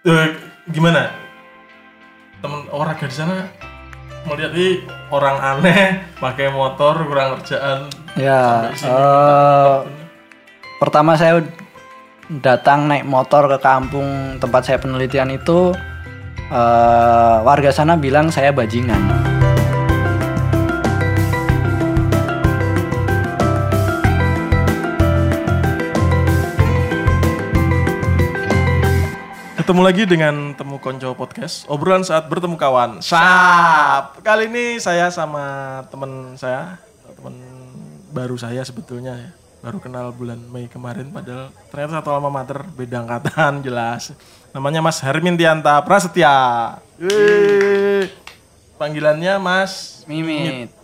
Eh, 0.00 0.28
gimana? 0.72 1.12
Temen 2.40 2.64
olahraga 2.72 3.04
di 3.04 3.12
sana 3.12 3.44
melihat 4.24 4.52
ini 4.56 4.80
orang 5.12 5.36
aneh 5.36 6.00
pakai 6.16 6.48
motor 6.48 7.04
kurang 7.04 7.36
kerjaan 7.36 7.88
Ya, 8.16 8.68
sini 8.72 8.88
minta- 8.88 9.84
pertama 10.76 11.16
saya 11.16 11.44
datang 12.40 12.84
naik 12.84 13.04
motor 13.04 13.44
ke 13.46 13.60
kampung 13.60 14.36
tempat 14.36 14.64
saya 14.64 14.80
penelitian 14.80 15.32
itu 15.32 15.76
eh, 16.48 17.36
warga 17.44 17.68
sana 17.68 17.92
bilang 17.94 18.32
saya 18.32 18.56
bajingan. 18.56 19.00
Ketemu 29.70 29.86
lagi 29.86 30.02
dengan 30.02 30.34
Temu 30.58 30.82
Konco 30.82 31.14
Podcast, 31.14 31.62
obrolan 31.70 32.02
saat 32.02 32.26
bertemu 32.26 32.58
kawan. 32.58 32.98
Sap. 33.06 34.18
Kali 34.18 34.50
ini 34.50 34.82
saya 34.82 35.14
sama 35.14 35.78
teman 35.86 36.34
saya, 36.34 36.74
teman 37.14 37.38
baru 38.10 38.34
saya 38.34 38.66
sebetulnya 38.66 39.14
ya. 39.14 39.30
Baru 39.62 39.78
kenal 39.78 40.10
bulan 40.10 40.42
Mei 40.50 40.66
kemarin 40.66 41.14
padahal 41.14 41.54
ternyata 41.70 42.02
satu 42.02 42.10
alma 42.10 42.34
mater 42.34 42.66
beda 42.66 43.06
angkatan 43.06 43.62
jelas. 43.70 44.10
Namanya 44.50 44.82
Mas 44.82 44.98
Hermin 45.06 45.38
Tianta 45.38 45.78
Prasetya. 45.86 46.34
Yeay. 46.98 48.10
Panggilannya 48.74 49.38
Mas 49.38 50.02
Mimit. 50.10 50.74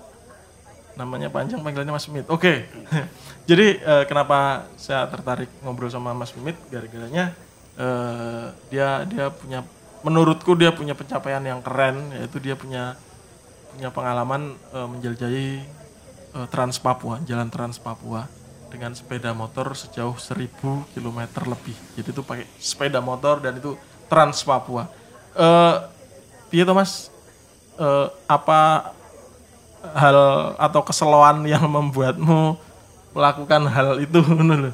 namanya 0.94 1.26
panjang 1.26 1.58
panggilannya 1.58 1.90
Mas 1.90 2.06
Mimit. 2.06 2.30
Oke. 2.30 2.70
Jadi 3.50 3.82
eh, 3.82 4.04
kenapa 4.06 4.70
saya 4.78 5.10
tertarik 5.10 5.50
ngobrol 5.66 5.90
sama 5.90 6.14
Mas 6.14 6.30
Mimit 6.38 6.54
gara-garanya 6.70 7.34
eh, 7.76 8.46
dia 8.72 9.04
dia 9.08 9.28
punya 9.32 9.60
menurutku 10.04 10.52
dia 10.54 10.70
punya 10.72 10.92
pencapaian 10.92 11.42
yang 11.42 11.60
keren 11.64 12.12
yaitu 12.14 12.38
dia 12.38 12.54
punya 12.56 12.96
punya 13.76 13.88
pengalaman 13.92 14.56
eh, 14.72 14.88
menjelajahi 14.88 15.48
eh, 16.36 16.46
Trans 16.48 16.76
Papua, 16.80 17.20
jalan 17.24 17.48
Trans 17.52 17.76
Papua 17.76 18.28
dengan 18.66 18.92
sepeda 18.92 19.30
motor 19.32 19.72
sejauh 19.78 20.18
1000 20.18 20.92
km 20.92 21.20
lebih. 21.46 21.76
Jadi 21.94 22.08
itu 22.12 22.22
pakai 22.24 22.44
sepeda 22.58 22.98
motor 22.98 23.38
dan 23.40 23.56
itu 23.56 23.78
Trans 24.10 24.42
Papua. 24.42 24.90
Eh 25.36 25.76
piye 26.50 26.64
toh 26.64 26.74
Mas? 26.76 27.12
Eh, 27.76 28.08
apa 28.26 28.92
hal 29.94 30.18
atau 30.56 30.80
keseloan 30.82 31.44
yang 31.46 31.68
membuatmu 31.76 32.56
melakukan 33.16 33.62
hal 33.68 34.00
itu 34.00 34.20
lho. 34.48 34.72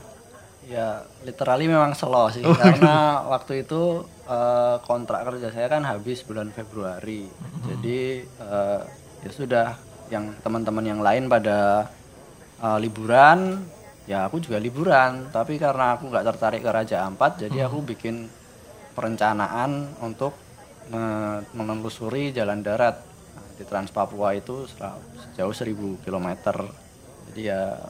Ya, 0.66 1.05
literally 1.23 1.67
memang 1.67 1.95
slow 1.95 2.28
sih 2.28 2.42
karena 2.62 3.23
waktu 3.27 3.62
itu 3.62 4.03
eh, 4.27 4.77
kontrak 4.83 5.23
kerja 5.27 5.48
saya 5.51 5.67
kan 5.70 5.83
habis 5.83 6.23
bulan 6.23 6.51
Februari. 6.51 7.27
Jadi 7.62 8.01
eh, 8.27 8.81
ya 9.23 9.31
sudah 9.31 9.69
yang 10.11 10.34
teman-teman 10.43 10.84
yang 10.84 11.00
lain 11.00 11.27
pada 11.27 11.89
eh, 12.61 12.78
liburan, 12.83 13.62
ya 14.05 14.27
aku 14.27 14.43
juga 14.43 14.59
liburan. 14.59 15.31
Tapi 15.31 15.56
karena 15.56 15.97
aku 15.97 16.11
nggak 16.11 16.27
tertarik 16.34 16.61
ke 16.61 16.70
Raja 16.70 17.06
Ampat, 17.06 17.39
jadi 17.39 17.67
aku 17.67 17.81
bikin 17.87 18.27
perencanaan 18.93 19.97
untuk 20.05 20.37
me- 20.91 21.41
menelusuri 21.56 22.31
jalan 22.31 22.61
darat 22.61 22.98
Nah, 23.33 23.48
di 23.56 23.65
Trans 23.65 23.89
Papua 23.89 24.37
itu 24.37 24.69
sejauh 24.69 25.56
1000 25.56 25.97
km. 26.05 26.28
Jadi 27.33 27.48
ya 27.48 27.81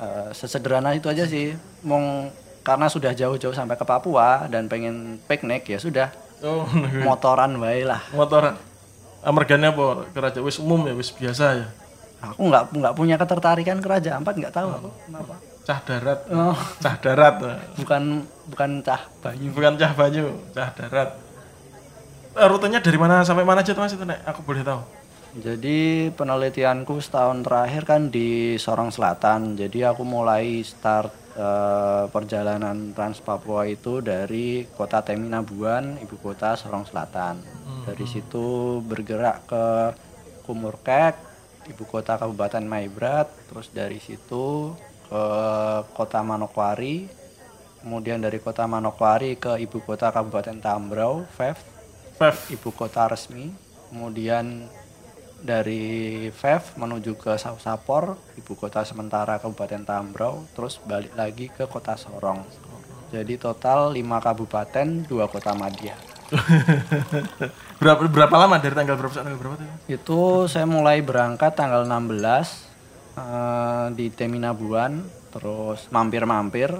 eh, 0.00 0.30
sesederhana 0.34 0.90
itu 0.96 1.06
aja 1.06 1.22
sih. 1.24 1.54
Mong 1.86 2.32
karena 2.66 2.90
sudah 2.90 3.14
jauh-jauh 3.14 3.54
sampai 3.54 3.78
ke 3.78 3.86
Papua 3.86 4.50
dan 4.50 4.66
pengen 4.66 5.22
piknik 5.24 5.70
ya 5.70 5.78
sudah 5.78 6.10
Oh, 6.42 6.66
motoran 7.00 7.56
wae 7.56 7.80
lah. 7.80 8.02
motor 8.12 8.58
amarganya 9.22 9.72
apa? 9.72 10.04
Keraja 10.12 10.44
wis 10.44 10.60
umum 10.60 10.84
ya, 10.84 10.92
wis 10.92 11.08
biasa 11.08 11.44
ya. 11.56 11.66
Aku 12.20 12.44
nggak 12.44 12.76
nggak 12.76 12.92
punya 12.92 13.16
ketertarikan 13.16 13.80
ke 13.80 13.88
Raja 13.88 14.20
Ampat 14.20 14.36
nggak 14.36 14.52
tahu 14.52 14.68
aku 14.68 14.90
kenapa. 15.08 15.34
Cah 15.64 15.80
darat. 15.80 16.20
Oh, 16.28 16.52
Cah 16.78 16.94
darat. 17.00 17.34
bukan 17.74 18.02
bukan 18.52 18.70
cah 18.84 19.00
banyu. 19.18 19.48
Bukan 19.48 19.72
cah 19.80 19.92
banyu, 19.96 20.26
cah 20.52 20.68
darat. 20.76 21.08
Eh, 22.36 22.46
rutenya 22.46 22.84
dari 22.84 22.98
mana 23.00 23.24
sampai 23.24 23.42
mana 23.42 23.64
aja 23.64 23.72
tuh 23.72 23.80
Mas 23.80 23.96
itu 23.96 24.04
Nek? 24.04 24.20
Aku 24.28 24.44
boleh 24.44 24.60
tahu. 24.60 24.84
Jadi 25.36 26.08
penelitianku 26.12 27.00
setahun 27.00 27.40
terakhir 27.40 27.88
kan 27.88 28.12
di 28.12 28.56
Sorong 28.56 28.92
Selatan. 28.92 29.56
Jadi 29.56 29.84
aku 29.84 30.04
mulai 30.04 30.60
start 30.60 31.12
eh, 31.36 32.04
perjalanan 32.08 32.96
Trans 32.96 33.20
Papua 33.20 33.68
itu 33.68 34.00
dari 34.00 34.64
kota 34.72 35.04
Teminabuan, 35.04 36.00
ibu 36.00 36.16
kota 36.16 36.56
Sorong 36.56 36.88
Selatan. 36.88 37.38
Dari 37.86 38.06
situ 38.08 38.80
bergerak 38.82 39.46
ke 39.46 39.64
Kumurkek, 40.42 41.14
ibu 41.70 41.84
kota 41.86 42.18
Kabupaten 42.18 42.64
Maibrat. 42.64 43.28
Terus 43.52 43.70
dari 43.70 44.00
situ 44.02 44.74
ke 45.06 45.24
kota 45.94 46.24
Manokwari. 46.24 47.06
Kemudian 47.84 48.18
dari 48.18 48.42
kota 48.42 48.66
Manokwari 48.66 49.38
ke 49.38 49.62
ibu 49.62 49.78
kota 49.78 50.10
Kabupaten 50.10 50.58
Tambrau, 50.58 51.22
Vev 51.38 51.58
Fev. 52.18 52.36
ibu 52.50 52.72
kota 52.72 53.06
resmi. 53.06 53.52
Kemudian 53.92 54.66
dari 55.46 56.26
Vev 56.34 56.74
menuju 56.74 57.14
ke 57.14 57.38
Sapor, 57.38 58.18
ibu 58.34 58.52
kota 58.58 58.82
sementara 58.82 59.38
Kabupaten 59.38 59.86
Tambrau, 59.86 60.42
terus 60.58 60.82
balik 60.82 61.14
lagi 61.14 61.46
ke 61.46 61.70
kota 61.70 61.94
Sorong. 61.94 62.42
Jadi 63.14 63.38
total 63.38 63.94
5 63.94 64.02
kabupaten, 64.18 65.06
2 65.06 65.32
kota 65.32 65.54
madya. 65.54 65.94
berapa 67.78 68.02
berapa 68.10 68.34
lama 68.34 68.58
dari 68.58 68.74
tanggal 68.74 68.98
berapa 68.98 69.14
tanggal 69.14 69.38
berapa 69.38 69.54
tuh? 69.62 69.68
Itu 69.86 70.50
saya 70.50 70.66
mulai 70.66 70.98
berangkat 70.98 71.54
tanggal 71.54 71.86
16 71.86 72.18
eh, 73.14 73.86
di 73.94 74.10
Teminabuan, 74.10 75.06
terus 75.30 75.86
mampir-mampir, 75.94 76.74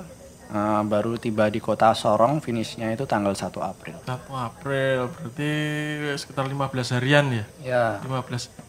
eh, 0.50 0.82
baru 0.86 1.18
tiba 1.18 1.50
di 1.50 1.58
kota 1.58 1.94
Sorong, 1.96 2.38
finishnya 2.38 2.92
itu 2.92 3.06
tanggal 3.08 3.34
1 3.34 3.50
April. 3.62 3.96
1 4.04 4.30
April, 4.30 4.98
berarti 5.10 5.52
sekitar 6.18 6.46
15 6.46 6.94
harian 6.96 7.26
ya? 7.32 7.44
Ya, 7.62 7.86
15. 8.02 8.66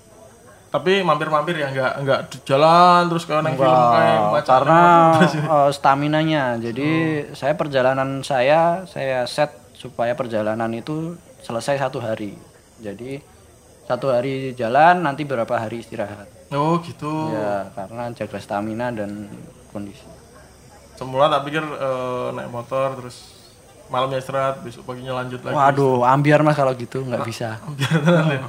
Tapi 0.68 1.00
mampir-mampir 1.00 1.56
ya 1.64 1.72
nggak 1.72 1.94
nggak 2.04 2.20
jalan 2.44 3.08
terus 3.08 3.24
kayak 3.24 3.40
neng 3.40 3.56
film 3.56 3.72
kayak 3.72 4.20
baca 4.36 4.50
karena 4.52 4.82
eh, 5.56 5.72
staminanya. 5.72 6.44
Jadi 6.60 6.90
saya 7.32 7.56
perjalanan 7.56 8.20
saya 8.22 8.84
saya 8.84 9.24
set 9.24 9.56
supaya 9.74 10.12
perjalanan 10.14 10.70
itu 10.76 11.16
selesai 11.40 11.80
satu 11.80 12.04
hari. 12.04 12.36
Jadi 12.84 13.24
satu 13.88 14.12
hari 14.12 14.52
jalan 14.60 15.08
nanti 15.08 15.24
berapa 15.24 15.56
hari 15.56 15.80
istirahat. 15.80 16.28
Oh 16.52 16.84
gitu. 16.84 17.32
Ya 17.32 17.72
karena 17.72 18.12
jaga 18.12 18.38
stamina 18.44 18.92
dan 18.92 19.32
kondisi. 19.72 20.17
Semula 20.98 21.30
tak 21.30 21.46
pikir 21.46 21.62
eh, 21.62 22.28
naik 22.34 22.50
motor 22.50 22.98
terus 22.98 23.38
malamnya 23.88 24.20
istirahat 24.20 24.60
besok 24.66 24.84
paginya 24.84 25.22
lanjut 25.24 25.40
lagi. 25.46 25.56
Waduh, 25.56 26.04
ambiar 26.04 26.44
mas 26.44 26.58
kalau 26.58 26.74
gitu 26.76 27.06
nggak 27.06 27.24
bisa. 27.24 27.62
Biar 27.78 27.98
tenan 28.06 28.26
ya. 28.34 28.40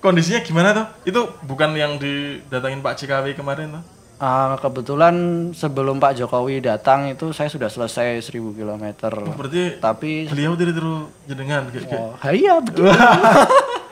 Kondisinya 0.00 0.40
gimana 0.40 0.68
tuh? 0.72 0.86
Itu 1.04 1.20
bukan 1.44 1.76
yang 1.76 2.00
didatangin 2.00 2.80
Pak 2.80 2.96
JKW 2.98 3.36
kemarin 3.36 3.80
tuh? 3.80 3.84
Ah, 4.20 4.60
kebetulan 4.60 5.48
sebelum 5.56 5.96
Pak 5.96 6.12
Jokowi 6.12 6.60
datang 6.60 7.08
itu 7.08 7.32
saya 7.32 7.48
sudah 7.48 7.72
selesai 7.72 8.20
1000 8.20 8.52
km. 8.52 8.84
Berarti 9.32 9.80
Tapi 9.80 10.28
beliau 10.28 10.52
tiru-tiru 10.52 11.08
jenengan 11.24 11.64
kayak 11.72 11.88
kayak 11.88 12.20
oh, 12.20 12.32
iya 12.36 12.60
betul. 12.60 12.92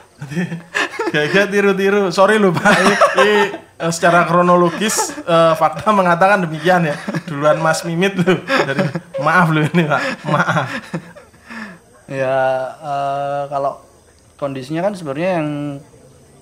kayak 1.15 1.29
kayak 1.31 1.49
tiru-tiru. 1.51 2.11
Sorry 2.11 2.43
loh 2.43 2.51
Pak. 2.51 2.75
Ini, 2.75 2.93
eh, 3.79 3.93
secara 3.95 4.27
kronologis 4.27 5.15
eh, 5.23 5.55
fakta 5.55 5.91
mengatakan 5.95 6.45
demikian 6.45 6.89
ya. 6.91 6.97
Duluan 7.29 7.63
Mas 7.63 7.87
Mimit 7.87 8.19
loh. 8.19 8.43
Dari 8.45 8.83
maaf 9.23 9.49
loh 9.55 9.63
ini 9.63 9.85
Pak. 9.87 10.03
Maaf. 10.27 10.69
Ya 12.09 12.37
eh, 12.83 13.43
kalau 13.53 13.79
kondisinya 14.41 14.87
kan 14.87 14.95
sebenarnya 14.95 15.43
yang 15.43 15.49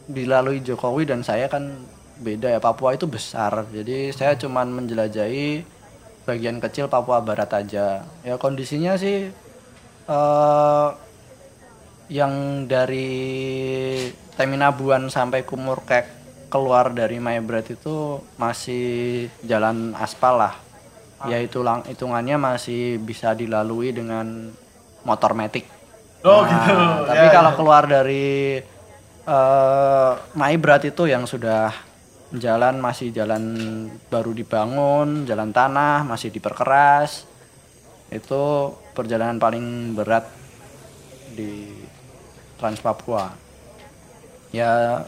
dilalui 0.07 0.63
Jokowi 0.63 1.09
dan 1.09 1.27
saya 1.27 1.51
kan 1.51 1.83
beda 2.17 2.49
ya 2.49 2.61
Papua 2.63 2.97
itu 2.97 3.05
besar 3.05 3.67
jadi 3.69 4.15
saya 4.15 4.39
cuman 4.39 4.73
menjelajahi 4.73 5.67
bagian 6.25 6.63
kecil 6.63 6.87
Papua 6.89 7.21
Barat 7.21 7.51
aja 7.53 8.07
ya 8.25 8.35
kondisinya 8.39 8.95
sih 8.97 9.29
eh 10.07 10.89
yang 12.09 12.65
dari 12.67 13.09
Teminabuan 14.37 15.09
sampai 15.09 15.43
Kumurkek 15.43 16.07
keluar 16.47 16.93
dari 16.93 17.19
Maibrat 17.19 17.67
itu 17.69 18.23
masih 18.37 19.27
jalan 19.43 19.97
aspal 19.99 20.39
lah 20.39 20.55
yaitu 21.27 21.65
lang 21.65 21.83
hitungannya 21.83 22.37
masih 22.37 23.01
bisa 23.01 23.33
dilalui 23.33 23.91
dengan 23.91 24.53
motor 25.03 25.33
metik 25.35 25.67
Oh 26.23 26.43
Nah, 26.43 26.51
gitu. 26.51 26.75
Tapi 27.07 27.27
Ya, 27.29 27.31
kalau 27.31 27.53
ya. 27.55 27.57
keluar 27.57 27.83
dari 27.87 28.59
eh 29.27 30.13
Maibrat 30.35 30.83
itu 30.85 31.07
yang 31.07 31.23
sudah 31.23 31.71
jalan 32.35 32.83
masih 32.83 33.15
jalan 33.15 33.43
baru 34.11 34.35
dibangun, 34.35 35.23
jalan 35.23 35.55
tanah 35.55 36.03
masih 36.03 36.35
diperkeras. 36.35 37.31
Itu 38.11 38.75
perjalanan 38.91 39.39
paling 39.39 39.95
berat 39.95 40.27
di 41.37 41.69
Trans 42.57 42.81
Papua. 42.81 43.29
Ya 44.51 45.05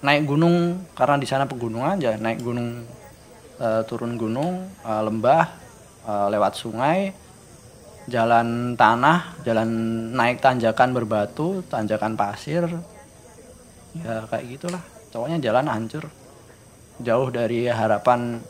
naik 0.00 0.24
gunung 0.24 0.80
karena 0.96 1.20
di 1.20 1.28
sana 1.28 1.44
pegunungan 1.44 2.00
aja, 2.00 2.16
naik 2.16 2.40
gunung 2.40 2.88
eh, 3.60 3.82
turun 3.84 4.16
gunung, 4.16 4.64
eh, 4.80 5.02
lembah, 5.04 5.44
eh, 6.08 6.26
lewat 6.32 6.56
sungai, 6.56 7.12
jalan 8.08 8.74
tanah, 8.74 9.44
jalan 9.44 9.68
naik 10.16 10.40
tanjakan 10.40 10.96
berbatu, 10.96 11.60
tanjakan 11.68 12.16
pasir. 12.16 12.64
Ya 14.00 14.24
kayak 14.30 14.46
gitulah. 14.48 14.82
Pokoknya 15.10 15.42
jalan 15.42 15.66
hancur. 15.68 16.08
Jauh 17.00 17.28
dari 17.32 17.66
harapan 17.66 18.40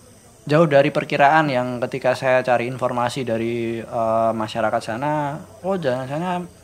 jauh 0.48 0.66
dari 0.66 0.90
perkiraan 0.90 1.46
yang 1.52 1.78
ketika 1.86 2.16
saya 2.16 2.42
cari 2.42 2.66
informasi 2.70 3.26
dari 3.26 3.82
eh, 3.82 4.32
masyarakat 4.32 4.82
sana, 4.82 5.42
oh 5.66 5.74
jalan 5.74 6.06
sana 6.06 6.59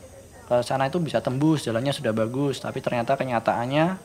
ke 0.47 0.63
sana 0.63 0.87
itu 0.87 1.03
bisa 1.03 1.19
tembus, 1.19 1.67
jalannya 1.67 1.91
sudah 1.91 2.15
bagus, 2.15 2.63
tapi 2.63 2.79
ternyata 2.79 3.19
kenyataannya 3.19 3.99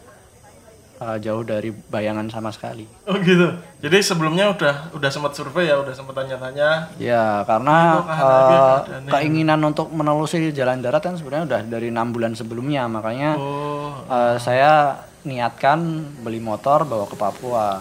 eh, 0.98 1.18
jauh 1.22 1.46
dari 1.46 1.70
bayangan 1.70 2.30
sama 2.34 2.50
sekali. 2.50 2.90
Oh 3.06 3.18
gitu. 3.22 3.62
Jadi 3.82 3.98
sebelumnya 4.02 4.50
udah 4.50 4.90
udah 4.94 5.10
sempat 5.14 5.38
survei 5.38 5.70
ya, 5.70 5.78
udah 5.78 5.94
sempat 5.94 6.18
tanya-tanya. 6.18 6.90
Ya, 6.98 7.46
karena 7.46 8.02
keadaannya. 8.02 9.12
keinginan 9.14 9.62
untuk 9.62 9.94
menelusuri 9.94 10.50
jalan 10.50 10.82
darat 10.82 11.02
kan 11.06 11.14
sebenarnya 11.14 11.46
udah 11.46 11.62
dari 11.70 11.94
enam 11.94 12.10
bulan 12.10 12.34
sebelumnya, 12.34 12.90
makanya 12.90 13.38
Oh, 13.38 13.94
eh, 14.10 14.36
saya 14.42 14.98
niatkan 15.22 15.78
beli 16.26 16.42
motor 16.42 16.82
bawa 16.90 17.06
ke 17.06 17.14
Papua 17.14 17.78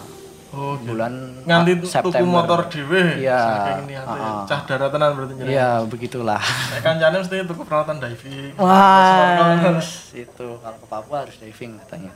oh 0.51 0.75
bulan 0.79 1.13
Nganti 1.47 1.71
eh, 1.71 1.77
tuku 1.79 1.91
September. 1.91 2.43
motor 2.43 2.61
dhewe. 2.67 3.23
Iya, 3.23 3.41
ah. 4.03 4.43
Cah 4.45 4.61
daratanan 4.67 5.15
berarti 5.15 5.35
jenenge. 5.39 5.55
Iya, 5.55 5.71
begitulah. 5.87 6.43
Nek 6.43 6.81
kancane 6.83 7.17
mesti 7.23 7.37
tuku 7.47 7.63
peralatan 7.63 7.97
diving. 7.99 8.55
Wah, 8.63 9.79
itu 10.13 10.47
kalau 10.59 10.77
ke 10.77 10.87
Papua 10.87 11.17
harus 11.23 11.37
diving 11.39 11.79
katanya. 11.85 12.13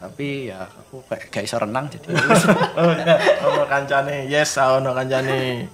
Tapi 0.00 0.52
ya 0.52 0.68
aku 0.68 1.00
kayak 1.08 1.32
gak 1.32 1.44
iso 1.44 1.56
renang 1.56 1.88
jadi. 1.88 2.12
oh 2.80 2.92
iya, 2.92 3.16
ono 3.40 3.64
kancane. 3.64 4.16
Yes, 4.28 4.56
ah, 4.56 4.76
ono 4.76 4.92
kancane. 4.92 5.68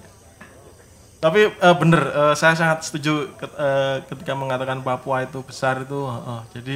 Tapi 1.21 1.41
eh, 1.47 1.75
bener, 1.77 2.01
eh, 2.01 2.33
saya 2.33 2.55
sangat 2.55 2.81
setuju 2.81 3.29
ket- 3.35 3.53
eh, 3.53 4.01
ketika 4.09 4.33
mengatakan 4.33 4.81
Papua 4.81 5.21
itu 5.21 5.43
besar 5.43 5.83
itu. 5.83 6.07
heeh. 6.07 6.41
jadi 6.55 6.75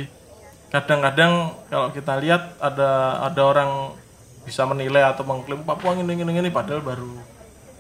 kadang-kadang 0.66 1.56
kalau 1.72 1.88
kita 1.90 2.20
lihat 2.20 2.60
ada 2.60 3.24
ada 3.24 3.42
orang 3.42 3.96
bisa 4.46 4.62
menilai 4.70 5.02
atau 5.02 5.26
mengklaim 5.26 5.66
Papua 5.66 5.98
ini 5.98 6.06
ini 6.06 6.32
ini 6.32 6.50
padahal 6.54 6.86
baru 6.86 7.18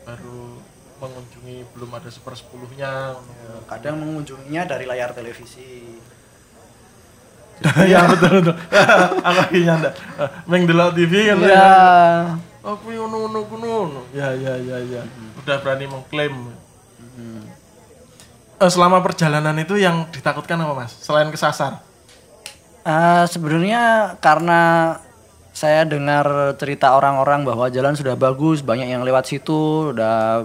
baru 0.05 0.57
mengunjungi 0.99 1.57
belum 1.77 1.91
ada 1.93 2.09
sepersepuluhnya. 2.09 3.15
Kadang 3.69 4.01
mengunjunginya 4.01 4.65
dari 4.65 4.85
layar 4.89 5.13
televisi. 5.13 6.01
Iya 7.87 8.03
betul 8.11 8.43
betul. 8.43 8.55
Aku 9.31 9.39
lagi 9.47 9.59
nyanda. 9.63 9.87
Eh, 10.19 10.29
Meng 10.43 10.67
delok 10.67 10.91
TV 10.91 11.31
kan. 11.31 11.39
Iya. 11.39 11.71
Aku 12.59 12.91
ngono 12.91 13.31
ngono 13.31 13.39
ngono. 13.47 14.01
Ya 14.11 14.35
ya 14.35 14.59
ya 14.59 14.75
ya. 14.83 15.01
Udah 15.39 15.63
berani 15.63 15.87
mengklaim. 15.87 16.51
Eh, 18.59 18.71
selama 18.71 18.99
perjalanan 18.99 19.55
itu 19.55 19.79
yang 19.79 20.03
ditakutkan 20.11 20.59
apa 20.59 20.83
mas? 20.83 20.91
Selain 20.99 21.31
kesasar? 21.31 21.79
Eh, 22.83 23.23
sebenarnya 23.31 24.15
karena 24.19 24.95
saya 25.55 25.87
dengar 25.87 26.59
cerita 26.59 26.99
orang-orang 26.99 27.47
bahwa 27.47 27.71
jalan 27.71 27.95
sudah 27.95 28.19
bagus, 28.19 28.59
banyak 28.59 28.91
yang 28.91 29.07
lewat 29.07 29.23
situ, 29.23 29.95
udah 29.95 30.43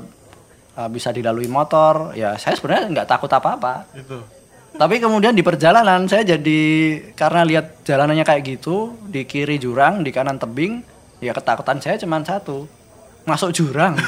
eh, 0.79 0.89
bisa 0.95 1.11
dilalui 1.11 1.51
motor. 1.51 2.15
Ya 2.15 2.39
saya 2.39 2.55
sebenarnya 2.55 2.95
nggak 2.95 3.09
takut 3.11 3.27
apa-apa. 3.27 3.91
Itu. 3.91 4.23
Tapi 4.71 5.03
kemudian 5.03 5.35
di 5.35 5.43
perjalanan 5.43 6.07
saya 6.07 6.23
jadi 6.23 6.63
karena 7.19 7.43
lihat 7.43 7.83
jalanannya 7.83 8.23
kayak 8.23 8.43
gitu, 8.47 8.95
di 9.03 9.27
kiri 9.27 9.59
jurang, 9.59 10.07
di 10.07 10.15
kanan 10.15 10.39
tebing, 10.39 10.87
ya 11.19 11.35
ketakutan 11.35 11.83
saya 11.83 11.99
cuma 11.99 12.23
satu, 12.23 12.71
masuk 13.27 13.51
jurang. 13.51 13.99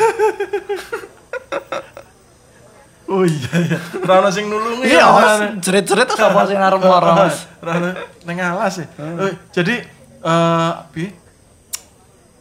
Oh 3.13 3.29
iya 3.29 3.53
iya. 3.69 3.79
Rano 4.09 4.33
sing 4.33 4.49
nulungi 4.49 4.89
Iya, 4.89 5.05
ya. 5.05 5.09
Rano. 5.13 5.47
jerit-jerit 5.61 6.07
terus 6.09 6.23
apa 6.25 6.49
sih 6.49 6.57
ngarep 6.57 6.81
Mas? 6.81 7.45
Rano 7.61 7.93
neng 8.25 8.37
alas 8.41 8.75
ya. 8.81 8.87
Eh, 8.97 9.35
jadi 9.53 9.85
eh 10.25 10.73
Bi, 10.93 11.05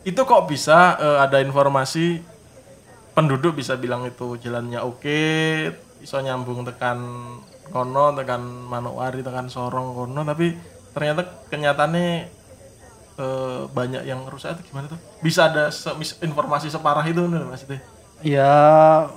itu 0.02 0.22
kok 0.26 0.42
bisa 0.50 0.98
eh, 0.98 1.18
ada 1.22 1.38
informasi 1.42 2.22
penduduk 3.16 3.60
bisa 3.60 3.76
bilang 3.76 4.08
itu 4.08 4.40
jalannya 4.40 4.80
oke, 4.82 5.22
bisa 6.02 6.18
nyambung 6.24 6.64
tekan 6.68 7.00
kono, 7.72 8.16
tekan 8.18 8.42
Manokwari, 8.72 9.22
tekan 9.22 9.48
Sorong 9.52 9.94
kono, 9.94 10.22
tapi 10.26 10.56
ternyata 10.96 11.22
kenyataannya 11.52 12.08
eh, 13.20 13.62
banyak 13.72 14.04
yang 14.08 14.22
rusak 14.28 14.58
itu 14.60 14.72
gimana 14.74 14.92
tuh? 14.92 15.00
Bisa 15.22 15.48
ada 15.52 15.70
se- 15.72 15.96
informasi 16.24 16.68
separah 16.72 17.06
itu 17.08 17.22
nih 17.28 17.42
maksudnya? 17.46 17.80
Ya 18.22 19.10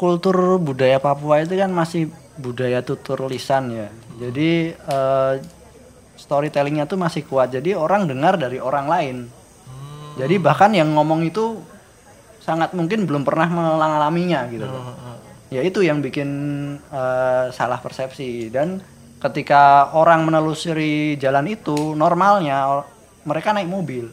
kultur 0.00 0.36
budaya 0.60 0.96
Papua 1.02 1.44
itu 1.44 1.54
kan 1.58 1.70
masih 1.70 2.08
budaya 2.40 2.80
tutur 2.80 3.28
lisan 3.28 3.70
ya. 3.72 3.88
Jadi 4.20 4.72
eh, 4.74 5.32
storytellingnya 6.30 6.86
tuh 6.86 6.94
masih 6.94 7.26
kuat. 7.26 7.50
Jadi 7.50 7.74
orang 7.74 8.06
dengar 8.06 8.38
dari 8.38 8.62
orang 8.62 8.86
lain. 8.86 9.16
Jadi 10.14 10.38
bahkan 10.38 10.70
yang 10.70 10.94
ngomong 10.94 11.26
itu 11.26 11.58
sangat 12.38 12.70
mungkin 12.70 13.02
belum 13.02 13.26
pernah 13.26 13.50
mengalaminya 13.50 14.46
gitu. 14.46 14.62
loh. 14.62 14.94
Ya 15.50 15.66
itu 15.66 15.82
yang 15.82 15.98
bikin 15.98 16.30
eh, 16.78 17.50
salah 17.50 17.82
persepsi 17.82 18.46
dan 18.54 18.78
ketika 19.18 19.90
orang 19.98 20.22
menelusuri 20.22 21.18
jalan 21.18 21.50
itu 21.50 21.98
normalnya 21.98 22.70
or- 22.70 22.86
mereka 23.26 23.50
naik 23.50 23.66
mobil. 23.66 24.06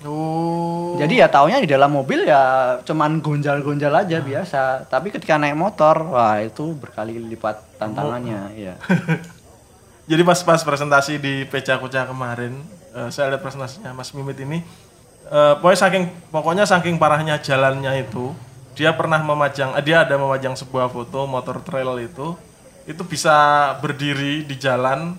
Oh, 0.00 0.96
Jadi 0.96 1.20
ya 1.20 1.28
taunya 1.28 1.60
di 1.60 1.68
dalam 1.68 1.92
mobil 1.92 2.24
ya 2.24 2.40
cuman 2.88 3.20
gonjal-gonjal 3.20 3.92
aja 3.92 4.24
biasa. 4.24 4.88
Tapi 4.88 5.12
ketika 5.12 5.36
naik 5.36 5.60
motor, 5.60 6.08
wah 6.08 6.40
itu 6.40 6.72
berkali 6.72 7.20
lipat 7.20 7.76
tantangannya. 7.76 8.40
Iya. 8.56 8.74
Jadi 10.10 10.26
pas 10.26 10.42
pas 10.42 10.58
presentasi 10.58 11.22
di 11.22 11.46
Peca 11.46 11.78
Kuca 11.78 12.02
kemarin, 12.02 12.58
eh, 12.98 13.08
saya 13.14 13.30
lihat 13.30 13.46
presentasinya 13.46 13.94
Mas 13.94 14.10
Mimit 14.10 14.42
ini, 14.42 14.58
eh, 15.30 15.54
pokoknya 15.62 15.78
saking 15.86 16.04
pokoknya 16.34 16.64
saking 16.66 16.98
parahnya 16.98 17.38
jalannya 17.38 18.02
itu, 18.02 18.34
dia 18.74 18.90
pernah 18.90 19.22
memajang, 19.22 19.78
eh, 19.78 19.84
dia 19.86 20.02
ada 20.02 20.18
memajang 20.18 20.58
sebuah 20.58 20.90
foto 20.90 21.30
motor 21.30 21.62
trail 21.62 21.94
itu, 22.02 22.34
itu 22.90 23.02
bisa 23.06 23.70
berdiri 23.78 24.42
di 24.42 24.58
jalan 24.58 25.14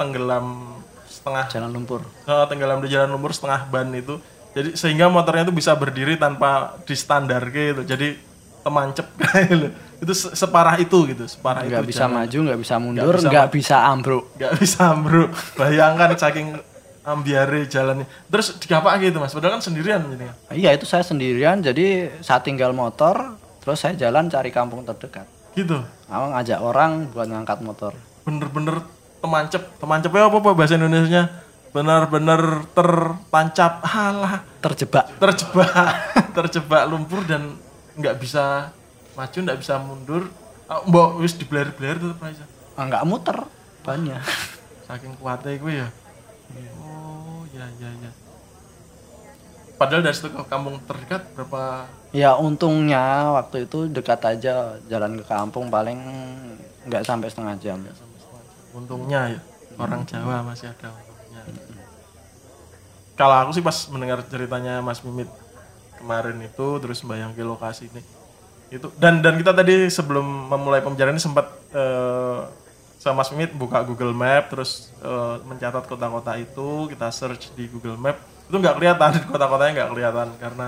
tenggelam 0.00 0.80
setengah, 1.04 1.52
Jalan 1.52 1.68
lumpur. 1.68 2.00
eh, 2.24 2.44
tenggelam 2.48 2.80
di 2.80 2.88
jalan 2.88 3.12
lumpur 3.12 3.36
setengah 3.36 3.68
ban 3.68 3.92
itu, 3.92 4.16
jadi 4.56 4.72
sehingga 4.72 5.12
motornya 5.12 5.44
itu 5.44 5.52
bisa 5.52 5.76
berdiri 5.76 6.16
tanpa 6.16 6.80
di 6.88 6.96
standar 6.96 7.44
gitu, 7.52 7.84
jadi 7.84 8.16
kayak 9.16 9.46
gitu. 9.52 9.66
itu 10.00 10.12
se- 10.12 10.32
separah 10.32 10.74
itu 10.76 10.98
gitu, 11.06 11.24
separah 11.26 11.62
Nggak 11.62 11.82
itu 11.82 11.88
bisa 11.88 12.04
jalan. 12.04 12.14
maju, 12.16 12.38
nggak 12.42 12.58
bisa 12.58 12.74
mundur, 12.76 13.14
bisa 13.14 13.28
nggak 13.28 13.48
bisa 13.50 13.76
ambruk. 13.84 14.24
nggak 14.34 14.52
bisa 14.56 14.84
bro 14.96 15.24
bayangkan 15.54 16.10
saking 16.16 16.48
ambiare 17.02 17.66
jalannya 17.66 18.06
terus 18.24 18.54
digapak 18.56 18.94
gitu 19.00 19.18
mas 19.18 19.30
padahal 19.30 19.58
kan 19.58 19.62
sendirian 19.62 20.06
jadi 20.06 20.30
Iya 20.52 20.70
itu 20.72 20.84
saya 20.84 21.02
sendirian, 21.02 21.58
jadi 21.58 21.86
saat 22.20 22.42
tinggal 22.42 22.70
motor, 22.72 23.34
terus 23.58 23.76
saya 23.76 23.94
jalan 23.96 24.26
cari 24.26 24.48
kampung 24.48 24.82
terdekat. 24.82 25.26
gitu 25.52 25.82
Aku 26.06 26.26
ngajak 26.30 26.58
orang 26.58 27.08
buat 27.08 27.26
ngangkat 27.26 27.58
motor. 27.60 27.92
bener-bener 28.22 28.86
temancep 29.18 29.62
temancepnya 29.76 30.22
apa 30.24 30.36
apa 30.36 30.50
bahasa 30.52 30.74
Indonesia 30.74 31.26
bener-bener 31.68 32.62
tertancap 32.72 33.82
alah 33.82 34.46
Terjebak. 34.60 35.10
terjebak 35.16 35.72
terjebak 36.36 36.82
lumpur 36.86 37.24
dan 37.24 37.58
nggak 37.96 38.16
bisa 38.20 38.72
maju 39.12 39.38
nggak 39.44 39.60
bisa 39.60 39.74
mundur. 39.82 40.22
Ah, 40.70 40.80
mbok 40.88 41.20
wis 41.20 41.36
dibeler-beler 41.36 42.00
tetep 42.00 42.20
aja 42.22 42.44
Ah, 42.78 42.88
nggak 42.88 43.04
muter 43.04 43.36
banyak. 43.84 44.22
saking 44.88 45.12
kuatnya 45.20 45.56
gue 45.60 45.72
ya. 45.84 45.88
Oh 46.80 47.44
ya 47.52 47.64
ya 47.80 47.90
ya. 48.00 48.10
Padahal 49.76 50.04
dari 50.06 50.14
situ 50.14 50.30
ke 50.30 50.44
kampung 50.46 50.78
terdekat 50.86 51.26
berapa? 51.34 51.90
Ya 52.14 52.36
untungnya 52.36 53.34
waktu 53.34 53.66
itu 53.66 53.88
dekat 53.90 54.20
aja 54.22 54.78
jalan 54.86 55.18
ke 55.20 55.24
kampung 55.26 55.72
paling 55.72 55.98
nggak 56.86 57.02
sampai 57.02 57.28
setengah 57.28 57.56
jam. 57.60 57.78
untungnya 58.72 59.36
ya 59.36 59.40
orang 59.76 60.00
Jawa 60.08 60.40
masih 60.40 60.72
ada 60.72 60.88
untungnya. 60.96 61.44
Kalau 63.20 63.36
aku 63.44 63.50
sih 63.52 63.60
pas 63.60 63.76
mendengar 63.92 64.24
ceritanya 64.24 64.80
Mas 64.80 65.04
Mimit 65.04 65.28
kemarin 66.02 66.42
itu 66.42 66.66
terus 66.82 67.06
bayang 67.06 67.30
ke 67.30 67.46
lokasi 67.46 67.86
ini. 67.86 68.02
Itu 68.74 68.90
dan 68.98 69.22
dan 69.22 69.38
kita 69.38 69.54
tadi 69.54 69.86
sebelum 69.86 70.50
memulai 70.50 70.82
pembicaraan 70.82 71.14
ini 71.14 71.22
sempat 71.22 71.46
eh, 71.70 72.40
sama 72.98 73.22
Mas 73.22 73.30
Mimit 73.30 73.54
buka 73.54 73.86
Google 73.86 74.10
Map 74.10 74.50
terus 74.50 74.90
eh, 74.98 75.36
mencatat 75.46 75.86
kota-kota 75.86 76.34
itu 76.34 76.90
kita 76.90 77.14
search 77.14 77.54
di 77.54 77.70
Google 77.70 77.94
Map. 77.94 78.18
Itu 78.50 78.58
nggak 78.58 78.82
kelihatan 78.82 79.10
kota-kotanya 79.32 79.72
nggak 79.78 79.90
kelihatan 79.94 80.28
karena 80.42 80.66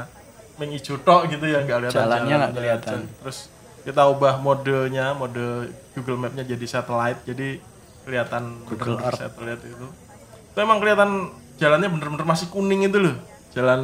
mengicu 0.55 0.95
tok 1.03 1.26
gitu 1.35 1.50
ya 1.50 1.67
nggak 1.67 1.91
kelihatan 1.91 1.99
Jalannya 1.99 2.37
nggak 2.38 2.55
kelihatan. 2.55 2.99
terus 3.19 3.50
kita 3.83 4.07
ubah 4.07 4.38
modenya 4.38 5.12
mode 5.12 5.75
Google 5.99 6.17
Map-nya 6.23 6.47
jadi 6.47 6.64
satellite 6.64 7.26
jadi 7.26 7.59
kelihatan 8.07 8.62
Google 8.69 9.00
bener-bener 9.00 9.14
satelit 9.19 9.61
itu. 9.67 9.87
Itu 10.55 10.59
emang 10.62 10.79
kelihatan 10.79 11.35
jalannya 11.59 11.88
bener-bener 11.91 12.26
masih 12.26 12.47
kuning 12.50 12.87
itu 12.87 12.99
loh 12.99 13.17
jalan 13.55 13.83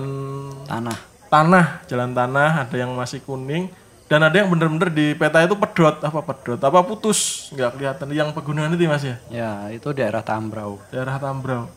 Tanah. 0.66 0.98
Tanah 1.30 1.86
jalan 1.86 2.10
tanah 2.12 2.66
ada 2.66 2.76
yang 2.76 2.92
masih 2.98 3.22
kuning 3.22 3.70
dan 4.10 4.26
ada 4.26 4.34
yang 4.34 4.50
bener-bener 4.50 4.90
di 4.90 5.14
peta 5.14 5.46
itu 5.46 5.54
pedot 5.54 6.02
apa 6.02 6.20
pedot 6.26 6.58
apa 6.58 6.78
putus 6.82 7.48
nggak 7.54 7.78
kelihatan. 7.78 8.06
Yang 8.10 8.34
pegunungan 8.34 8.74
itu 8.74 8.90
mas 8.90 9.06
ya? 9.06 9.16
Ya, 9.30 9.52
itu 9.70 9.86
daerah 9.94 10.20
Tambrau. 10.26 10.82
daerah 10.90 11.16
Tambrau. 11.16 11.70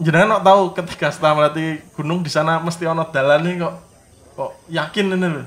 Kok 0.00 0.40
tahu 0.40 0.62
ketika 0.78 1.12
setelah 1.12 1.36
melewati 1.36 1.84
gunung 1.92 2.24
di 2.24 2.30
sana 2.32 2.56
mesti 2.62 2.88
ono 2.88 3.04
dalan 3.12 3.44
nih 3.44 3.54
kok 3.60 3.74
kok 4.32 4.50
yakin 4.72 5.12
ini 5.12 5.28
loh 5.28 5.46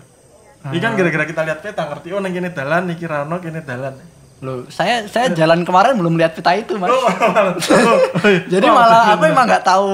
ini 0.71 0.79
kan 0.79 0.95
gara-gara 0.95 1.25
kita 1.27 1.41
lihat 1.43 1.59
peta 1.59 1.83
ngerti 1.91 2.15
oh 2.15 2.23
neng 2.23 2.31
kene 2.31 2.55
dalan 2.55 2.87
iki 2.95 3.03
ra 3.03 3.27
ono 3.27 3.35
kene 3.43 3.59
dalan. 3.67 3.99
Loh, 4.43 4.67
saya 4.71 5.03
saya 5.07 5.31
jalan 5.31 5.63
kemarin 5.67 5.99
belum 5.99 6.15
lihat 6.19 6.35
peta 6.39 6.55
itu, 6.55 6.75
Mas. 6.75 6.91
oh, 6.91 7.07
Jadi 8.53 8.67
malah 8.67 9.15
aku 9.15 9.23
emang 9.27 9.47
nggak 9.47 9.63
tahu 9.63 9.91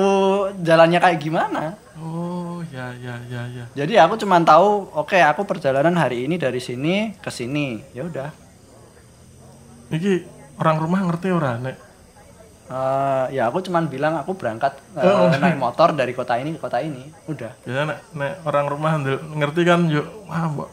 jalannya 0.61 0.99
kayak 1.01 1.17
gimana. 1.21 1.73
Ya 2.79 2.87
ya 2.95 3.15
ya 3.27 3.41
ya 3.51 3.65
Jadi 3.75 3.99
aku 3.99 4.15
cuma 4.15 4.39
tahu, 4.39 4.87
oke 4.95 5.19
aku 5.19 5.43
perjalanan 5.43 5.99
hari 5.99 6.23
ini 6.23 6.39
dari 6.39 6.63
sini 6.63 7.11
ke 7.19 7.27
sini. 7.27 7.83
Ya 7.91 8.07
udah. 8.07 8.31
iki 9.89 10.21
orang 10.61 10.77
rumah 10.77 11.01
ngerti 11.01 11.33
ora 11.33 11.57
nek 11.57 11.89
Eh, 12.69 13.25
ya 13.33 13.49
aku 13.49 13.65
cuman 13.65 13.89
bilang 13.89 14.13
aku 14.21 14.37
berangkat 14.37 14.77
eh, 14.93 15.41
naik 15.41 15.57
motor 15.57 15.89
dari 15.89 16.13
kota 16.13 16.37
ini 16.37 16.53
ke 16.53 16.61
kota 16.61 16.77
ini. 16.77 17.01
Udah. 17.25 17.49
biasanya 17.65 17.97
nek, 17.97 17.99
nek 18.13 18.33
orang 18.45 18.65
rumah 18.69 18.93
ngerti 19.41 19.65
kan 19.65 19.89
yuk 19.89 20.05
wah 20.29 20.45
mbok 20.53 20.69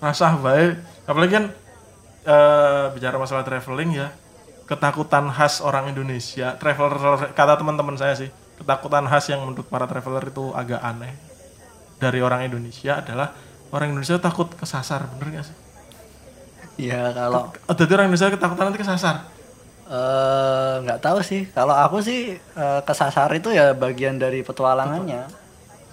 rasah 0.00 0.40
baik 0.40 0.80
apalagi 1.04 1.32
kan 1.36 1.44
eh, 2.24 2.84
bicara 2.96 3.20
masalah 3.20 3.44
traveling 3.44 3.92
ya 3.92 4.08
ketakutan 4.64 5.28
khas 5.28 5.60
orang 5.60 5.92
Indonesia 5.92 6.56
traveler 6.56 7.28
kata 7.36 7.60
teman-teman 7.60 8.00
saya 8.00 8.16
sih 8.16 8.32
ketakutan 8.56 9.04
khas 9.04 9.28
yang 9.28 9.44
menurut 9.44 9.68
para 9.68 9.84
traveler 9.84 10.24
itu 10.24 10.48
agak 10.56 10.80
aneh 10.80 11.12
dari 12.04 12.20
orang 12.20 12.40
Indonesia 12.44 12.92
adalah 13.00 13.28
orang 13.72 13.88
Indonesia 13.92 14.20
takut 14.20 14.48
kesasar 14.52 15.00
bener 15.10 15.40
gak 15.40 15.46
sih? 15.48 15.56
Ya 16.76 17.14
kalau 17.14 17.54
Oh, 17.64 17.74
jadi 17.74 17.92
orang 17.96 18.06
Indonesia 18.10 18.34
ketakutan 18.34 18.64
nanti 18.68 18.80
kesasar 18.82 19.16
eh, 19.86 20.74
nggak 20.84 21.00
tahu 21.00 21.18
sih. 21.20 21.42
Kalau 21.56 21.74
aku 21.76 21.98
sih 22.00 22.20
eh, 22.36 22.80
kesasar 22.82 23.28
itu 23.32 23.48
ya 23.52 23.72
bagian 23.76 24.16
dari 24.16 24.40
petualangannya. 24.42 25.22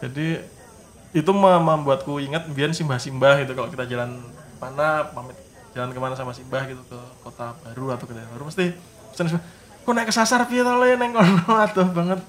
Jadi 0.01 0.27
itu 1.12 1.32
mem- 1.36 1.63
membuatku 1.63 2.24
ingat 2.24 2.48
biar 2.50 2.72
simbah-simbah 2.72 3.44
gitu 3.44 3.51
kalau 3.51 3.68
kita 3.68 3.84
jalan 3.84 4.10
mana 4.63 5.12
pamit 5.12 5.36
jalan 5.75 5.91
ke 5.91 6.00
mana 6.00 6.15
sama 6.15 6.32
simbah 6.32 6.63
gitu 6.65 6.80
ke 6.88 7.00
kota 7.20 7.51
baru 7.63 7.96
atau 7.96 8.06
ke 8.08 8.13
daerah 8.15 8.32
baru 8.32 8.48
mesti 8.48 8.65
pesan 9.12 9.27
simbah 9.27 9.44
kok 9.82 9.91
naik 9.91 10.08
kesasar 10.08 10.48
piye 10.48 10.63
to 10.63 10.72
le 10.72 10.96
neng 10.96 11.12
kono 11.12 11.51
atuh 11.65 11.88
banget 11.91 12.20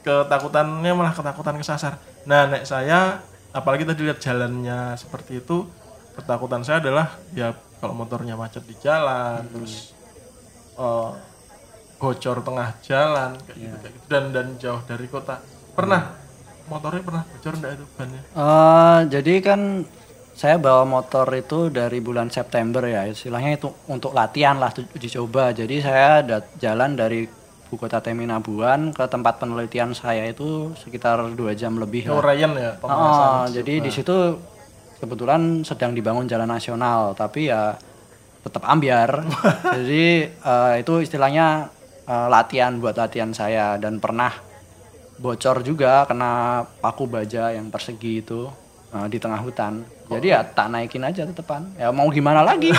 ketakutannya 0.00 0.92
malah 0.96 1.12
ketakutan 1.12 1.56
kesasar. 1.60 2.00
Nah 2.24 2.48
nek 2.48 2.64
saya 2.64 3.20
apalagi 3.50 3.84
tadi 3.84 4.06
lihat 4.06 4.22
jalannya 4.22 4.94
seperti 4.94 5.42
itu 5.42 5.66
ketakutan 6.14 6.62
saya 6.62 6.78
adalah 6.82 7.18
ya 7.34 7.54
kalau 7.80 7.96
motornya 7.96 8.36
macet 8.36 8.62
di 8.64 8.76
jalan 8.78 9.40
terus 9.50 9.96
eh, 10.76 11.10
bocor 12.00 12.40
tengah 12.40 12.68
jalan 12.80 13.36
kayak 13.44 13.56
gitu, 13.60 13.76
kayak 13.76 13.92
gitu. 13.92 14.06
dan 14.08 14.24
dan 14.32 14.46
jauh 14.56 14.80
dari 14.88 15.06
kota. 15.06 15.36
Pernah? 15.76 16.16
Motornya 16.70 17.02
pernah 17.02 17.22
bocor 17.28 17.52
enggak 17.60 17.72
itu 17.76 17.86
bannya? 17.98 18.22
Eh, 18.32 18.98
jadi 19.12 19.34
kan 19.44 19.60
saya 20.40 20.56
bawa 20.56 20.88
motor 20.88 21.28
itu 21.36 21.68
dari 21.68 22.00
bulan 22.00 22.32
September 22.32 22.80
ya, 22.88 23.04
istilahnya 23.04 23.60
itu 23.60 23.68
untuk 23.92 24.16
latihan 24.16 24.56
lah, 24.56 24.72
uji 24.72 25.08
coba. 25.12 25.52
Jadi 25.52 25.84
saya 25.84 26.24
jalan 26.56 26.96
dari 26.96 27.28
ibu 27.70 27.78
kota 27.78 28.02
Teminabuan 28.02 28.90
ke 28.90 29.06
tempat 29.06 29.38
penelitian 29.38 29.94
saya 29.94 30.26
itu 30.26 30.74
sekitar 30.74 31.22
dua 31.38 31.54
jam 31.54 31.78
lebih 31.78 32.10
lah. 32.10 32.18
oh 32.18 32.22
Ryan 32.26 32.52
ya 32.58 32.72
Oh, 32.82 33.46
jadi 33.46 33.78
di 33.78 33.86
situ 33.94 34.42
kebetulan 34.98 35.62
sedang 35.62 35.94
dibangun 35.94 36.26
jalan 36.26 36.50
nasional, 36.50 37.14
tapi 37.14 37.46
ya 37.46 37.78
tetap 38.42 38.66
ambiar. 38.66 39.22
jadi 39.78 40.34
eh, 40.34 40.74
itu 40.82 40.98
istilahnya 40.98 41.70
eh, 42.10 42.26
latihan 42.26 42.74
buat 42.82 42.98
latihan 42.98 43.30
saya 43.30 43.78
dan 43.78 44.02
pernah 44.02 44.34
bocor 45.22 45.62
juga 45.62 46.02
kena 46.10 46.66
paku 46.82 47.06
baja 47.06 47.54
yang 47.54 47.70
persegi 47.70 48.18
itu 48.18 48.50
eh, 48.90 49.06
di 49.06 49.22
tengah 49.22 49.38
hutan. 49.46 49.86
Jadi 50.10 50.26
ya 50.26 50.42
tak 50.42 50.74
naikin 50.74 51.06
aja 51.06 51.22
tetepan. 51.22 51.70
Ya 51.78 51.94
mau 51.94 52.10
gimana 52.10 52.42
lagi? 52.42 52.74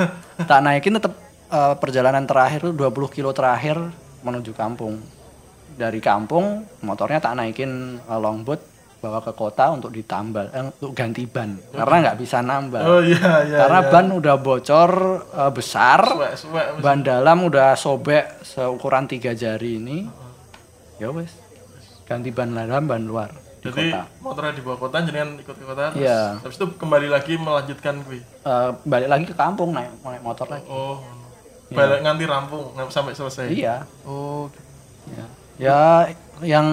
tak 0.50 0.62
naikin 0.62 1.02
tetap 1.02 1.18
eh, 1.50 1.74
perjalanan 1.82 2.22
terakhir 2.30 2.62
tuh 2.62 2.78
20 2.78 3.10
kilo 3.10 3.34
terakhir 3.34 4.05
menuju 4.26 4.50
kampung. 4.52 4.98
Dari 5.68 5.98
kampung 5.98 6.44
motornya 6.80 7.18
tak 7.18 7.36
naikin 7.36 7.70
eh, 7.98 8.18
longboat 8.18 8.74
bawa 8.96 9.20
ke 9.20 9.30
kota 9.30 9.70
untuk 9.70 9.92
ditambal 9.92 10.48
eh, 10.50 10.64
untuk 10.64 10.90
ganti 10.90 11.24
ban 11.24 11.52
karena 11.68 11.96
nggak 12.02 12.18
bisa 12.18 12.40
nambal. 12.40 12.80
oh 12.80 13.00
iya 13.04 13.44
iya 13.44 13.58
karena 13.60 13.80
ban 13.86 14.06
udah 14.10 14.36
bocor 14.36 14.90
eh, 15.28 15.52
besar, 15.52 16.00
suwe 16.02 16.28
suwe 16.34 16.62
ban 16.80 17.04
dalam 17.04 17.44
udah 17.44 17.76
sobek 17.76 18.40
seukuran 18.42 19.04
tiga 19.04 19.30
jari 19.32 19.76
ini. 19.76 20.08
Ya 20.96 21.12
wes, 21.12 21.28
ganti 22.04 22.32
ban 22.32 22.50
dalam, 22.50 22.88
ban 22.88 23.04
luar 23.04 23.30
di 23.56 23.68
jadi 23.68 23.90
kota. 23.92 24.02
motornya 24.22 24.52
dibawa 24.54 24.76
kota 24.78 24.96
jangan 25.02 25.28
ikut 25.36 25.56
ke 25.56 25.64
kota 25.66 25.82
terus 25.90 26.00
Iya. 26.00 26.20
habis 26.38 26.56
itu 26.56 26.66
kembali 26.72 27.08
lagi 27.10 27.34
melanjutkan 27.36 27.94
kui 28.00 28.20
Eh, 28.22 28.70
balik 28.86 29.08
lagi 29.10 29.24
ke 29.26 29.34
kampung 29.34 29.74
naik 29.74 29.90
naik 30.00 30.22
motor 30.22 30.46
lagi. 30.46 30.64
oh 30.66 31.02
balik 31.66 32.00
nganti 32.02 32.24
rampung 32.24 32.70
sampai 32.88 33.12
selesai 33.12 33.50
Iya. 33.50 33.82
oh 34.06 34.46
Ya. 35.06 35.24
ya, 35.56 35.80
yang 36.42 36.66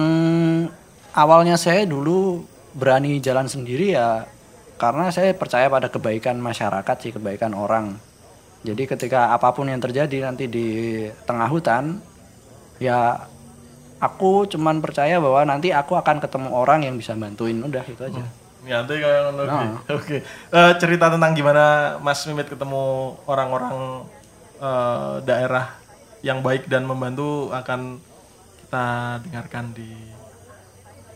awalnya 1.14 1.54
saya 1.54 1.86
dulu 1.86 2.42
berani 2.74 3.22
jalan 3.22 3.46
sendiri 3.46 3.94
ya 3.94 4.26
karena 4.74 5.14
saya 5.14 5.30
percaya 5.38 5.70
pada 5.70 5.86
kebaikan 5.86 6.42
masyarakat 6.42 6.96
sih, 6.98 7.14
kebaikan 7.14 7.54
orang. 7.54 7.94
Jadi 8.66 8.90
ketika 8.90 9.30
apa 9.30 9.54
pun 9.54 9.70
yang 9.70 9.78
terjadi 9.78 10.26
nanti 10.26 10.50
di 10.50 10.66
tengah 11.22 11.46
hutan, 11.46 12.02
ya 12.82 13.22
aku 14.02 14.50
cuman 14.50 14.82
percaya 14.82 15.22
bahwa 15.22 15.46
nanti 15.46 15.70
aku 15.70 15.94
akan 15.94 16.18
ketemu 16.18 16.50
orang 16.50 16.82
yang 16.82 16.98
bisa 16.98 17.14
bantuin, 17.14 17.62
udah 17.62 17.86
itu 17.86 18.02
aja. 18.02 18.24
Niate 18.64 18.98
kayak 18.98 19.20
ngono 19.30 19.42
kuwi. 19.46 19.68
Oke. 19.94 20.16
Eh, 20.50 20.72
cerita 20.82 21.06
tentang 21.12 21.36
gimana 21.38 21.96
Mas 22.02 22.24
Mimit 22.26 22.50
ketemu 22.50 23.14
orang-orang 23.30 24.02
eh, 24.64 25.14
daerah 25.28 25.76
yang 26.24 26.40
baik 26.40 26.72
dan 26.72 26.88
membantu 26.88 27.52
akan 27.52 28.00
kita 28.64 29.20
dengarkan 29.28 29.76
di 29.76 29.92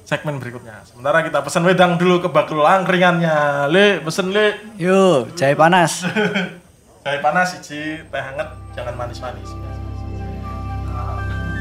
segmen 0.09 0.41
berikutnya. 0.41 0.85
Sementara 0.89 1.21
kita 1.25 1.45
pesan 1.45 1.65
wedang 1.69 2.01
dulu 2.01 2.25
ke 2.25 2.29
bakul 2.29 2.65
angkringannya. 2.65 3.69
Le, 3.73 4.05
pesen 4.05 4.33
le. 4.33 4.57
Yuk, 4.81 5.37
jahe 5.37 5.57
panas. 5.57 6.05
Kayak 7.05 7.25
panas 7.25 7.57
siji, 7.57 8.05
teh 8.05 8.21
hangat, 8.21 8.53
jangan 8.77 8.93
manis-manis. 8.97 9.49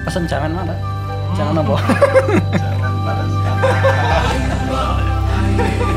Pesen 0.03 0.27
jangan 0.27 0.51
mana? 0.51 0.75
Jangan 1.39 1.63
apa? 1.63 1.75
jangan 2.63 2.94
panas. 3.03 3.32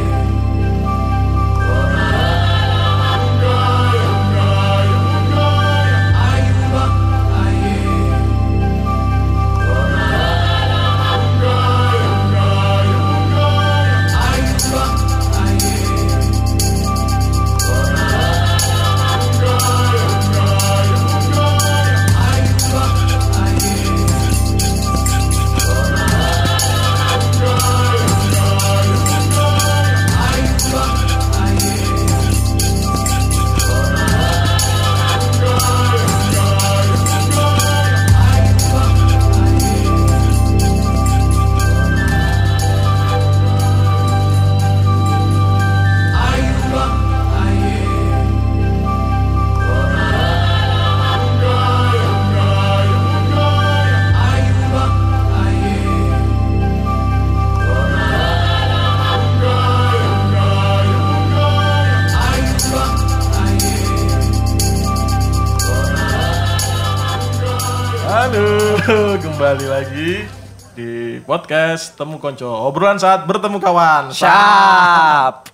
kembali 69.41 69.73
lagi 69.73 70.29
di 70.77 71.17
podcast 71.25 71.97
Temu 71.97 72.21
Konco. 72.21 72.45
Obrolan 72.45 73.01
saat 73.01 73.25
bertemu 73.25 73.57
kawan. 73.57 74.13
Siap. 74.13 75.49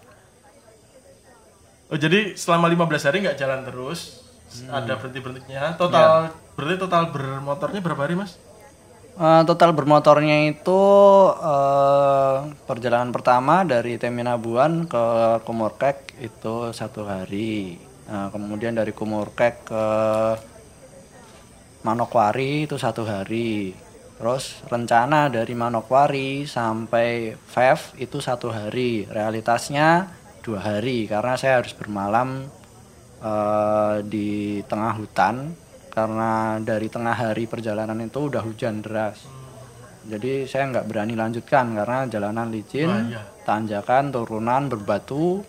Oh, 1.95 1.95
jadi 1.95 2.35
selama 2.35 2.67
15 2.67 2.83
hari 3.07 3.23
nggak 3.23 3.39
jalan 3.39 3.63
terus. 3.63 4.27
Ada 4.67 4.99
berhenti-berhentinya. 4.99 5.79
Total 5.79 6.35
berarti 6.59 6.83
total 6.83 7.15
bermotornya 7.15 7.79
berapa 7.79 8.03
hari, 8.03 8.19
Mas? 8.19 8.35
Eh, 9.23 9.43
total 9.47 9.71
bermotornya 9.71 10.51
itu 10.51 10.83
eh, 11.47 12.37
perjalanan 12.67 13.15
pertama 13.15 13.63
dari 13.63 14.03
Teminabuan 14.03 14.91
ke 14.91 15.39
Kumurkek 15.47 16.19
itu 16.19 16.75
satu 16.75 17.07
hari. 17.07 17.79
Nah, 18.11 18.35
kemudian 18.35 18.75
dari 18.75 18.91
Kumurkek 18.91 19.63
ke 19.63 19.87
Manokwari 21.87 22.67
itu 22.67 22.75
satu 22.75 23.07
hari. 23.07 23.71
Terus 24.19 24.67
rencana 24.67 25.31
dari 25.31 25.55
Manokwari 25.55 26.43
sampai 26.43 27.39
Fev 27.39 27.95
itu 28.03 28.19
satu 28.19 28.51
hari. 28.51 29.07
Realitasnya 29.07 30.11
dua 30.43 30.67
hari 30.67 31.07
karena 31.07 31.39
saya 31.39 31.63
harus 31.63 31.79
bermalam 31.79 32.43
eh, 33.23 33.97
di 34.03 34.59
tengah 34.67 34.99
hutan 34.99 35.55
karena 35.95 36.59
dari 36.59 36.91
tengah 36.91 37.15
hari 37.15 37.47
perjalanan 37.47 38.03
itu 38.03 38.27
udah 38.27 38.43
hujan 38.43 38.83
deras. 38.83 39.23
Jadi 40.07 40.47
saya 40.47 40.71
nggak 40.71 40.87
berani 40.87 41.15
lanjutkan 41.19 41.75
karena 41.75 42.07
jalanan 42.07 42.51
licin, 42.51 42.87
Bahaya. 42.87 43.23
tanjakan, 43.43 44.15
turunan, 44.15 44.71
berbatu, 44.71 45.43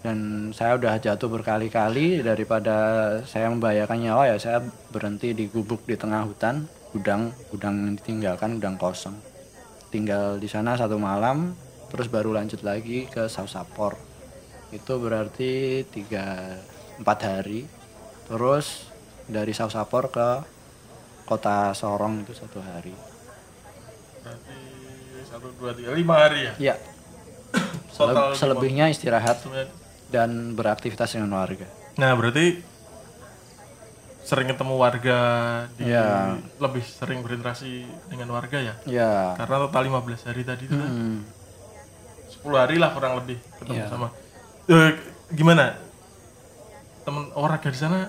dan 0.00 0.48
saya 0.56 0.80
udah 0.80 0.96
jatuh 0.96 1.28
berkali-kali 1.28 2.24
daripada 2.24 2.76
saya 3.28 3.52
membahayakan 3.52 3.98
nyawa 4.00 4.32
ya 4.32 4.36
saya 4.40 4.58
berhenti 4.88 5.36
di 5.36 5.44
gubuk 5.44 5.84
di 5.84 5.92
tengah 5.92 6.24
hutan, 6.24 6.64
gudang, 6.96 7.36
gudang 7.52 7.76
yang 7.76 7.92
ditinggalkan, 8.00 8.56
gudang 8.56 8.80
kosong. 8.80 9.16
Tinggal 9.92 10.40
di 10.40 10.48
sana 10.48 10.80
satu 10.80 10.96
malam, 10.96 11.52
terus 11.92 12.08
baru 12.08 12.32
lanjut 12.32 12.64
lagi 12.64 13.04
ke 13.12 13.28
Sausapor. 13.28 14.00
Itu 14.72 14.96
berarti 14.96 15.84
tiga 15.92 16.56
empat 16.96 17.18
hari. 17.20 17.68
Terus 18.24 18.88
dari 19.28 19.52
Sausapor 19.52 20.08
ke 20.08 20.28
kota 21.28 21.76
Sorong 21.76 22.24
itu 22.24 22.32
satu 22.32 22.64
hari. 22.64 22.96
Berarti 24.24 24.58
satu 25.28 25.52
dua 25.60 25.76
tiga 25.76 25.92
lima 25.92 26.24
hari 26.24 26.48
ya. 26.48 26.72
Ya. 26.72 26.76
Total 27.92 28.32
selebihnya 28.32 28.88
istirahat 28.88 29.44
dan 30.10 30.52
beraktivitas 30.52 31.14
dengan 31.14 31.30
warga. 31.32 31.66
Nah, 31.96 32.12
berarti 32.12 32.60
sering 34.20 34.46
ketemu 34.46 34.74
warga 34.76 35.18
di 35.74 35.90
Iya. 35.90 36.38
lebih 36.56 36.84
sering 36.84 37.18
berinteraksi 37.18 37.82
dengan 38.06 38.30
warga 38.30 38.58
ya. 38.58 38.74
Ya. 38.84 39.34
Karena 39.34 39.66
total 39.66 39.82
15 39.88 40.22
hari 40.22 40.42
tadi 40.44 40.66
itu 40.66 40.76
kan 40.76 40.86
Hmm. 40.86 41.18
10 42.30 42.58
hari 42.58 42.76
lah 42.78 42.90
kurang 42.90 43.18
lebih 43.18 43.38
ketemu 43.58 43.80
Iya. 43.80 43.88
sama. 43.88 44.08
Eh, 44.66 44.90
gimana? 45.30 45.74
Temen 47.02 47.32
warga 47.32 47.64
di 47.64 47.74
sana 47.74 48.06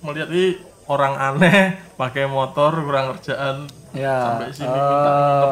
melihat 0.00 0.30
ini 0.30 0.56
orang 0.86 1.16
aneh 1.18 1.76
pakai 1.94 2.24
motor 2.24 2.72
kurang 2.78 3.12
kerjaan 3.12 3.68
Ya. 3.92 4.16
sampai 4.38 4.48
sini 4.50 4.68
minta 4.68 5.12
minta. 5.12 5.50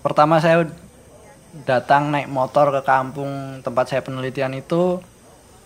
pertama 0.00 0.40
saya 0.40 0.64
datang 1.52 2.10
naik 2.10 2.28
motor 2.28 2.70
ke 2.70 2.82
kampung 2.82 3.30
tempat 3.60 3.86
saya 3.86 4.00
penelitian 4.00 4.54
itu 4.54 4.98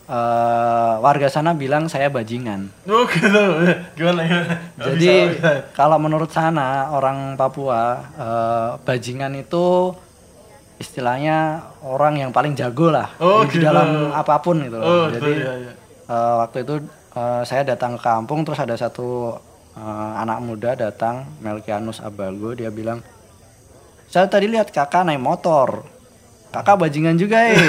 eh, 0.07 0.95
warga 0.99 1.29
sana 1.29 1.53
bilang 1.53 1.87
saya 1.87 2.09
bajingan. 2.09 2.69
Oh 2.85 3.05
gitu. 3.05 3.29
Gimana 3.95 4.23
Jadi 4.77 4.97
bisa, 5.01 5.13
nggak 5.13 5.29
bisa. 5.35 5.51
kalau 5.73 5.97
menurut 5.97 6.29
sana 6.29 6.89
orang 6.91 7.37
Papua 7.37 7.83
eh, 8.15 8.69
bajingan 8.81 9.37
itu 9.37 9.93
istilahnya 10.75 11.63
orang 11.81 12.19
yang 12.19 12.31
paling 12.35 12.53
jago 12.53 12.91
lah 12.91 13.15
Oh, 13.23 13.47
di 13.47 13.57
gitu. 13.57 13.65
dalam 13.65 14.11
apa 14.11 14.43
pun 14.43 14.59
gitu 14.59 14.75
loh. 14.75 14.85
Oh, 14.85 15.05
Jadi 15.07 15.33
iya, 15.39 15.53
iya. 15.61 15.73
eh, 16.07 16.35
waktu 16.43 16.59
itu 16.63 16.75
eh, 17.15 17.43
saya 17.45 17.63
datang 17.63 17.95
ke 17.95 18.03
kampung 18.03 18.43
terus 18.43 18.59
ada 18.59 18.75
satu 18.75 19.39
eh, 19.73 20.13
anak 20.19 20.41
muda 20.41 20.75
datang 20.75 21.29
Melkianus 21.41 22.01
Abago 22.01 22.53
dia 22.53 22.69
bilang 22.69 23.01
saya 24.15 24.31
tadi 24.31 24.47
lihat 24.47 24.71
kakak 24.71 25.03
naik 25.03 25.19
motor. 25.19 25.83
Kakak 26.55 26.87
bajingan 26.87 27.19
juga 27.19 27.51
eh. 27.51 27.59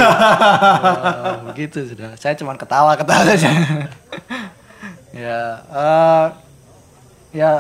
Oh, 1.26 1.50
begitu 1.50 1.90
sudah. 1.90 2.14
Saya 2.22 2.38
cuma 2.38 2.54
ketawa 2.54 2.94
ketawa 2.94 3.26
saja. 3.34 3.50
Ya 5.16 5.64
eh, 5.64 6.26
ya 7.40 7.52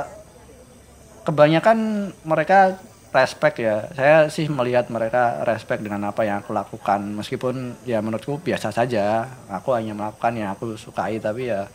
kebanyakan 1.23 2.11
mereka 2.27 2.77
respect 3.15 3.63
ya. 3.63 3.87
Saya 3.95 4.27
sih 4.27 4.51
melihat 4.51 4.91
mereka 4.91 5.39
respect 5.47 5.81
dengan 5.81 6.03
apa 6.11 6.27
yang 6.27 6.43
aku 6.43 6.51
lakukan. 6.51 6.99
Meskipun 7.15 7.79
ya 7.87 8.03
menurutku 8.03 8.43
biasa 8.43 8.75
saja. 8.75 9.25
Aku 9.49 9.71
hanya 9.71 9.95
melakukan 9.95 10.35
yang 10.35 10.51
aku 10.51 10.77
sukai 10.77 11.17
tapi 11.17 11.47
ya 11.47 11.65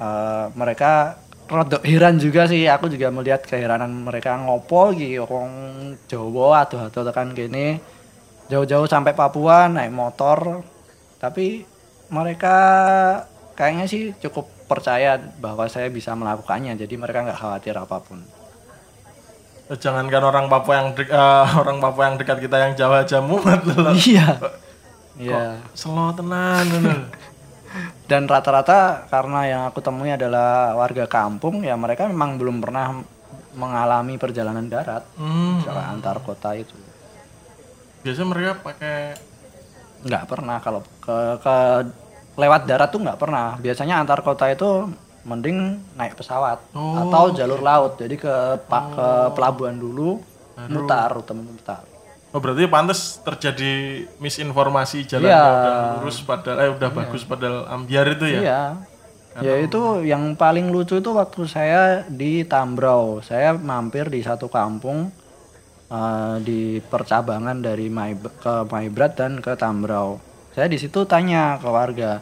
eh, 0.00 0.44
mereka 0.56 1.20
rodok 1.46 1.82
heran 1.86 2.18
juga 2.18 2.50
sih 2.50 2.66
aku 2.66 2.90
juga 2.90 3.10
melihat 3.14 3.42
keheranan 3.46 3.90
mereka 3.90 4.34
ngopo 4.34 4.90
gitu 4.94 5.22
wong 5.30 5.50
Jawa 6.10 6.66
atau 6.66 6.90
atau 6.90 7.02
tekan 7.06 7.30
gini 7.32 7.78
jauh-jauh 8.50 8.86
sampai 8.86 9.14
Papua 9.14 9.70
naik 9.70 9.94
motor 9.94 10.62
tapi 11.22 11.62
mereka 12.10 12.56
kayaknya 13.58 13.86
sih 13.86 14.14
cukup 14.22 14.46
percaya 14.66 15.18
bahwa 15.38 15.66
saya 15.70 15.86
bisa 15.90 16.14
melakukannya 16.18 16.74
jadi 16.74 16.94
mereka 16.98 17.22
nggak 17.26 17.38
khawatir 17.38 17.74
apa 17.78 17.98
pun 18.02 18.20
Jangankan 19.66 20.22
orang 20.22 20.46
Papua 20.46 20.74
yang 20.78 20.88
dek- 20.94 21.10
eh, 21.10 21.46
orang 21.62 21.82
Papua 21.82 22.06
yang 22.06 22.16
dekat 22.22 22.38
kita 22.38 22.56
yang 22.62 22.72
Jawa 22.78 23.02
aja 23.02 23.18
mumet 23.18 23.66
loh. 23.66 23.90
iya 23.98 24.38
iya 25.18 25.58
Slow 25.74 26.14
tenan. 26.14 26.66
Dan 28.06 28.24
rata-rata 28.24 29.06
karena 29.06 29.40
yang 29.44 29.62
aku 29.66 29.82
temui 29.82 30.10
adalah 30.10 30.74
warga 30.74 31.06
kampung 31.06 31.62
ya 31.62 31.74
mereka 31.74 32.06
memang 32.06 32.38
belum 32.38 32.62
pernah 32.62 33.02
mengalami 33.52 34.14
perjalanan 34.14 34.66
darat 34.66 35.02
Hmm. 35.16 35.58
secara 35.58 35.90
antar 35.90 36.22
kota 36.22 36.54
itu. 36.54 36.76
Biasanya 38.04 38.28
mereka 38.28 38.52
pakai 38.62 38.96
nggak 40.06 40.24
pernah. 40.24 40.56
Kalau 40.60 40.80
ke, 41.00 41.16
ke 41.40 41.56
lewat 42.36 42.68
darat 42.68 42.92
tuh 42.92 43.02
nggak 43.02 43.18
pernah. 43.18 43.56
Biasanya 43.58 43.98
antar 43.98 44.22
kota 44.22 44.46
itu 44.46 44.86
mending 45.26 45.56
naik 45.98 46.14
pesawat 46.14 46.62
Oh. 46.70 47.08
atau 47.08 47.34
jalur 47.34 47.58
laut. 47.58 47.98
Jadi 47.98 48.14
ke 48.14 48.34
pak 48.62 48.84
ke 48.94 49.08
pelabuhan 49.34 49.74
dulu 49.74 50.22
mutar 50.70 51.10
rute 51.10 51.34
mutar 51.34 51.82
Oh 52.36 52.40
berarti 52.44 52.68
pantas 52.68 53.16
terjadi 53.24 54.04
misinformasi 54.20 55.08
jalan 55.08 55.32
Iya. 55.32 55.40
udah 55.40 55.74
lurus 55.96 56.20
padahal 56.20 56.58
eh 56.60 56.68
udah 56.68 56.90
bagus 56.92 57.24
padahal 57.24 57.64
ambiar 57.64 58.12
itu 58.12 58.28
ya. 58.28 58.40
Iya. 58.44 58.62
Ya 59.36 59.54
itu 59.56 60.04
yang 60.04 60.36
paling 60.36 60.68
lucu 60.68 61.00
itu 61.00 61.16
waktu 61.16 61.48
saya 61.48 62.04
di 62.04 62.44
Tambrau. 62.44 63.24
Saya 63.24 63.56
mampir 63.56 64.12
di 64.12 64.20
satu 64.20 64.52
kampung 64.52 65.08
eh, 65.88 66.36
di 66.44 66.60
percabangan 66.84 67.56
dari 67.56 67.88
Maib- 67.88 68.32
ke 68.36 68.68
Maibrat 68.68 69.16
dan 69.16 69.40
ke 69.40 69.56
Tambrau. 69.56 70.20
Saya 70.52 70.68
di 70.68 70.76
situ 70.76 71.08
tanya 71.08 71.56
ke 71.56 71.68
warga. 71.68 72.20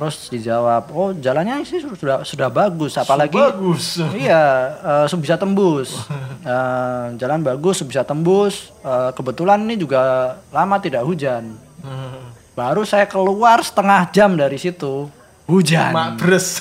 Terus 0.00 0.32
dijawab, 0.32 0.88
"Oh, 0.90 1.12
jalannya 1.12 1.60
sih 1.60 1.76
sudah 1.76 2.24
sudah 2.24 2.48
bagus, 2.48 2.96
apalagi 2.96 3.36
Bagus. 3.36 4.00
iya 4.16 4.72
eh, 5.04 5.16
bisa 5.20 5.36
tembus 5.36 5.92
Eh, 6.40 7.04
jalan 7.20 7.44
bagus 7.44 7.84
bisa 7.84 8.00
tembus 8.00 8.72
Eh, 8.80 9.10
kebetulan 9.12 9.60
ini 9.60 9.76
juga 9.76 10.00
lama 10.48 10.80
tidak 10.80 11.04
hujan 11.04 11.52
Hmm. 11.84 12.32
baru 12.56 12.80
saya 12.84 13.04
keluar 13.04 13.60
setengah 13.60 14.08
jam 14.08 14.32
dari 14.32 14.56
situ 14.56 15.08
hujan 15.44 15.92
Mak 15.92 16.10
bres. 16.16 16.60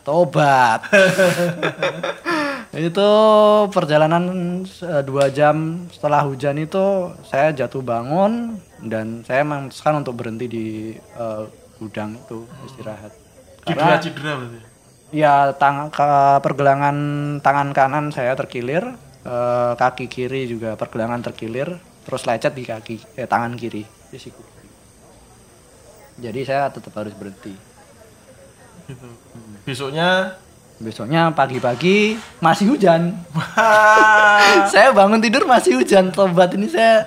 tobat 0.00 0.80
itu 2.70 3.10
perjalanan 3.68 4.24
dua 5.02 5.26
jam 5.28 5.84
setelah 5.90 6.22
hujan 6.22 6.56
itu 6.56 7.10
saya 7.26 7.50
jatuh 7.50 7.82
bangun 7.82 8.56
dan 8.80 9.20
saya 9.26 9.42
memutuskan 9.42 10.00
untuk 10.00 10.16
berhenti 10.16 10.46
di 10.46 10.66
eh, 10.96 11.44
gudang 11.80 12.14
itu 12.20 12.44
istirahat 12.68 13.12
cedera 13.64 13.96
cedera 14.00 14.32
berarti. 14.36 14.58
Ya, 15.10 15.50
tang 15.58 15.90
ke 15.90 16.38
pergelangan 16.38 16.96
tangan 17.42 17.74
kanan 17.74 18.14
saya 18.14 18.38
terkilir, 18.38 18.94
eh, 19.26 19.72
kaki 19.74 20.06
kiri 20.06 20.46
juga 20.46 20.78
pergelangan 20.78 21.18
terkilir, 21.18 21.82
terus 22.06 22.22
lecet 22.22 22.54
di 22.54 22.62
kaki 22.62 23.18
eh 23.18 23.26
tangan 23.26 23.58
kiri, 23.58 23.82
di 23.82 24.18
siku. 24.18 24.38
kiri. 24.38 24.70
Jadi 26.30 26.40
saya 26.46 26.70
tetap 26.70 26.94
harus 26.94 27.14
berhenti. 27.18 27.54
Gitu. 28.86 29.08
Besoknya 29.66 30.38
Besoknya 30.80 31.28
pagi-pagi 31.36 32.16
masih 32.40 32.72
hujan. 32.72 33.12
saya 34.72 34.96
bangun 34.96 35.20
tidur 35.20 35.44
masih 35.44 35.76
hujan. 35.76 36.08
Tobat 36.08 36.56
ini 36.56 36.72
saya 36.72 37.04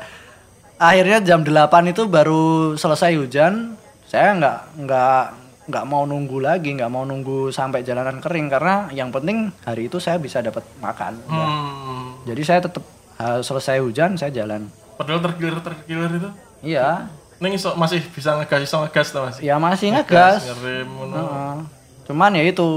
akhirnya 0.78 1.26
jam 1.26 1.42
8 1.42 1.90
itu 1.90 2.06
baru 2.06 2.78
selesai 2.78 3.18
hujan. 3.18 3.74
Saya 4.14 4.38
nggak 4.38 4.58
nggak 4.80 5.24
nggak 5.64 5.86
mau 5.86 6.04
nunggu 6.04 6.38
lagi 6.38 6.70
nggak 6.70 6.86
mau 6.88 7.02
nunggu 7.02 7.48
sampai 7.50 7.82
jalanan 7.82 8.20
kering 8.20 8.46
karena 8.46 8.92
yang 8.92 9.10
penting 9.10 9.50
hari 9.64 9.88
itu 9.88 9.98
saya 9.98 10.20
bisa 10.20 10.38
dapat 10.38 10.62
makan 10.78 11.18
Udah. 11.24 11.48
Hmm. 11.48 12.08
jadi 12.22 12.42
saya 12.44 12.60
tetap 12.62 12.84
uh, 13.16 13.40
selesai 13.40 13.80
hujan 13.80 14.14
saya 14.14 14.28
jalan 14.30 14.68
Padahal 14.94 15.24
terkilir 15.24 15.58
terkilir 15.58 16.12
itu. 16.14 16.30
iya 16.62 17.08
Neng 17.40 17.56
iso 17.56 17.74
masih 17.74 18.04
bisa 18.06 18.36
ngegas 18.36 18.62
iso 18.62 18.76
ngegas 18.78 19.08
tuh 19.10 19.24
mas. 19.24 19.36
ya 19.40 19.56
masih 19.58 19.90
ngegas 19.90 20.44
Ngerem 20.46 20.84
ngono. 20.86 21.16
Heeh. 21.16 21.56
cuman 22.04 22.32
ya 22.36 22.44
itu 22.44 22.68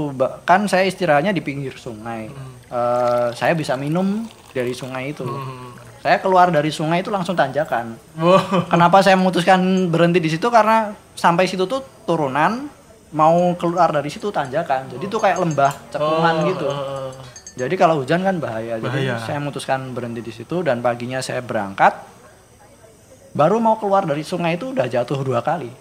kan 0.41 0.63
saya 0.65 0.87
istirahatnya 0.87 1.31
di 1.31 1.43
pinggir 1.43 1.75
sungai 1.75 2.31
Eh, 2.67 3.27
saya 3.31 3.51
bisa 3.51 3.75
minum 3.75 4.23
dari 4.49 4.71
sungai 4.71 5.11
itu 5.11 5.23
Hmm. 5.23 5.75
saya 5.99 6.17
keluar 6.17 6.49
dari 6.49 6.67
sungai 6.67 6.99
itu 6.99 7.11
langsung 7.11 7.31
tanjakan 7.31 7.99
Wow. 8.15 8.63
Kenapa 8.65 8.99
saya 8.99 9.13
memutuskan 9.13 9.59
berhenti 9.87 10.17
di 10.17 10.27
situ 10.29 10.47
karena 10.47 10.95
sampai 11.17 11.49
situ 11.49 11.65
tuh 11.65 11.81
turunan 12.05 12.69
mau 13.09 13.33
keluar 13.57 13.89
dari 13.89 14.07
situ 14.07 14.29
tanjakan. 14.29 14.93
Jadi 14.93 15.05
tuh 15.09 15.17
kayak 15.17 15.41
lembah 15.41 15.73
cekungan 15.89 16.35
gitu. 16.47 16.67
Eh, 16.69 17.11
Jadi 17.57 17.73
kalau 17.73 17.97
hujan 17.97 18.21
kan 18.21 18.37
bahaya. 18.37 18.77
Jadi 18.77 19.09
Bahaya. 19.09 19.17
saya 19.17 19.41
memutuskan 19.41 19.89
berhenti 19.91 20.21
di 20.21 20.29
situ 20.29 20.61
dan 20.61 20.77
paginya 20.79 21.17
saya 21.19 21.41
berangkat. 21.41 21.97
Baru 23.33 23.57
mau 23.57 23.81
keluar 23.81 24.05
dari 24.05 24.21
sungai 24.21 24.55
itu 24.55 24.69
udah 24.69 24.85
jatuh 24.85 25.25
dua 25.25 25.41
kali. 25.41 25.73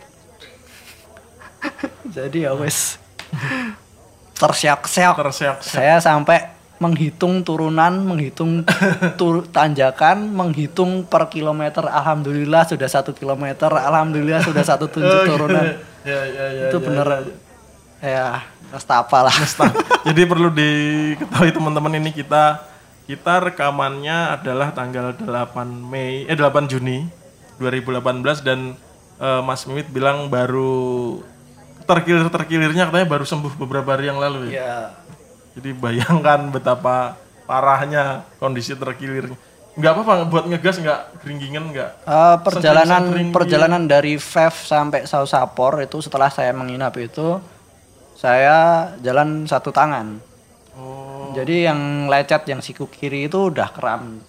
Jadi 2.16 2.48
ya 2.48 2.56
wes 2.56 2.96
tersiak-siak. 4.40 5.14
tersiak. 5.16 5.56
Saya 5.60 6.00
sampai 6.00 6.55
menghitung 6.76 7.40
turunan, 7.40 8.04
menghitung 8.04 8.64
tur 9.16 9.44
tanjakan, 9.56 10.28
menghitung 10.28 11.08
per 11.08 11.28
kilometer. 11.32 11.88
Alhamdulillah 11.88 12.68
sudah 12.68 12.88
satu 12.88 13.16
kilometer. 13.16 13.72
Alhamdulillah 13.72 14.44
sudah 14.44 14.64
satu 14.64 14.88
tunjuk 14.92 15.20
turunan. 15.24 15.66
Ya 16.06 16.22
ya 16.22 16.46
ya. 16.54 16.66
Itu 16.70 16.78
ya, 16.78 16.86
bener 16.86 17.06
ya. 17.10 17.18
ya 17.98 18.26
nestapa 18.70 19.26
lah. 19.26 19.34
Jadi 20.06 20.22
perlu 20.22 20.54
diketahui 20.54 21.50
teman-teman 21.50 21.98
ini 21.98 22.14
kita 22.14 22.62
kita 23.10 23.50
rekamannya 23.50 24.38
adalah 24.38 24.70
tanggal 24.70 25.18
8 25.18 25.26
Mei 25.66 26.22
eh 26.30 26.38
8 26.38 26.70
Juni 26.70 27.10
2018 27.58 28.46
dan 28.46 28.78
eh, 29.18 29.40
Mas 29.42 29.66
Mimit 29.66 29.90
bilang 29.90 30.30
baru 30.30 31.18
terkilir-terkilirnya 31.86 32.90
katanya 32.90 33.06
baru 33.06 33.24
sembuh 33.26 33.54
beberapa 33.62 33.94
hari 33.94 34.10
yang 34.10 34.18
lalu 34.18 34.50
ya. 34.50 34.58
Ya, 34.58 34.76
Jadi 35.56 35.72
bayangkan 35.72 36.52
betapa 36.52 37.16
parahnya 37.48 38.28
kondisi 38.36 38.76
terkilirnya. 38.76 39.36
Nggak 39.76 39.92
apa-apa 39.92 40.14
buat 40.24 40.44
ngegas 40.48 40.80
nggak 40.80 41.00
geringgingan 41.20 41.64
nggak. 41.68 41.90
Eh, 42.04 42.36
perjalanan 42.40 43.02
perjalanan 43.28 43.82
dari 43.84 44.16
Vev 44.16 44.54
sampai 44.54 45.04
Sausapor 45.04 45.80
itu 45.80 46.00
setelah 46.00 46.28
saya 46.28 46.52
menginap 46.52 46.96
itu 46.96 47.40
saya 48.16 48.88
jalan 49.00 49.44
satu 49.44 49.68
tangan. 49.68 50.16
Oh, 50.76 51.32
Jadi 51.32 51.64
yang 51.64 52.08
lecet 52.08 52.48
yang 52.48 52.60
siku 52.60 52.88
kiri 52.88 53.28
itu 53.28 53.48
udah 53.48 53.68
kram. 53.68 54.20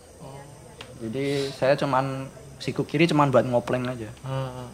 Jadi 1.00 1.52
saya 1.54 1.76
cuman 1.76 2.28
siku 2.58 2.84
kiri 2.84 3.08
cuman 3.08 3.30
buat 3.30 3.44
ngopleng 3.46 3.88
aja. 3.88 4.08
eh, 4.12 4.68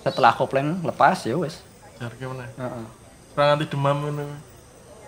Setelah 0.00 0.32
kopleng 0.32 0.80
lepas 0.80 1.24
ya 1.24 1.36
wes. 1.36 1.60
jar 1.96 2.12
gimana? 2.16 2.48
Heeh. 2.56 2.84
Perang 3.36 3.48
anti 3.56 3.68
demam 3.68 4.00
ini. 4.08 4.24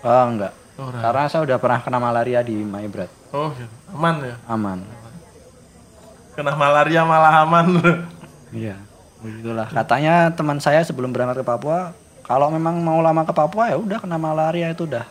Oh 0.05 0.23
enggak. 0.29 0.53
Oh. 0.73 0.89
Karena 0.89 1.29
saya 1.29 1.45
udah 1.45 1.57
pernah 1.61 1.79
kena 1.85 1.99
malaria 2.01 2.41
di 2.41 2.57
Maibrat. 2.57 3.09
Oh, 3.29 3.53
gitu. 3.53 3.69
aman 3.93 4.15
ya. 4.25 4.35
Aman. 4.49 4.79
Kena 6.33 6.53
malaria 6.57 7.01
malah 7.05 7.45
aman. 7.45 7.67
Iya. 8.53 8.77
Begitulah. 9.17 9.65
Katanya 9.65 10.29
teman 10.29 10.61
saya 10.61 10.85
sebelum 10.85 11.09
berangkat 11.09 11.41
ke 11.41 11.45
Papua, 11.47 11.89
kalau 12.21 12.53
memang 12.53 12.77
mau 12.85 13.01
lama 13.01 13.25
ke 13.25 13.33
Papua 13.33 13.73
ya 13.73 13.81
udah 13.81 13.97
kena 13.97 14.21
malaria 14.21 14.69
itu 14.69 14.85
udah 14.85 15.09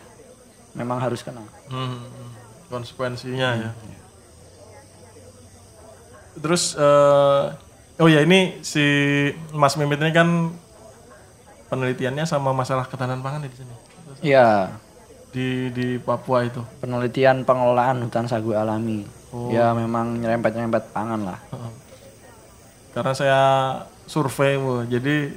memang 0.73 0.97
harus 1.01 1.21
kena. 1.21 1.43
Hmm, 1.67 2.07
konsekuensinya 2.71 3.49
ya. 3.67 3.71
Terus 6.39 6.73
eh, 6.79 7.43
oh 8.01 8.09
ya 8.09 8.25
ini 8.25 8.63
si 8.65 8.85
Mas 9.53 9.77
Mimit 9.77 10.01
ini 10.01 10.15
kan 10.15 10.55
penelitiannya 11.69 12.25
sama 12.25 12.53
masalah 12.53 12.89
ketahanan 12.89 13.21
pangan 13.21 13.45
ya 13.45 13.49
di 13.49 13.57
sini. 13.57 13.75
Iya. 14.23 14.49
Di 15.33 15.73
di 15.73 15.97
Papua 15.97 16.45
itu. 16.45 16.61
Penelitian 16.77 17.41
pengelolaan 17.41 18.05
hutan 18.05 18.29
sagu 18.29 18.53
alami. 18.53 19.03
Oh. 19.33 19.49
Ya 19.49 19.73
memang 19.73 20.21
nyerempet-nyerempet 20.21 20.93
pangan 20.93 21.33
lah. 21.33 21.39
Karena 22.93 23.13
saya 23.17 23.41
survei, 24.05 24.61
Bu. 24.61 24.85
jadi 24.85 25.33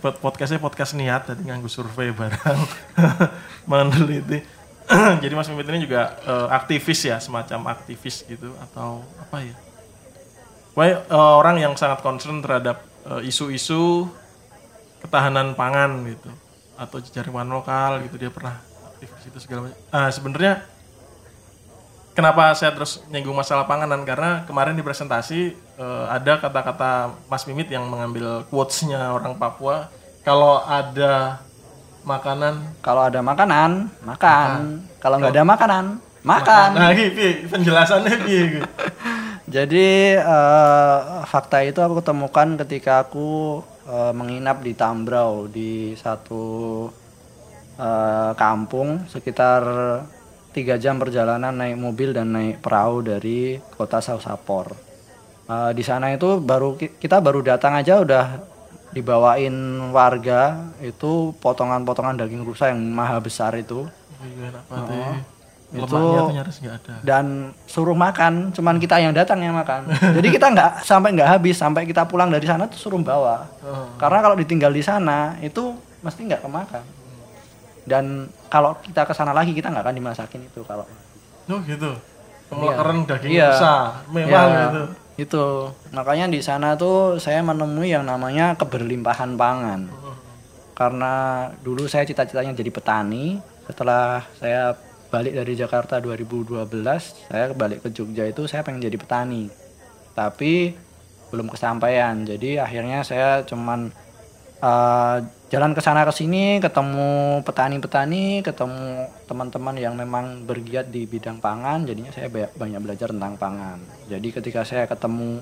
pod- 0.00 0.16
podcastnya 0.24 0.56
podcast 0.56 0.96
niat, 0.96 1.28
jadi 1.28 1.52
nganggu 1.52 1.68
survei 1.68 2.08
barang 2.16 2.60
meneliti. 3.70 4.40
jadi 5.22 5.34
Mas 5.36 5.50
Mimit 5.52 5.68
ini 5.68 5.84
juga 5.84 6.16
eh, 6.24 6.48
aktivis 6.48 7.04
ya, 7.04 7.20
semacam 7.20 7.74
aktivis 7.76 8.24
gitu 8.24 8.54
atau 8.70 9.04
apa 9.20 9.44
ya? 9.44 9.54
Pokoknya 10.72 10.96
eh, 11.04 11.34
orang 11.36 11.56
yang 11.60 11.72
sangat 11.76 12.00
concern 12.00 12.40
terhadap 12.40 12.80
eh, 13.04 13.28
isu-isu 13.28 14.08
ketahanan 15.04 15.52
pangan 15.52 16.08
gitu 16.08 16.30
atau 16.76 17.00
jaringan 17.00 17.48
lokal 17.48 18.04
gitu 18.04 18.16
dia 18.20 18.30
pernah 18.30 18.60
aktivis 18.92 19.24
itu 19.28 19.38
segala 19.40 19.68
macam. 19.68 19.76
Ah, 19.92 20.08
sebenarnya 20.12 20.64
Kenapa 22.16 22.48
saya 22.56 22.72
terus 22.72 23.04
nyinggung 23.12 23.36
masalah 23.36 23.68
panganan? 23.68 24.00
Karena 24.08 24.40
kemarin 24.48 24.72
di 24.72 24.80
presentasi 24.80 25.52
eh, 25.52 26.04
ada 26.08 26.40
kata-kata 26.40 27.12
Mas 27.28 27.44
Mimit 27.44 27.68
yang 27.68 27.84
mengambil 27.92 28.40
quotes-nya 28.48 29.12
orang 29.12 29.36
Papua. 29.36 29.92
Kalau 30.24 30.64
ada 30.64 31.44
makanan, 32.08 32.80
Kalau 32.80 33.04
ada 33.04 33.20
makanan, 33.20 33.92
makan. 34.00 34.80
Kalau 34.96 35.20
nggak 35.20 35.34
ada 35.36 35.44
makanan, 35.44 35.84
makan. 36.24 36.68
nah 36.72 36.88
ini 36.96 37.44
penjelasannya 37.52 38.14
piye? 38.24 38.64
Jadi 39.60 40.16
eh, 40.16 40.98
fakta 41.28 41.68
itu 41.68 41.84
aku 41.84 42.00
ketemukan 42.00 42.56
ketika 42.64 43.04
aku 43.04 43.60
eh, 43.86 44.12
menginap 44.12 44.60
di 44.60 44.72
Tambrau 44.74 45.46
di 45.46 45.94
satu 45.94 46.44
eh, 47.78 48.32
kampung 48.34 49.06
sekitar 49.06 49.62
tiga 50.50 50.80
jam 50.80 50.96
perjalanan 50.96 51.52
naik 51.52 51.76
mobil 51.76 52.16
dan 52.16 52.32
naik 52.32 52.64
perahu 52.64 53.04
dari 53.04 53.60
kota 53.76 54.00
Sausapor. 54.00 54.72
Eh, 55.46 55.70
di 55.72 55.82
sana 55.84 56.10
itu 56.10 56.40
baru 56.40 56.74
ki- 56.74 56.98
kita 56.98 57.22
baru 57.22 57.40
datang 57.40 57.76
aja 57.76 58.00
udah 58.00 58.26
dibawain 58.90 59.52
warga 59.92 60.56
itu 60.80 61.36
potongan-potongan 61.38 62.16
daging 62.16 62.40
rusa 62.40 62.72
yang 62.72 62.80
maha 62.80 63.20
besar 63.20 63.52
itu 63.54 63.84
enak 64.48 64.64
banget. 64.72 65.35
Itu- 65.68 66.30
nyaris 66.30 66.56
nggak 66.58 66.74
ada. 66.78 66.94
dan 67.02 67.24
suruh 67.64 67.92
makan 67.92 68.50
cuman 68.50 68.78
kita 68.78 68.96
yang 68.96 69.10
datang 69.10 69.40
yang 69.40 69.50
makan 69.52 69.84
jadi 69.90 70.28
kita 70.30 70.46
nggak 70.48 70.70
sampai 70.80 71.10
nggak 71.12 71.26
habis 71.28 71.54
sampai 71.54 71.82
kita 71.82 72.04
pulang 72.04 72.30
dari 72.30 72.44
sana 72.44 72.64
tuh 72.64 72.78
suruh 72.78 72.98
bawa 72.98 73.50
Oh. 73.60 73.90
karena 73.96 74.18
kalau 74.20 74.34
ditinggal 74.34 74.70
di 74.70 74.80
sana 74.80 75.34
itu 75.40 75.74
mesti 76.00 76.22
nggak 76.22 76.38
kemakan 76.40 76.86
dan 77.82 78.04
kalau 78.46 78.78
kita 78.78 79.02
ke 79.02 79.12
sana 79.12 79.30
lagi 79.30 79.50
kita 79.50 79.66
nggak 79.68 79.82
akan 79.82 79.96
dimasakin 79.96 80.42
itu 80.44 80.62
kalau 80.62 80.86
Oh 81.46 81.58
gitu. 81.60 81.94
Kemelekeran 82.46 83.02
daging 83.04 83.30
Iya. 83.32 83.50
rusa, 83.52 83.74
mewah 84.08 84.30
Ya, 84.30 84.42
gitu. 84.64 84.82
itu 85.18 85.44
makanya 85.90 86.26
di 86.28 86.38
sana 86.38 86.74
tuh 86.74 87.16
saya 87.16 87.38
menemui 87.40 87.86
yang 87.88 88.02
namanya 88.02 88.54
keberlimpahan 88.54 89.34
pangan 89.34 89.90
karena 90.72 91.14
dulu 91.58 91.86
saya 91.86 92.02
cita-citanya 92.02 92.52
jadi 92.52 92.68
petani 92.68 93.38
setelah 93.64 94.22
saya 94.36 94.78
balik 95.16 95.32
dari 95.32 95.56
Jakarta 95.56 95.96
2012 95.96 96.68
saya 97.32 97.48
balik 97.56 97.80
ke 97.80 97.88
Jogja 97.88 98.28
itu 98.28 98.44
saya 98.44 98.60
pengen 98.60 98.84
jadi 98.84 99.00
petani. 99.00 99.48
Tapi 100.12 100.76
belum 101.32 101.48
kesampaian. 101.48 102.12
Jadi 102.20 102.60
akhirnya 102.60 103.00
saya 103.00 103.40
cuman 103.48 103.88
eh, 104.60 105.16
jalan 105.48 105.72
ke 105.72 105.80
sana 105.80 106.04
ke 106.04 106.12
sini 106.12 106.60
ketemu 106.60 107.40
petani-petani 107.48 108.44
ketemu 108.44 109.08
teman-teman 109.24 109.76
yang 109.80 109.96
memang 109.96 110.44
bergiat 110.44 110.92
di 110.92 111.08
bidang 111.08 111.40
pangan. 111.40 111.88
Jadinya 111.88 112.12
saya 112.12 112.28
ba- 112.28 112.52
banyak 112.52 112.80
belajar 112.84 113.08
tentang 113.08 113.40
pangan. 113.40 113.80
Jadi 114.12 114.28
ketika 114.36 114.68
saya 114.68 114.84
ketemu 114.84 115.40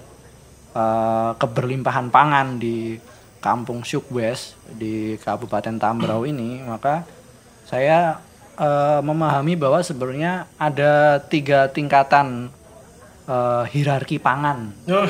eh, 0.71 1.33
keberlimpahan 1.35 2.15
pangan 2.15 2.63
di 2.63 2.95
Kampung 3.43 3.83
Syukwes 3.83 4.55
di 4.71 5.19
Kabupaten 5.21 5.77
Tambrau 5.77 6.25
ini 6.25 6.65
maka 6.65 7.05
saya 7.69 8.23
eh, 8.59 9.01
memahami 9.03 9.55
bahwa 9.59 9.81
sebenarnya 9.83 10.47
ada 10.59 11.23
tiga 11.23 11.71
tingkatan 11.71 12.51
eh, 13.27 13.65
hierarki 13.75 14.19
pangan 14.23 14.75
Oh, 14.91 15.07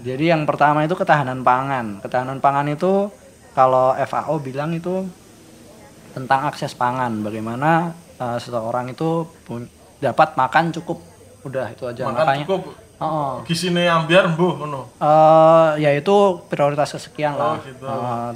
jadi 0.00 0.32
yang 0.36 0.48
pertama 0.48 0.84
itu 0.86 0.96
ketahanan 0.96 1.44
pangan. 1.44 2.00
Ketahanan 2.00 2.40
pangan 2.40 2.66
itu 2.72 3.12
kalau 3.52 3.92
FAO 3.98 4.40
bilang 4.40 4.72
itu 4.72 5.04
tentang 6.16 6.48
akses 6.48 6.72
pangan. 6.72 7.20
Bagaimana 7.20 7.92
eh, 8.16 8.38
seseorang 8.40 8.92
itu 8.92 9.28
dapat 10.00 10.34
makan 10.34 10.72
cukup. 10.72 10.98
Udah 11.44 11.68
itu 11.72 11.84
aja. 11.84 12.04
makan 12.08 12.16
Makanya 12.16 12.44
cukup. 12.48 12.62
Oh, 13.00 13.40
gisine 13.42 13.88
ambiar 13.88 14.28
mbuh 14.28 14.60
ngono. 14.60 14.92
eh 15.00 15.80
ya 15.80 15.90
itu 15.90 16.12
prioritas 16.46 16.92
kesekian 16.92 17.32
Oh 17.32 17.56
lah. 17.56 17.56
gitu. 17.60 17.80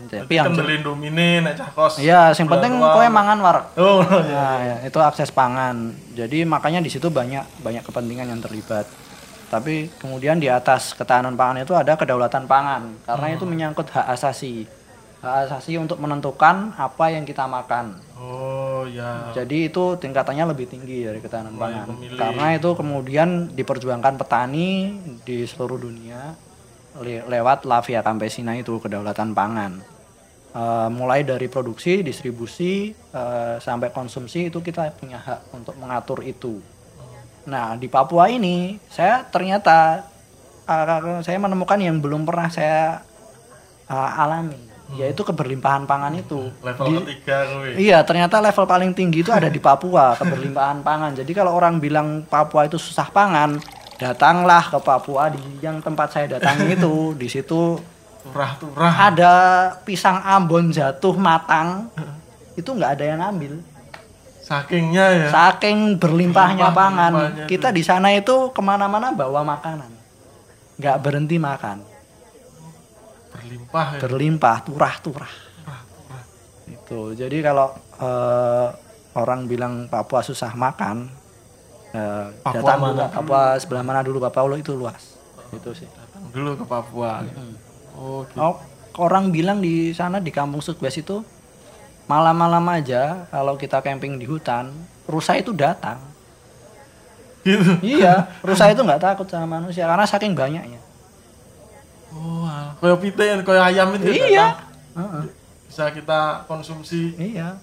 Eh, 0.08 0.24
tapi 0.24 0.32
yang 0.34 0.48
kendeli 0.48 0.80
domine 0.80 1.44
nek 1.44 1.52
cah 1.54 1.68
kos. 1.68 2.00
Iya, 2.00 2.32
yang 2.32 2.48
penting 2.48 2.80
kowe 2.80 3.04
mangan 3.06 3.38
war. 3.38 3.58
Oh, 3.76 4.00
iya. 4.00 4.40
Nah, 4.40 4.56
ya, 4.58 4.76
itu 4.82 4.96
akses 4.98 5.28
pangan. 5.28 5.92
Jadi 6.10 6.42
makanya 6.44 6.80
di 6.80 6.88
situ 6.88 7.08
banyak 7.08 7.60
banyak 7.60 7.84
kepentingan 7.84 8.24
yang 8.26 8.40
terlibat. 8.40 8.88
Tapi 9.44 9.92
kemudian 9.94 10.40
di 10.40 10.48
atas 10.48 10.92
ketahanan 10.92 11.36
pangan 11.36 11.60
itu 11.60 11.72
ada 11.72 11.92
kedaulatan 11.94 12.48
pangan 12.48 13.04
karena 13.04 13.26
Hmm. 13.28 13.36
itu 13.36 13.44
menyangkut 13.44 13.86
hak 13.86 14.06
asasi. 14.10 14.64
Hak 15.24 15.48
asasi 15.48 15.80
untuk 15.80 15.96
menentukan 16.04 16.76
apa 16.76 17.08
yang 17.08 17.24
kita 17.24 17.48
makan. 17.48 17.96
Oh, 18.20 18.84
ya. 18.84 19.32
Jadi 19.32 19.72
itu 19.72 19.96
tingkatannya 19.96 20.52
lebih 20.52 20.68
tinggi 20.68 21.08
dari 21.08 21.24
ketahanan 21.24 21.56
pangan. 21.56 21.96
Karena 22.12 22.52
itu 22.52 22.76
kemudian 22.76 23.48
diperjuangkan 23.56 24.20
petani 24.20 25.00
di 25.24 25.48
seluruh 25.48 25.80
dunia 25.80 26.36
le- 27.00 27.24
lewat 27.24 27.64
La 27.64 27.80
Via 27.80 28.04
Campesina 28.04 28.52
itu 28.52 28.76
kedaulatan 28.76 29.32
pangan. 29.32 29.80
Eh, 30.54 30.88
mulai 30.92 31.26
dari 31.26 31.50
produksi, 31.50 32.04
distribusi 32.06 32.92
eh, 32.92 33.56
sampai 33.58 33.90
konsumsi 33.90 34.52
itu 34.52 34.62
kita 34.62 34.92
punya 34.94 35.18
hak 35.18 35.50
untuk 35.50 35.74
mengatur 35.80 36.22
itu. 36.22 36.62
Nah 37.50 37.74
di 37.74 37.90
Papua 37.90 38.30
ini 38.30 38.78
saya 38.86 39.26
ternyata 39.26 40.06
eh, 40.68 41.20
saya 41.26 41.38
menemukan 41.42 41.80
yang 41.82 41.98
belum 41.98 42.22
pernah 42.22 42.46
saya 42.54 43.02
eh, 43.90 44.20
alami, 44.22 44.62
yaitu 44.92 45.20
keberlimpahan 45.20 45.84
pangan 45.84 46.12
itu. 46.12 46.52
Level 46.60 46.84
Di- 46.86 46.96
ketiga 47.02 47.36
kowe. 47.46 47.68
Iya, 47.72 47.98
ternyata 48.00 48.36
level 48.38 48.64
paling 48.64 48.92
tinggi 48.92 49.20
itu 49.20 49.32
ada 49.32 49.48
di 49.48 49.58
Papua, 49.58 50.12
keberlimpahan 50.20 50.80
pangan. 50.80 51.12
Jadi 51.14 51.32
kalau 51.32 51.52
orang 51.52 51.76
bilang 51.76 52.22
Papua 52.22 52.64
itu 52.64 52.76
susah 52.76 53.08
pangan, 53.08 53.56
datanglah 53.96 54.68
ke 54.68 54.78
Papua 54.78 55.28
di 55.28 55.40
yang 55.58 55.80
tempat 55.80 56.08
saya 56.10 56.26
datangi 56.30 56.74
itu. 56.74 56.94
Di 57.16 57.26
situ 57.26 57.80
Turah-turah. 58.22 58.92
ada 59.06 59.32
pisang 59.82 60.16
Ambon 60.18 60.68
jatuh 60.68 61.12
matang, 61.14 61.92
itu 62.52 62.66
nggak 62.66 62.90
ada 62.92 63.04
yang 63.06 63.20
ngambil. 63.20 63.52
Sakingnya 64.40 65.06
ya. 65.10 65.28
Saking 65.28 65.96
berlimpahnya 65.96 66.68
Berlimpah- 66.68 66.76
pangan, 66.76 67.12
kita 67.44 67.68
di 67.68 67.80
sana 67.80 68.12
itu 68.12 68.48
ke 68.48 68.60
mana-mana 68.60 69.08
bawa 69.10 69.40
makanan, 69.42 69.88
nggak 70.76 70.96
berhenti 71.00 71.36
makan, 71.36 71.80
Berlimpah 73.44 73.86
ya. 73.92 74.00
berlimpah, 74.00 74.56
turah-turah. 74.64 75.32
Turah-turah. 75.60 76.22
itu 76.64 77.00
jadi 77.12 77.36
kalau 77.44 77.76
eh, 78.00 78.68
orang 79.20 79.44
bilang 79.44 79.84
Papua 79.92 80.24
susah 80.24 80.56
makan 80.56 81.12
eh, 81.92 82.26
Papua 82.40 82.56
datang 82.64 82.80
mana 82.80 82.92
dulu 82.96 83.12
Papua 83.12 83.42
sebelah 83.60 83.84
mana 83.84 84.00
dulu 84.00 84.18
Papua 84.18 84.56
itu 84.56 84.72
luas 84.72 85.20
itu 85.52 85.70
sih 85.76 85.88
Datang 85.92 86.24
dulu 86.32 86.50
ke 86.56 86.64
Papua. 86.64 87.20
Oh, 87.94 88.24
gitu. 88.26 88.40
oh, 88.40 88.56
orang 88.96 89.28
bilang 89.28 89.60
di 89.60 89.92
sana 89.92 90.18
di 90.18 90.32
Kampung 90.32 90.64
Sukses 90.64 90.96
itu 90.96 91.20
malam-malam 92.08 92.64
aja 92.72 93.28
kalau 93.28 93.60
kita 93.60 93.84
camping 93.84 94.16
di 94.16 94.24
hutan 94.24 94.72
rusa 95.04 95.36
itu 95.36 95.52
datang 95.52 96.14
Gitu. 97.44 97.76
iya 97.84 98.24
rusa 98.46 98.72
itu 98.72 98.80
nggak 98.80 99.04
takut 99.04 99.28
sama 99.28 99.60
manusia 99.60 99.84
karena 99.84 100.08
saking 100.08 100.32
banyaknya 100.32 100.80
Oh, 102.14 102.46
kayak 102.78 102.98
pite 103.02 103.24
yang 103.26 103.40
kayak 103.42 103.64
ayam 103.74 103.88
itu 103.98 104.10
ya, 104.14 104.26
iya. 104.30 104.46
Heeh. 104.94 105.24
Bisa 105.66 105.90
kita 105.90 106.46
konsumsi. 106.46 107.18
iya 107.18 107.58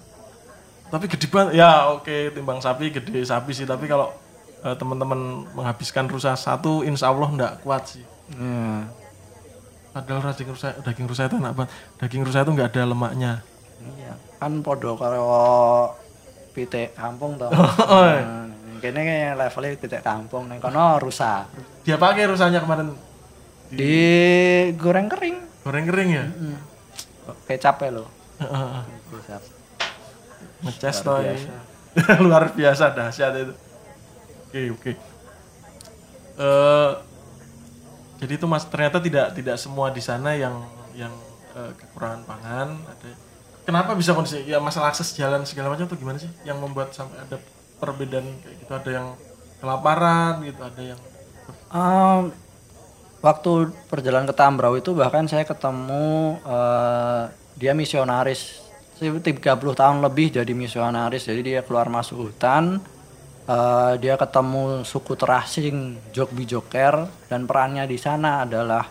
Tapi 0.92 1.08
gede 1.08 1.24
banget. 1.32 1.56
Ya, 1.56 1.88
oke, 1.88 2.36
timbang 2.36 2.60
sapi 2.60 2.92
gede 2.92 3.24
sapi 3.24 3.56
sih, 3.56 3.64
tapi 3.64 3.88
kalau 3.88 4.12
eh, 4.60 4.76
teman-teman 4.76 5.48
menghabiskan 5.56 6.04
rusa 6.04 6.36
satu 6.36 6.84
insya 6.84 7.08
Allah 7.08 7.28
ndak 7.32 7.52
kuat 7.64 7.88
sih. 7.88 8.04
Iya. 8.36 8.92
Padahal 9.92 10.32
daging 10.32 10.52
rusa, 10.52 10.68
daging 10.84 11.06
rusa 11.08 11.22
itu 11.28 11.36
enak 11.40 11.52
banget. 11.56 11.70
Daging 11.96 12.22
rusa 12.24 12.44
itu 12.44 12.50
nggak 12.52 12.68
ada 12.76 12.82
lemaknya. 12.92 13.32
Iya, 13.96 14.14
kan 14.36 14.60
podo 14.60 14.96
karo 15.00 15.24
pitik 16.52 16.92
kampung 16.92 17.40
toh. 17.40 17.48
Oh, 17.92 18.04
iya. 18.04 18.24
Nah, 18.24 18.48
kene 18.84 19.32
levelnya 19.32 19.76
pitik 19.80 20.04
kampung 20.04 20.52
ning 20.52 20.60
kono 20.60 21.00
rusa. 21.00 21.48
Dia 21.84 21.96
pakai 21.96 22.28
rusanya 22.28 22.60
kemarin 22.60 22.92
Digoreng 23.72 25.08
kering. 25.08 25.36
goreng 25.62 25.86
kering 25.88 26.10
ya. 26.12 26.24
Hmm. 26.28 26.58
Kecap 27.48 27.76
ya 27.82 27.90
lo. 27.94 28.04
Kecap. 29.08 29.42
Ngeces 30.62 30.96
toh. 31.00 31.18
ya. 31.22 31.34
Luar 32.24 32.52
biasa 32.52 32.92
dahsyat 32.92 33.32
itu. 33.36 33.54
Oke, 34.48 34.60
oke. 34.76 34.92
Eh 36.36 36.92
jadi 38.22 38.32
itu 38.38 38.46
Mas 38.46 38.62
ternyata 38.70 39.02
tidak 39.02 39.34
tidak 39.34 39.56
semua 39.58 39.90
di 39.90 39.98
sana 39.98 40.36
yang 40.36 40.62
yang 40.94 41.12
eh, 41.56 41.72
kekurangan 41.74 42.22
pangan 42.28 42.68
ada. 42.86 43.10
Kenapa 43.62 43.94
bisa 43.94 44.12
kondisi 44.12 44.42
ya 44.44 44.58
masalah 44.58 44.90
akses 44.90 45.14
jalan 45.14 45.46
segala 45.46 45.70
macam 45.70 45.86
tuh 45.86 45.94
gimana 45.94 46.18
sih 46.18 46.30
yang 46.42 46.58
membuat 46.58 46.90
sampai 46.90 47.18
ada 47.22 47.38
perbedaan 47.78 48.26
kayak 48.42 48.56
gitu 48.58 48.72
ada 48.74 48.90
yang 48.90 49.06
kelaparan 49.62 50.42
gitu 50.42 50.58
ada 50.66 50.82
yang 50.82 51.00
Em, 51.72 52.28
waktu 53.22 53.70
perjalanan 53.86 54.26
ke 54.26 54.34
Tambrau 54.34 54.74
itu 54.74 54.92
bahkan 54.92 55.30
saya 55.30 55.46
ketemu 55.46 56.36
eh, 56.42 57.22
dia 57.56 57.72
misionaris 57.72 58.60
30 58.98 59.22
tahun 59.54 59.98
lebih 60.02 60.42
jadi 60.42 60.52
misionaris 60.52 61.30
jadi 61.30 61.40
dia 61.40 61.60
keluar 61.62 61.86
masuk 61.86 62.28
hutan 62.28 62.82
eh, 63.46 63.92
dia 64.02 64.18
ketemu 64.18 64.82
suku 64.82 65.14
terasing 65.14 66.02
Jogbi 66.10 66.44
Joker 66.44 67.06
dan 67.30 67.46
perannya 67.46 67.86
di 67.86 67.96
sana 67.96 68.42
adalah 68.42 68.90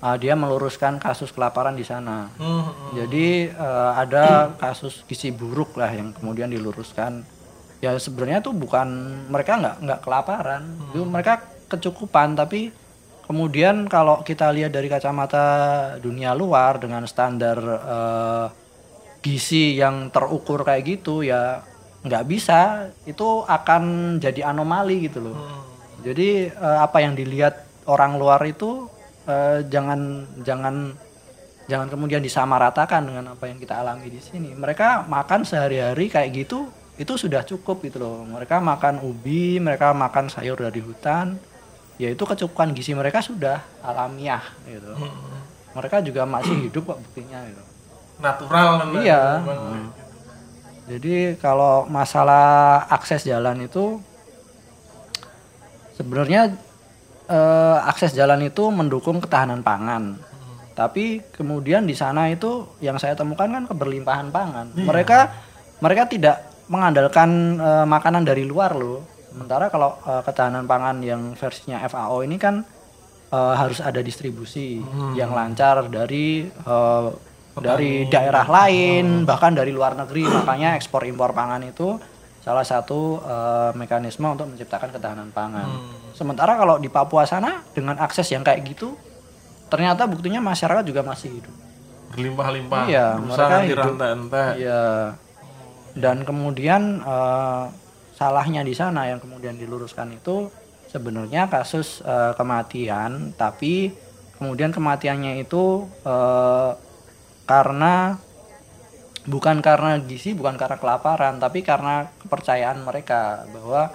eh, 0.00 0.16
dia 0.16 0.32
meluruskan 0.32 0.96
kasus 0.96 1.28
kelaparan 1.28 1.76
di 1.76 1.84
sana 1.84 2.32
Hmm, 2.40 2.64
hmm. 2.64 2.90
jadi 2.96 3.28
eh, 3.52 3.90
ada 3.92 4.56
kasus 4.56 5.04
gizi 5.04 5.36
buruk 5.36 5.76
lah 5.76 5.92
yang 5.92 6.16
kemudian 6.16 6.48
diluruskan. 6.48 7.36
Ya 7.84 7.92
sebenarnya 8.00 8.40
tuh 8.40 8.56
bukan 8.56 8.88
mereka 9.28 9.60
nggak 9.60 9.76
nggak 9.84 10.00
kelaparan, 10.00 10.64
itu 10.96 11.04
mereka 11.04 11.44
kecukupan 11.68 12.32
tapi 12.32 12.72
kemudian 13.26 13.90
kalau 13.90 14.22
kita 14.22 14.48
lihat 14.54 14.72
dari 14.72 14.86
kacamata 14.86 15.46
dunia 15.98 16.32
luar 16.32 16.78
dengan 16.78 17.04
standar 17.04 17.58
eh, 17.66 18.46
gizi 19.20 19.74
yang 19.74 20.14
terukur 20.14 20.62
kayak 20.62 20.86
gitu 20.86 21.26
ya 21.26 21.60
nggak 22.06 22.24
bisa 22.30 22.86
itu 23.02 23.42
akan 23.42 24.16
jadi 24.22 24.54
anomali 24.54 25.10
gitu 25.10 25.26
loh. 25.26 25.36
Jadi 26.06 26.46
eh, 26.48 26.78
apa 26.78 27.02
yang 27.02 27.18
dilihat 27.18 27.66
orang 27.90 28.14
luar 28.14 28.38
itu 28.46 28.86
eh, 29.26 29.66
jangan 29.66 30.22
jangan 30.46 30.94
jangan 31.66 31.90
kemudian 31.90 32.22
disamaratakan 32.22 33.02
dengan 33.10 33.34
apa 33.34 33.50
yang 33.50 33.58
kita 33.58 33.82
alami 33.82 34.06
di 34.06 34.22
sini. 34.22 34.54
Mereka 34.54 35.10
makan 35.10 35.42
sehari-hari 35.42 36.06
kayak 36.06 36.30
gitu 36.46 36.70
itu 36.96 37.12
sudah 37.18 37.42
cukup 37.42 37.82
gitu 37.82 37.98
loh. 37.98 38.22
Mereka 38.24 38.62
makan 38.62 39.02
ubi, 39.02 39.58
mereka 39.58 39.90
makan 39.92 40.30
sayur 40.30 40.56
dari 40.56 40.80
hutan. 40.80 41.36
Ya 41.96 42.12
itu 42.12 42.22
kecukupan 42.28 42.76
gizi 42.76 42.92
mereka 42.92 43.24
sudah 43.24 43.64
alamiah 43.80 44.44
gitu. 44.68 44.92
Mereka 45.72 46.04
juga 46.04 46.28
masih 46.28 46.68
hidup 46.68 46.92
kok 46.92 46.98
buktinya 47.00 47.40
gitu. 47.48 47.62
natural 48.16 48.80
kan, 48.80 48.88
Iya. 49.04 49.24
Hmm. 49.44 49.86
Jadi 50.88 51.36
kalau 51.36 51.84
masalah 51.84 52.86
akses 52.88 53.28
jalan 53.28 53.60
itu 53.60 54.00
sebenarnya 55.96 56.54
eh, 57.28 57.78
akses 57.84 58.16
jalan 58.16 58.40
itu 58.46 58.68
mendukung 58.72 59.20
ketahanan 59.20 59.60
pangan. 59.60 60.16
Tapi 60.76 61.24
kemudian 61.32 61.88
di 61.88 61.96
sana 61.96 62.28
itu 62.28 62.68
yang 62.84 63.00
saya 63.00 63.16
temukan 63.16 63.48
kan 63.48 63.64
keberlimpahan 63.64 64.28
pangan. 64.28 64.76
Mereka 64.76 65.18
mereka 65.80 66.08
tidak 66.08 66.36
mengandalkan 66.68 67.60
eh, 67.60 67.86
makanan 67.88 68.24
dari 68.24 68.44
luar 68.44 68.72
loh. 68.76 69.15
Sementara 69.36 69.68
kalau 69.68 70.00
eh, 70.00 70.22
ketahanan 70.24 70.64
pangan 70.64 71.04
yang 71.04 71.36
versinya 71.36 71.84
FAO 71.84 72.24
ini 72.24 72.40
kan 72.40 72.64
eh, 73.28 73.54
harus 73.54 73.84
ada 73.84 74.00
distribusi 74.00 74.80
yang 75.12 75.36
lancar 75.36 75.92
dari 75.92 76.48
eh, 76.48 77.08
dari 77.56 78.04
daerah 78.06 78.44
lain 78.44 79.24
bahkan 79.24 79.52
dari 79.52 79.72
luar 79.72 79.92
negeri 79.92 80.24
makanya 80.24 80.76
ekspor 80.76 81.04
impor 81.04 81.32
pangan 81.32 81.64
itu 81.64 82.00
salah 82.40 82.64
satu 82.64 83.20
eh, 83.20 83.70
mekanisme 83.74 84.24
untuk 84.24 84.48
menciptakan 84.48 84.88
ketahanan 84.88 85.28
pangan. 85.30 85.68
Sementara 86.12 86.56
kalau 86.56 86.76
di 86.76 86.88
Papua 86.88 87.28
sana 87.28 87.60
dengan 87.72 87.96
akses 87.96 88.32
yang 88.32 88.40
kayak 88.40 88.64
gitu 88.64 88.96
ternyata 89.66 90.06
buktinya 90.06 90.40
masyarakat 90.40 90.80
juga 90.80 91.04
masih 91.04 91.28
hidup. 91.36 91.54
berlimpah-limpah 92.06 92.82
Iya, 92.86 93.06
mereka 93.18 93.36
hidup. 93.66 93.84
Iya. 94.56 94.84
Dan 95.92 96.16
kemudian 96.22 97.02
eh, 97.02 97.64
salahnya 98.16 98.64
di 98.64 98.72
sana 98.72 99.12
yang 99.12 99.20
kemudian 99.20 99.60
diluruskan 99.60 100.16
itu 100.16 100.48
sebenarnya 100.88 101.52
kasus 101.52 102.00
eh, 102.00 102.32
kematian, 102.34 103.36
tapi 103.36 103.92
kemudian 104.40 104.72
kematiannya 104.72 105.44
itu 105.44 105.84
eh, 106.02 106.70
karena 107.44 108.16
bukan 109.28 109.60
karena 109.60 110.00
gizi, 110.00 110.32
bukan 110.32 110.56
karena 110.56 110.80
kelaparan, 110.80 111.36
tapi 111.36 111.60
karena 111.60 112.08
kepercayaan 112.24 112.80
mereka 112.80 113.44
bahwa 113.52 113.92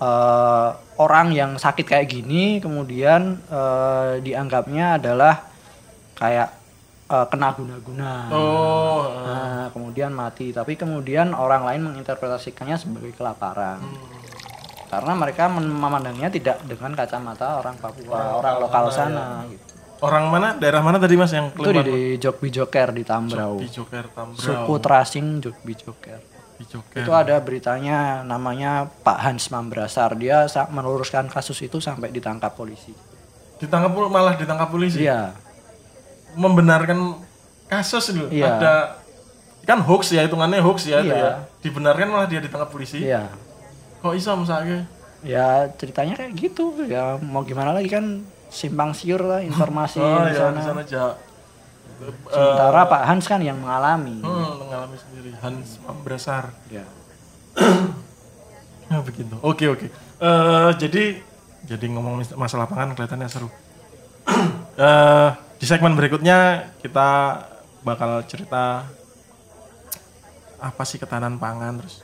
eh, 0.00 0.70
orang 0.96 1.28
yang 1.36 1.50
sakit 1.60 1.84
kayak 1.84 2.08
gini 2.08 2.64
kemudian 2.64 3.36
eh, 3.52 4.24
dianggapnya 4.24 4.96
adalah 4.96 5.44
kayak 6.16 6.59
eh, 7.10 7.26
kena 7.26 7.48
guna-guna. 7.58 8.12
Oh, 8.30 9.02
Nah, 9.20 9.66
kemudian 9.74 10.10
mati, 10.14 10.50
tapi 10.50 10.74
kemudian 10.78 11.34
orang 11.34 11.66
lain 11.66 11.80
menginterpretasikannya 11.90 12.76
sebagai 12.78 13.12
kelaparan. 13.14 13.82
Karena 14.90 15.12
mereka 15.14 15.46
memandangnya 15.46 16.26
tidak 16.34 16.66
dengan 16.66 16.98
kacamata 16.98 17.62
orang 17.62 17.78
Papua, 17.78 18.42
orang 18.42 18.54
lokal 18.58 18.90
sana 18.90 19.46
gitu. 19.46 19.62
orang 20.02 20.24
mana? 20.26 20.48
Daerah 20.58 20.82
mana 20.82 20.98
tadi 20.98 21.14
Mas 21.14 21.30
yang 21.30 21.54
Itu 21.54 21.70
di, 21.70 21.82
di 21.86 22.00
Jogbi 22.18 22.50
Joker 22.50 22.90
di 22.90 23.06
Tambrau. 23.06 23.62
Di 23.62 23.70
Joker 23.70 24.10
Tambrau. 24.10 24.42
Suku 24.42 24.74
Trasing 24.82 25.38
Jogbi 25.38 25.78
Joker. 25.78 26.18
Joker. 26.60 27.00
Itu 27.06 27.12
ada 27.16 27.40
beritanya 27.40 28.20
namanya 28.26 28.84
Pak 28.84 29.18
Hans 29.22 29.48
Mambrasar. 29.48 30.12
Dia 30.18 30.44
meluruskan 30.68 31.30
kasus 31.32 31.56
itu 31.64 31.80
sampai 31.80 32.12
ditangkap 32.12 32.52
polisi. 32.52 32.92
Ditangkap 33.62 33.92
malah 34.10 34.36
ditangkap 34.36 34.68
polisi. 34.68 35.06
Iya. 35.06 35.32
Membenarkan 36.34 37.18
kasus 37.66 38.10
itu. 38.10 38.26
Iya. 38.30 38.56
Ada 38.56 38.74
kan 39.60 39.78
hoax 39.80 40.10
ya 40.10 40.24
hitungannya 40.24 40.58
hoax 40.58 40.86
ya 40.86 40.98
itu 41.00 41.10
Iya. 41.10 41.16
ya. 41.16 41.32
Dibenarkan 41.60 42.06
malah 42.08 42.26
dia 42.26 42.38
ditangkap 42.38 42.68
polisi. 42.68 43.04
Iya. 43.04 43.30
Kok 44.00 44.14
iso 44.14 44.32
misalnya? 44.34 44.88
Ya 45.20 45.68
ceritanya 45.76 46.16
kayak 46.16 46.32
gitu. 46.34 46.72
Ya 46.84 47.20
mau 47.20 47.42
gimana 47.42 47.70
lagi 47.70 47.86
kan 47.86 48.24
simpang 48.48 48.90
siur 48.90 49.20
lah 49.20 49.40
informasi 49.40 50.00
Oh 50.02 50.24
di 50.24 50.32
ya 50.32 50.48
sana. 50.48 50.56
di 50.56 50.62
sana 50.64 50.80
aja. 50.80 51.04
Sementara 52.32 52.88
Pak 52.88 53.02
Hans 53.04 53.28
kan 53.28 53.38
yang 53.38 53.60
mengalami. 53.60 54.24
Hmm, 54.24 54.56
mengalami 54.58 54.96
sendiri 54.96 55.36
Hans 55.38 55.76
Mambrasar. 55.82 56.50
Ya. 56.68 56.84
Ya 58.90 58.98
begitu. 59.00 59.38
Oke 59.40 59.70
oke. 59.70 59.86
Eh 60.18 60.70
jadi 60.74 61.22
jadi 61.62 61.86
ngomong 61.86 62.26
masalah 62.34 62.66
pangan 62.66 62.96
kelihatannya 62.96 63.28
seru. 63.30 63.46
Eh 64.80 65.30
di 65.60 65.68
segmen 65.68 65.92
berikutnya 65.92 66.72
kita 66.80 67.36
bakal 67.84 68.24
cerita 68.24 68.88
apa 70.56 70.82
sih 70.88 70.96
ketahanan 70.96 71.36
pangan 71.36 71.84
terus 71.84 72.00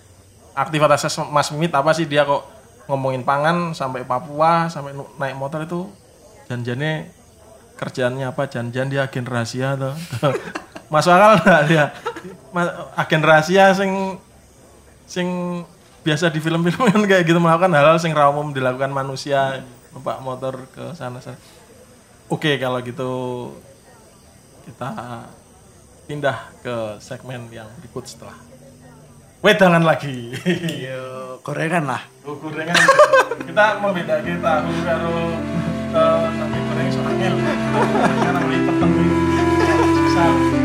aktivitas 0.57 1.05
Mas 1.29 1.53
Mimit 1.53 1.73
apa 1.77 1.93
sih? 1.93 2.09
Dia 2.09 2.25
kok 2.25 2.45
ngomongin 2.89 3.25
pangan 3.25 3.77
sampai 3.77 4.05
Papua 4.05 4.73
sampai 4.73 4.97
naik 5.21 5.37
motor 5.37 5.65
itu 5.65 5.89
janjiannya 6.49 7.13
kerjaannya 7.77 8.29
apa? 8.33 8.49
Janjian 8.49 8.89
dia 8.89 9.05
agen 9.05 9.29
rahasia 9.29 9.77
tuh 9.77 9.93
masuk 10.93 11.13
akal 11.13 11.33
nggak 11.45 11.63
dia? 11.69 11.85
Agen 12.97 13.23
rahasia 13.25 13.77
sing 13.77 14.21
sing 15.05 15.29
biasa 16.01 16.33
di 16.33 16.41
film-film 16.41 16.89
kan 16.93 17.03
kayak 17.05 17.25
gitu 17.29 17.37
melakukan 17.37 17.73
hal-hal 17.77 18.01
sing 18.01 18.17
ra 18.17 18.33
umum 18.33 18.53
dilakukan 18.53 18.93
manusia 18.93 19.61
numpak 19.93 20.21
motor 20.25 20.69
ke 20.73 20.93
sana 20.97 21.25
sana 21.25 21.37
oke 22.27 22.51
kalau 22.59 22.79
gitu 22.83 23.11
kita 24.67 24.91
pindah 26.07 26.39
ke 26.63 26.77
segmen 26.99 27.47
yang 27.51 27.67
berikut 27.83 28.07
setelah 28.07 28.39
wedangan 29.47 29.83
lagi. 29.87 30.35
Yo, 30.87 31.39
gorengan 31.47 31.87
lah. 31.87 32.03
Oh, 32.27 32.35
gorengan. 32.35 32.75
Kita 33.47 33.79
mau 33.79 33.95
beda 33.95 34.19
kita 34.27 34.43
tahu 34.43 34.71
karo 34.83 35.15
eh, 35.95 36.27
tapi 36.35 36.59
goreng 36.67 36.89
soalnya 36.91 37.31
karena 37.95 38.41
beli 38.43 38.59
peteng 38.67 38.93
susah 39.95 40.56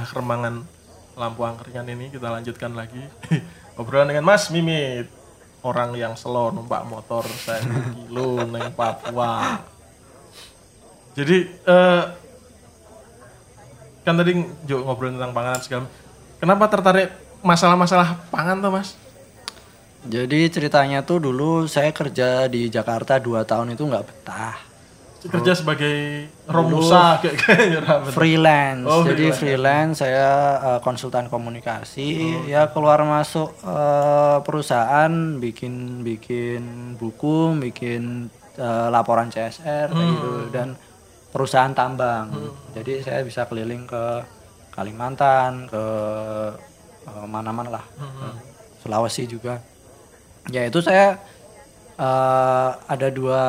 tengah 0.00 0.16
keremangan 0.16 0.54
lampu 1.12 1.44
angkringan 1.44 1.84
ini 1.92 2.08
kita 2.08 2.32
lanjutkan 2.32 2.72
lagi. 2.72 3.04
Obrolan 3.76 4.08
dengan 4.08 4.24
Mas 4.24 4.48
Mimit 4.48 5.12
orang 5.60 5.92
yang 5.92 6.16
selo 6.16 6.48
numpak 6.48 6.88
motor 6.88 7.28
saya 7.28 7.60
kilo 7.92 8.40
neng 8.52 8.72
Papua. 8.72 9.60
Jadi 11.12 11.36
eh, 11.52 12.02
kan 14.00 14.16
tadi 14.16 14.40
Jo 14.64 14.88
ngobrol 14.88 15.12
tentang 15.12 15.36
panganan 15.36 15.60
segala 15.60 15.84
kenapa 16.40 16.64
tertarik 16.72 17.12
masalah-masalah 17.44 18.16
pangan 18.32 18.56
tuh 18.64 18.72
Mas? 18.72 18.96
Jadi 20.08 20.48
ceritanya 20.48 21.04
tuh 21.04 21.20
dulu 21.20 21.68
saya 21.68 21.92
kerja 21.92 22.48
di 22.48 22.72
Jakarta 22.72 23.20
2 23.20 23.44
tahun 23.44 23.76
itu 23.76 23.84
nggak 23.84 24.06
betah. 24.08 24.69
Kerja 25.20 25.52
sebagai 25.52 26.28
romusa 26.48 27.20
kayak 27.20 27.36
kayaknya 27.44 27.80
Freelance. 28.08 28.88
Oh, 28.88 29.04
Jadi 29.04 29.28
freelance. 29.28 29.38
freelance 29.40 29.94
saya 30.00 30.28
uh, 30.56 30.80
konsultan 30.80 31.28
komunikasi. 31.28 32.40
Ya 32.48 32.72
keluar 32.72 33.04
masuk 33.04 33.52
uh, 33.60 34.40
perusahaan 34.40 35.12
bikin 35.36 36.00
bikin 36.00 36.96
buku, 36.96 37.52
bikin 37.60 38.32
uh, 38.56 38.88
laporan 38.88 39.28
CSR 39.28 39.92
kayak 39.92 40.08
gitu 40.16 40.32
dan 40.48 40.68
perusahaan 41.28 41.72
tambang. 41.76 42.32
Jadi 42.72 43.04
saya 43.04 43.20
bisa 43.20 43.44
keliling 43.44 43.84
ke 43.84 44.24
Kalimantan, 44.72 45.68
ke 45.68 45.84
uh, 47.04 47.26
mana-mana 47.28 47.82
lah. 47.82 47.84
Sulawesi 48.80 49.28
juga. 49.28 49.60
Ya 50.48 50.64
itu 50.64 50.80
saya 50.80 51.20
eh, 52.00 52.70
ada 52.88 53.08
dua 53.12 53.42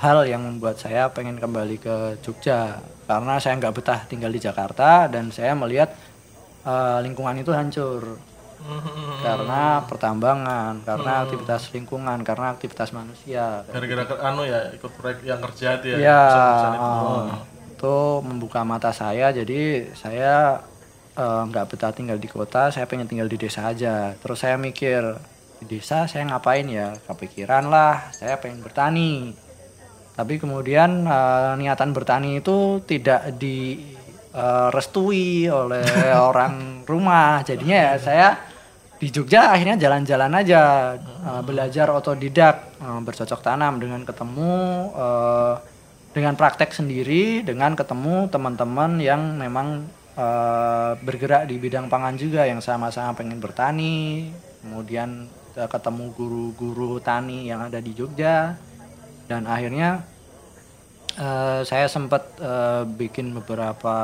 hal 0.00 0.24
yang 0.24 0.42
membuat 0.42 0.80
saya 0.80 1.12
pengen 1.12 1.36
kembali 1.36 1.76
ke 1.76 1.96
Jogja 2.24 2.80
karena 3.04 3.36
saya 3.36 3.60
nggak 3.60 3.74
betah 3.76 4.00
tinggal 4.08 4.32
di 4.32 4.40
Jakarta 4.40 5.04
dan 5.12 5.28
saya 5.28 5.52
melihat 5.52 5.92
eh, 6.64 6.98
lingkungan 7.04 7.36
itu 7.36 7.52
hancur 7.52 8.16
karena 9.20 9.84
pertambangan, 9.84 10.80
karena 10.88 11.28
aktivitas 11.28 11.68
lingkungan, 11.76 12.16
karena 12.24 12.56
aktivitas 12.56 12.96
manusia. 12.96 13.60
gara-gara 13.68 14.08
anu 14.24 14.48
ya 14.48 14.72
ikut 14.72 14.88
proyek 14.96 15.20
yang 15.20 15.40
kerja 15.44 15.76
itu 15.76 15.86
ya 15.92 15.96
Ya, 16.00 16.22
itu. 16.72 17.04
itu 17.76 17.96
membuka 18.24 18.64
mata 18.64 18.88
saya. 18.96 19.28
Jadi 19.36 19.92
saya 19.92 20.64
eh, 21.12 21.42
nggak 21.44 21.76
betah 21.76 21.92
tinggal 21.92 22.16
di 22.16 22.24
kota, 22.24 22.72
saya 22.72 22.88
pengen 22.88 23.04
tinggal 23.04 23.28
di 23.28 23.36
desa 23.36 23.68
aja. 23.68 24.16
Terus 24.16 24.40
saya 24.40 24.56
mikir 24.56 25.02
di 25.64 25.80
desa 25.80 26.04
saya 26.04 26.28
ngapain 26.28 26.68
ya? 26.68 26.92
Kepikiran 27.08 27.72
lah, 27.72 28.12
saya 28.12 28.36
pengen 28.36 28.60
bertani. 28.60 29.32
Tapi 30.14 30.38
kemudian 30.38 31.08
eh, 31.08 31.52
niatan 31.58 31.90
bertani 31.96 32.38
itu 32.38 32.84
tidak 32.84 33.34
direstui 33.40 34.28
oleh 35.48 35.88
orang 36.30 36.84
rumah. 36.84 37.40
Jadinya 37.42 37.76
ya 37.90 37.98
saya 37.98 38.36
di 38.94 39.10
Jogja 39.10 39.52
akhirnya 39.52 39.76
jalan-jalan 39.80 40.32
aja 40.38 40.60
eh, 41.00 41.42
belajar 41.42 41.90
otodidak 41.90 42.78
eh, 42.78 43.00
bercocok 43.02 43.40
tanam 43.42 43.80
dengan 43.80 44.04
ketemu 44.06 44.54
eh, 44.94 45.54
dengan 46.14 46.38
praktek 46.38 46.70
sendiri 46.70 47.42
dengan 47.42 47.74
ketemu 47.74 48.30
teman-teman 48.30 49.02
yang 49.02 49.34
memang 49.34 49.82
eh, 50.14 50.92
bergerak 51.02 51.50
di 51.50 51.58
bidang 51.58 51.90
pangan 51.90 52.14
juga 52.14 52.46
yang 52.46 52.62
sama-sama 52.62 53.18
pengen 53.18 53.42
bertani 53.42 54.30
kemudian 54.62 55.26
kita 55.54 55.70
ketemu 55.70 56.10
guru-guru 56.18 56.98
tani 56.98 57.46
yang 57.46 57.62
ada 57.62 57.78
di 57.78 57.94
Jogja. 57.94 58.58
Dan 59.30 59.46
akhirnya 59.46 60.02
eh, 61.14 61.62
saya 61.62 61.86
sempat 61.86 62.26
eh, 62.42 62.82
bikin 62.82 63.30
beberapa 63.38 63.94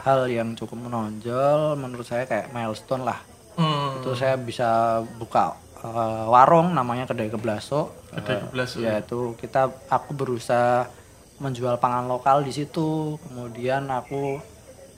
hal 0.00 0.32
yang 0.32 0.56
cukup 0.56 0.88
menonjol. 0.88 1.76
Menurut 1.76 2.08
saya 2.08 2.24
kayak 2.24 2.56
milestone 2.56 3.04
lah. 3.04 3.20
Hmm. 3.54 4.02
itu 4.02 4.18
saya 4.18 4.34
bisa 4.34 4.98
buka 5.20 5.60
eh, 5.84 6.24
warung 6.24 6.72
namanya 6.72 7.04
kedai 7.04 7.28
keblaso. 7.28 7.92
Kedai 8.08 8.40
Keblaso, 8.48 8.80
ya? 8.80 9.04
itu 9.04 9.36
kita 9.36 9.68
aku 9.92 10.16
berusaha 10.16 10.88
menjual 11.36 11.76
pangan 11.84 12.08
lokal 12.08 12.40
di 12.40 12.56
situ. 12.56 13.20
Kemudian 13.28 13.92
aku 13.92 14.40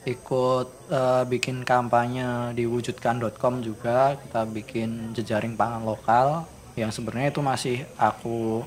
ikut 0.07 0.67
eh, 0.87 1.23
bikin 1.27 1.67
kampanye 1.67 2.55
di 2.55 2.63
wujudkan.com 2.63 3.59
juga. 3.59 4.15
Kita 4.15 4.47
bikin 4.47 5.11
jejaring 5.11 5.59
pangan 5.59 5.83
lokal 5.83 6.47
yang 6.79 6.93
sebenarnya 6.95 7.35
itu 7.35 7.41
masih 7.43 7.77
aku 7.99 8.63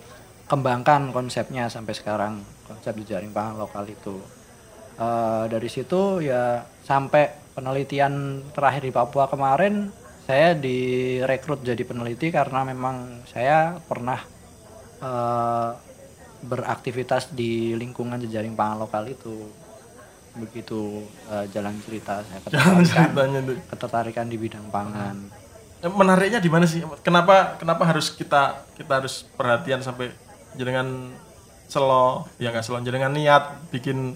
kembangkan 0.51 1.15
konsepnya 1.15 1.71
sampai 1.73 1.95
sekarang 1.97 2.43
konsep 2.69 2.93
jejaring 3.01 3.33
pangan 3.33 3.57
lokal 3.57 3.89
itu. 3.89 4.21
Eh, 5.01 5.45
dari 5.49 5.69
situ 5.73 6.21
ya 6.21 6.61
sampai 6.85 7.33
penelitian 7.57 8.45
terakhir 8.53 8.85
di 8.85 8.93
Papua 8.93 9.25
kemarin 9.33 9.89
saya 10.29 10.53
direkrut 10.55 11.65
jadi 11.65 11.81
peneliti 11.89 12.29
karena 12.29 12.69
memang 12.69 13.25
saya 13.25 13.81
pernah 13.81 14.21
eh, 15.01 15.71
beraktivitas 16.45 17.33
di 17.33 17.73
lingkungan 17.77 18.21
jejaring 18.21 18.53
pangan 18.53 18.85
lokal 18.85 19.09
itu 19.09 19.49
begitu 20.33 21.03
eh, 21.27 21.45
jalan 21.51 21.75
cerita 21.83 22.23
saya 22.23 22.39
ketertarikan, 22.45 22.85
ceritanya 22.87 23.41
tuh. 23.43 23.57
ketertarikan 23.67 24.27
di 24.27 24.37
bidang 24.37 24.67
pangan 24.69 25.17
Eh, 25.81 25.89
Menariknya 25.89 26.39
di 26.39 26.53
mana 26.53 26.69
sih? 26.69 26.85
Kenapa 27.01 27.57
kenapa 27.57 27.89
harus 27.89 28.13
kita 28.13 28.69
kita 28.77 29.01
harus 29.01 29.25
perhatian 29.33 29.81
sampai 29.81 30.13
jenengan 30.53 31.09
selo 31.65 32.29
ya 32.37 32.53
nggak 32.53 32.61
selo 32.61 32.85
jenengan 32.85 33.09
niat 33.09 33.65
bikin 33.73 34.13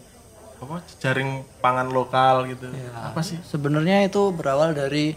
apa 0.60 0.84
jaring 1.00 1.40
pangan 1.60 1.88
lokal 1.88 2.44
gitu. 2.46 2.68
Apa 2.92 3.24
sih? 3.24 3.40
Sebenarnya 3.42 4.04
itu 4.04 4.28
berawal 4.28 4.76
dari 4.76 5.16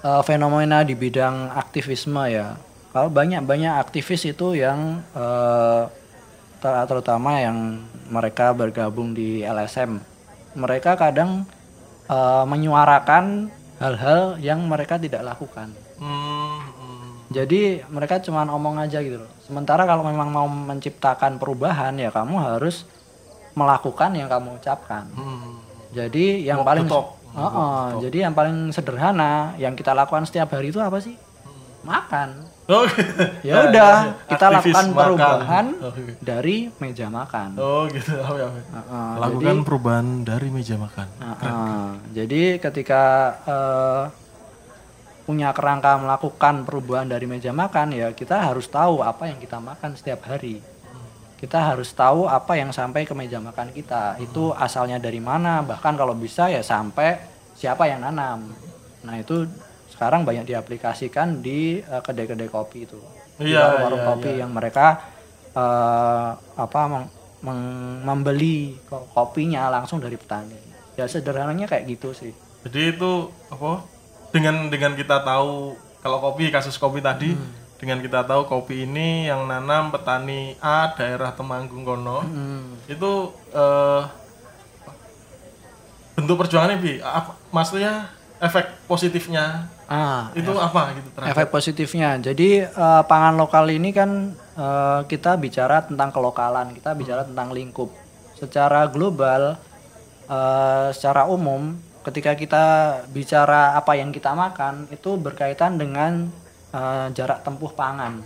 uh, 0.00 0.24
fenomena 0.24 0.80
di 0.80 0.92
bidang 0.92 1.52
aktivisme 1.52 2.24
ya. 2.24 2.56
Kalau 2.88 3.08
banyak-banyak 3.08 3.76
aktivis 3.76 4.24
itu 4.24 4.52
yang 4.52 5.00
uh, 5.12 5.92
ter- 6.56 6.86
terutama 6.86 7.36
yang 7.36 7.84
mereka 8.08 8.52
bergabung 8.52 9.12
di 9.12 9.40
LSM, 9.40 10.00
mereka 10.54 10.96
kadang 10.96 11.44
uh, 12.08 12.44
menyuarakan 12.44 13.48
hal-hal 13.82 14.38
yang 14.38 14.62
mereka 14.68 15.00
tidak 15.00 15.26
lakukan. 15.26 15.74
Hmm, 15.98 16.62
hmm. 16.62 17.10
Jadi 17.32 17.82
mereka 17.88 18.20
cuma 18.22 18.46
omong 18.46 18.78
aja 18.78 19.00
gitu 19.02 19.22
loh. 19.22 19.30
Sementara 19.42 19.88
kalau 19.88 20.06
memang 20.06 20.28
mau 20.30 20.46
menciptakan 20.46 21.40
perubahan 21.40 21.96
ya 21.98 22.12
kamu 22.12 22.38
harus 22.38 22.86
melakukan 23.58 24.14
yang 24.14 24.28
kamu 24.30 24.60
ucapkan. 24.60 25.08
hmm. 25.12 25.52
Jadi 25.92 26.48
yang 26.48 26.64
Walk 26.64 26.68
paling 26.72 26.86
talk. 26.88 27.06
Heeh, 27.32 27.84
jadi 28.08 28.28
yang 28.28 28.34
paling 28.36 28.56
sederhana 28.76 29.56
yang 29.56 29.72
kita 29.72 29.96
lakukan 29.96 30.28
setiap 30.28 30.52
hari 30.52 30.68
itu 30.68 30.76
apa 30.80 31.00
sih? 31.00 31.16
Makan. 31.82 32.28
Oh. 32.70 32.86
Ya 33.46 33.68
udah, 33.68 34.14
kita 34.30 34.46
Aktivis 34.48 34.72
lakukan 34.72 34.86
makan. 34.86 34.96
perubahan 35.02 35.66
Oke. 35.82 36.02
dari 36.22 36.56
meja 36.78 37.06
makan. 37.10 37.48
Oh 37.58 37.84
gitu. 37.90 38.14
Oh, 38.22 38.38
ya. 38.38 38.48
Heeh, 38.48 39.10
Lakukan 39.18 39.56
perubahan 39.66 40.06
dari 40.22 40.48
meja 40.48 40.78
makan. 40.78 41.06
Heeh, 41.18 41.86
jadi 42.14 42.42
ketika 42.62 43.02
eh, 43.44 44.02
punya 45.22 45.50
kerangka 45.50 45.98
melakukan 45.98 46.66
perubahan 46.66 47.06
dari 47.06 47.30
meja 47.30 47.54
makan 47.54 47.94
ya 47.94 48.10
kita 48.10 48.42
harus 48.42 48.66
tahu 48.66 49.06
apa 49.06 49.30
yang 49.30 49.38
kita 49.38 49.58
makan 49.58 49.94
setiap 49.94 50.26
hari. 50.26 50.62
Kita 51.38 51.58
harus 51.74 51.90
tahu 51.90 52.30
apa 52.30 52.54
yang 52.54 52.70
sampai 52.70 53.02
ke 53.02 53.10
meja 53.18 53.42
makan 53.42 53.74
kita. 53.74 54.14
Itu 54.22 54.54
asalnya 54.54 55.02
dari 55.02 55.18
mana, 55.18 55.58
bahkan 55.66 55.98
kalau 55.98 56.14
bisa 56.14 56.46
ya 56.46 56.62
sampai 56.62 57.18
siapa 57.58 57.90
yang 57.90 58.06
nanam. 58.06 58.46
Nah, 59.02 59.18
itu 59.18 59.50
sekarang 60.02 60.26
banyak 60.26 60.50
diaplikasikan 60.50 61.38
di 61.38 61.78
eh, 61.78 62.02
kedai-kedai 62.02 62.50
kopi 62.50 62.90
itu. 62.90 62.98
Di 63.38 63.54
Iya, 63.54 63.62
warung-warung 63.78 64.02
iya, 64.02 64.08
kopi 64.10 64.30
yang 64.34 64.50
mereka 64.50 64.86
eh, 65.54 66.28
apa 66.58 66.80
meng- 66.90 67.12
meng- 67.38 68.02
membeli 68.02 68.82
ko- 68.82 69.06
kopinya 69.14 69.70
langsung 69.70 70.02
dari 70.02 70.18
petani. 70.18 70.58
Ya 70.98 71.06
sederhananya 71.06 71.70
kayak 71.70 71.86
gitu 71.86 72.10
sih. 72.10 72.34
Jadi 72.66 72.98
itu 72.98 73.12
apa? 73.46 73.86
Dengan 74.34 74.66
dengan 74.66 74.98
kita 74.98 75.22
tahu 75.22 75.78
kalau 76.02 76.18
kopi 76.20 76.50
kasus 76.50 76.74
kopi 76.74 76.98
tadi 76.98 77.30
Hmm. 77.30 77.54
dengan 77.78 78.02
kita 78.02 78.26
tahu 78.26 78.42
kopi 78.44 78.82
ini 78.82 79.30
yang 79.30 79.46
nanam 79.46 79.94
petani 79.94 80.58
A 80.58 80.90
daerah 80.90 81.30
Temanggung 81.30 81.86
kono 81.86 82.26
Hmm. 82.26 82.74
itu 82.90 83.10
eh, 83.54 84.02
bentuk 86.12 86.36
perjuangannya 86.36 86.76
bi 86.76 86.98
apa 86.98 87.38
maksudnya 87.48 88.10
efek 88.38 88.84
positifnya 88.84 89.70
Ah, 89.92 90.32
itu 90.32 90.48
apa 90.56 90.96
gitu 90.96 91.08
terhadap 91.12 91.36
efek 91.36 91.48
positifnya. 91.52 92.16
Jadi 92.16 92.64
eh, 92.64 93.02
pangan 93.04 93.36
lokal 93.36 93.68
ini 93.68 93.92
kan 93.92 94.32
eh, 94.56 95.00
kita 95.04 95.36
bicara 95.36 95.84
tentang 95.84 96.08
kelokalan, 96.08 96.72
kita 96.72 96.96
bicara 96.96 97.28
tentang 97.28 97.52
lingkup. 97.52 97.92
Secara 98.32 98.88
global, 98.88 99.60
eh, 100.32 100.88
secara 100.96 101.28
umum, 101.28 101.76
ketika 102.08 102.32
kita 102.32 102.64
bicara 103.12 103.76
apa 103.76 103.92
yang 103.92 104.08
kita 104.16 104.32
makan 104.32 104.88
itu 104.88 105.20
berkaitan 105.20 105.76
dengan 105.76 106.32
eh, 106.72 107.06
jarak 107.12 107.44
tempuh 107.44 107.76
pangan. 107.76 108.24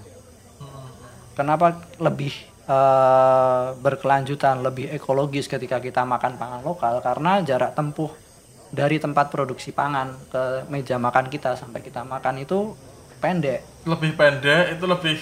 Kenapa 1.34 1.82
lebih 1.98 2.30
eh, 2.70 3.66
berkelanjutan, 3.82 4.62
lebih 4.62 4.94
ekologis 4.94 5.50
ketika 5.50 5.82
kita 5.82 6.06
makan 6.06 6.38
pangan 6.38 6.62
lokal? 6.62 7.02
Karena 7.02 7.42
jarak 7.42 7.74
tempuh 7.74 8.14
dari 8.76 9.00
tempat 9.00 9.32
produksi 9.32 9.72
pangan 9.72 10.12
ke 10.28 10.68
meja 10.68 11.00
makan 11.00 11.32
kita 11.32 11.56
sampai 11.56 11.80
kita 11.80 12.04
makan 12.04 12.44
itu 12.44 12.76
pendek, 13.16 13.64
lebih 13.88 14.12
pendek 14.12 14.76
itu 14.76 14.84
lebih 14.84 15.16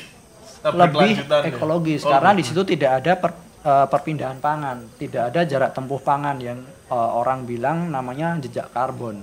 lebih 0.64 0.74
berkelanjutan 0.74 1.40
ya? 1.46 1.48
ekologis 1.54 2.02
Oh, 2.02 2.10
karena 2.10 2.30
di 2.34 2.42
situ 2.42 2.62
tidak 2.66 2.90
ada 2.98 3.12
per- 3.14 3.38
eh, 3.62 3.86
perpindahan 3.86 4.38
pangan, 4.42 4.78
tidak 4.98 5.30
ada 5.30 5.40
jarak 5.46 5.70
tempuh 5.70 6.02
pangan 6.02 6.36
yang 6.42 6.58
eh, 6.90 7.10
orang 7.14 7.46
bilang 7.46 7.88
namanya 7.88 8.34
jejak 8.42 8.74
karbon. 8.74 9.22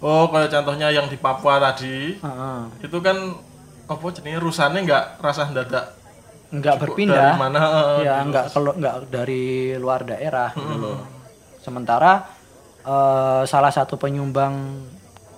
Oh, 0.00 0.32
kayak 0.32 0.48
contohnya 0.48 0.88
yang 0.88 1.12
di 1.12 1.20
Papua 1.20 1.60
tadi, 1.60 2.16
Heeh. 2.16 2.60
itu 2.80 2.98
kan 3.04 3.36
apa 3.84 4.06
jenis 4.16 4.40
rusane 4.40 4.80
nggak 4.88 5.20
rasa 5.20 5.50
dadak 5.52 5.92
nggak 6.50 6.76
dari 6.78 6.82
berpindah, 6.82 7.30
mana? 7.36 7.58
heeh, 7.60 7.98
ya 8.08 8.14
gitu. 8.18 8.28
nggak 8.32 8.44
kalau 8.54 8.72
nggak 8.74 8.96
dari 9.12 9.44
luar 9.76 10.00
daerah 10.08 10.50
gitu 10.56 10.74
loh. 10.80 10.98
Sementara 11.60 12.24
eh, 12.84 13.42
salah 13.44 13.72
satu 13.72 13.96
penyumbang 13.96 14.84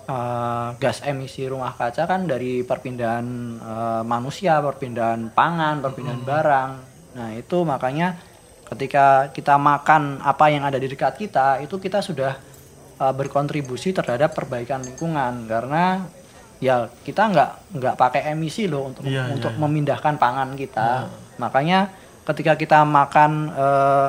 eh, 0.07 0.69
gas 0.79 1.03
emisi 1.03 1.47
rumah 1.47 1.75
kaca 1.75 2.03
kan 2.07 2.27
dari 2.27 2.63
perpindahan 2.63 3.27
eh, 3.59 4.03
manusia, 4.03 4.59
perpindahan 4.63 5.31
pangan, 5.31 5.79
perpindahan 5.83 6.21
barang. 6.23 6.69
Nah 7.13 7.29
itu 7.37 7.61
makanya 7.63 8.17
ketika 8.73 9.29
kita 9.29 9.59
makan 9.59 10.17
apa 10.23 10.49
yang 10.49 10.65
ada 10.65 10.81
di 10.81 10.89
dekat 10.89 11.13
kita 11.19 11.61
itu 11.61 11.77
kita 11.77 12.01
sudah 12.01 12.33
eh, 12.99 13.13
berkontribusi 13.13 13.93
terhadap 13.93 14.33
perbaikan 14.33 14.81
lingkungan 14.81 15.45
karena 15.45 16.03
ya 16.63 16.87
kita 17.03 17.27
nggak 17.27 17.51
nggak 17.75 17.95
pakai 17.99 18.31
emisi 18.31 18.71
loh 18.71 18.87
untuk 18.87 19.03
Iya, 19.03 19.27
iya, 19.27 19.33
untuk 19.35 19.51
iya. 19.51 19.59
memindahkan 19.59 20.15
pangan 20.15 20.55
kita. 20.55 21.11
Makanya 21.35 21.91
ketika 22.23 22.55
kita 22.55 22.87
makan 22.87 23.51
eh, 23.51 24.07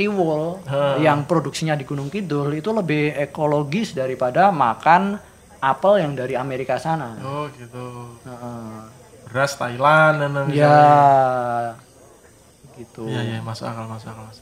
tiwul 0.00 0.64
yang 1.04 1.28
produksinya 1.28 1.76
di 1.76 1.84
Gunung 1.84 2.08
Kidul 2.08 2.56
itu 2.56 2.72
lebih 2.72 3.12
ekologis 3.20 3.92
daripada 3.92 4.48
makan 4.48 5.20
apel 5.60 6.00
yang 6.00 6.16
dari 6.16 6.40
Amerika 6.40 6.80
sana. 6.80 7.20
Oh, 7.20 7.44
gitu. 7.52 8.16
Heeh. 8.24 8.88
Beras 9.28 9.54
Thailand 9.60 10.24
dan 10.24 10.30
lain-lain. 10.32 10.56
ya 10.56 10.80
gitu. 12.80 13.04
Iya, 13.04 13.20
iya, 13.36 13.38
masuk 13.44 13.68
akal, 13.68 13.84
masuk 13.84 14.08
akal, 14.08 14.24
Mas. 14.24 14.40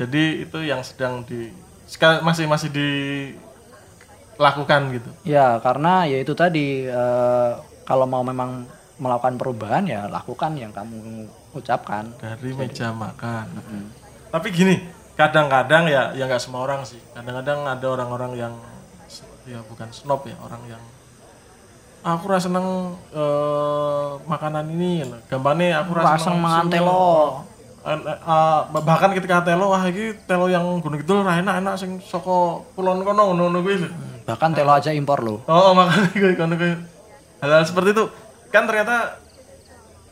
Jadi 0.00 0.48
itu 0.48 0.58
yang 0.64 0.80
sedang 0.80 1.20
di 1.28 1.52
masih 2.24 2.48
masih 2.48 2.70
dilakukan 4.38 4.80
gitu. 4.96 5.10
Ya 5.28 5.60
karena 5.60 6.08
ya 6.08 6.22
itu 6.22 6.32
tadi 6.32 6.88
eh, 6.88 7.52
kalau 7.84 8.06
mau 8.08 8.24
memang 8.24 8.64
melakukan 8.98 9.38
perubahan 9.38 9.86
ya 9.86 10.06
lakukan 10.10 10.58
yang 10.58 10.72
kamu 10.74 11.28
ucapkan. 11.54 12.04
dari 12.20 12.50
meja 12.52 12.92
makan. 12.92 13.46
Mm. 13.56 13.86
Tapi 14.28 14.48
gini, 14.52 14.76
kadang-kadang 15.16 15.88
ya 15.88 16.12
ya 16.12 16.28
nggak 16.28 16.42
semua 16.42 16.64
orang 16.68 16.84
sih. 16.84 17.00
Kadang-kadang 17.16 17.64
ada 17.64 17.86
orang-orang 17.88 18.32
yang 18.36 18.54
ya 19.48 19.64
bukan 19.64 19.88
snob 19.88 20.28
ya, 20.28 20.36
orang 20.44 20.60
yang 20.68 20.82
aku 22.04 22.24
rasa 22.28 22.52
seneng 22.52 22.96
eh, 23.10 24.08
makanan 24.28 24.64
ini, 24.68 25.08
gampangnya 25.26 25.82
aku 25.82 25.96
rasa 25.96 26.28
seneng 26.28 26.40
mangan 26.44 26.64
sini." 26.68 26.74
telo. 26.76 27.04
Eh, 27.88 28.60
bahkan 28.84 29.10
ketika 29.16 29.40
telo 29.40 29.72
wah 29.72 29.80
iki 29.88 30.12
telo 30.28 30.52
yang 30.52 30.64
gunung 30.84 31.00
kidul 31.00 31.24
ra 31.24 31.40
enak-enak 31.40 31.74
sing 31.80 31.96
saka 32.04 32.60
kulon 32.76 33.00
kono 33.00 33.32
ngono-ngono 33.32 33.58
kuwi 33.64 33.76
lho. 33.80 33.88
Bahkan 34.28 34.50
telo 34.52 34.76
aja 34.76 34.92
impor 34.92 35.24
loh. 35.24 35.40
Oh, 35.48 35.72
makanya 35.78 36.12
gue 36.12 36.36
kono 36.36 36.54
kuwi 36.60 36.98
hal-hal 37.38 37.64
seperti 37.64 37.94
itu 37.94 38.04
kan 38.50 38.66
ternyata 38.66 39.20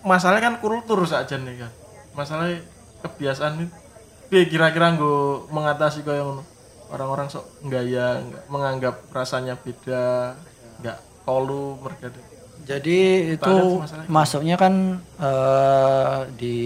masalahnya 0.07 0.54
kan 0.54 0.57
kultur 0.62 1.02
saja 1.04 1.34
nih 1.36 1.66
kan. 1.66 1.72
Masalah 2.14 2.54
kebiasaan 3.02 3.66
itu 3.66 3.74
piye 4.26 4.46
kira-kira 4.46 4.94
gue 4.94 5.46
mengatasi 5.50 6.07
kaya 6.07 6.22
ngono? 6.22 6.42
Orang-orang 6.86 7.26
sok 7.26 7.66
gaya 7.66 8.22
nggak 8.22 8.44
menganggap 8.46 8.94
rasanya 9.11 9.59
beda 9.59 10.34
nggak 10.82 10.98
kolu 11.26 11.82
mereka 11.82 12.14
deh. 12.14 12.24
Jadi 12.66 13.30
itu 13.38 13.54
masuknya 14.11 14.59
kan 14.59 14.98
eh, 15.22 16.18
di 16.34 16.59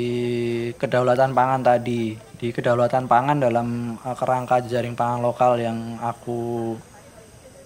kedaulatan 0.76 1.32
pangan 1.36 1.60
tadi. 1.60 2.16
Di 2.16 2.48
kedaulatan 2.52 3.04
pangan 3.04 3.40
dalam 3.40 3.96
eh, 4.00 4.16
kerangka 4.16 4.64
jaring 4.64 4.96
pangan 4.96 5.20
lokal 5.20 5.60
yang 5.60 6.00
aku 6.00 6.72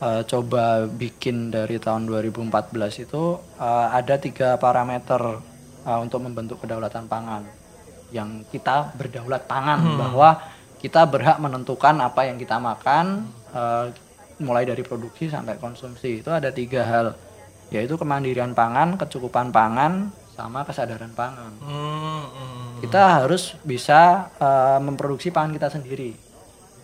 eh, 0.02 0.22
coba 0.26 0.86
bikin 0.86 1.54
dari 1.54 1.78
tahun 1.78 2.10
2014 2.10 3.06
itu 3.06 3.38
eh, 3.58 3.86
ada 3.94 4.14
tiga 4.18 4.58
parameter 4.58 5.53
eh, 5.86 5.98
untuk 6.00 6.24
membentuk 6.24 6.60
kedaulatan 6.64 7.06
pangan. 7.06 7.44
Yang 8.10 8.48
kita 8.52 8.96
berdaulat 8.96 9.44
pangan 9.44 9.80
bahwa 10.00 10.40
kita 10.80 11.08
berhak 11.08 11.40
menentukan 11.40 11.96
apa 12.00 12.28
yang 12.28 12.36
kita 12.36 12.60
makan 12.60 13.28
eh, 13.52 13.86
mulai 14.42 14.66
dari 14.66 14.82
produksi 14.82 15.30
sampai 15.30 15.56
konsumsi 15.62 16.18
itu 16.20 16.30
ada 16.32 16.50
tiga 16.50 16.82
hal 16.82 17.06
yaitu 17.72 17.96
kemandirian 17.96 18.52
pangan, 18.52 19.00
kecukupan 19.00 19.50
pangan, 19.50 20.12
sama 20.34 20.66
kesadaran 20.66 21.14
pangan. 21.14 21.52
Hmm, 21.62 22.24
hmm. 22.26 22.82
Kita 22.82 23.22
harus 23.22 23.54
bisa 23.62 24.30
eh, 24.36 24.78
memproduksi 24.82 25.30
pangan 25.30 25.54
kita 25.54 25.68
sendiri. 25.72 26.12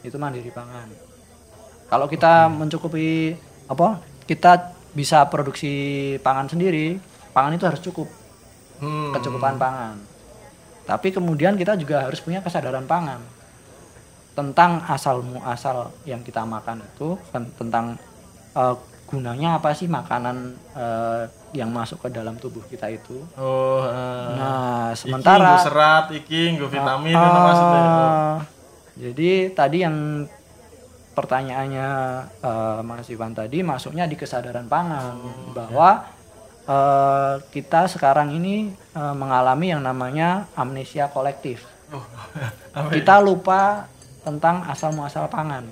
Itu 0.01 0.17
mandiri 0.17 0.49
pangan. 0.49 0.89
Kalau 1.91 2.07
kita 2.07 2.47
mencukupi 2.47 3.35
apa? 3.67 4.01
Kita 4.25 4.79
bisa 4.95 5.27
produksi 5.27 6.15
pangan 6.23 6.47
sendiri, 6.47 6.99
pangan 7.35 7.59
itu 7.59 7.67
harus 7.67 7.83
cukup, 7.83 8.07
Hmm. 8.81 9.13
kecukupan 9.13 9.57
pangan. 9.57 9.97
Tapi 10.85 11.13
kemudian 11.13 11.55
kita 11.55 11.77
juga 11.77 12.09
harus 12.09 12.19
punya 12.19 12.41
kesadaran 12.41 12.85
pangan 12.85 13.21
tentang 14.33 14.81
asal 14.89 15.21
muasal 15.21 15.93
yang 16.03 16.25
kita 16.25 16.43
makan 16.43 16.81
itu 16.83 17.15
tentang 17.55 18.01
eh, 18.57 18.75
gunanya 19.07 19.59
apa 19.59 19.75
sih 19.75 19.87
makanan 19.87 20.37
eh, 20.73 21.23
yang 21.51 21.69
masuk 21.71 22.07
ke 22.07 22.09
dalam 22.09 22.39
tubuh 22.39 22.63
kita 22.65 22.87
itu. 22.89 23.27
Oh, 23.35 23.83
eh. 23.83 24.35
Nah, 24.39 24.95
Iki 24.95 25.03
sementara 25.03 25.59
nggo 25.59 25.67
serat, 25.67 26.05
iki 26.15 26.55
vitamin 26.57 27.11
itu 27.13 27.19
Ah, 27.19 27.43
maksudnya. 27.43 27.85
Jadi 29.01 29.31
tadi 29.51 29.77
yang 29.83 29.97
pertanyaannya 31.11 31.89
eh, 32.41 32.81
Mas 32.87 33.09
Iwan 33.11 33.35
tadi 33.35 33.61
masuknya 33.61 34.07
di 34.07 34.15
kesadaran 34.15 34.71
pangan 34.71 35.19
Oh, 35.19 35.53
bahwa 35.53 36.07
eh, 36.71 37.35
kita 37.51 37.91
sekarang 37.91 38.31
ini 38.31 38.71
eh, 38.71 39.15
mengalami 39.15 39.67
yang 39.69 39.83
namanya 39.83 40.47
amnesia 40.55 41.11
kolektif. 41.11 41.67
Oh, 41.91 42.07
Kita 42.95 43.19
lupa 43.19 43.91
tentang 44.23 44.63
asal 44.65 44.95
muasal 44.95 45.27
pangan. 45.27 45.67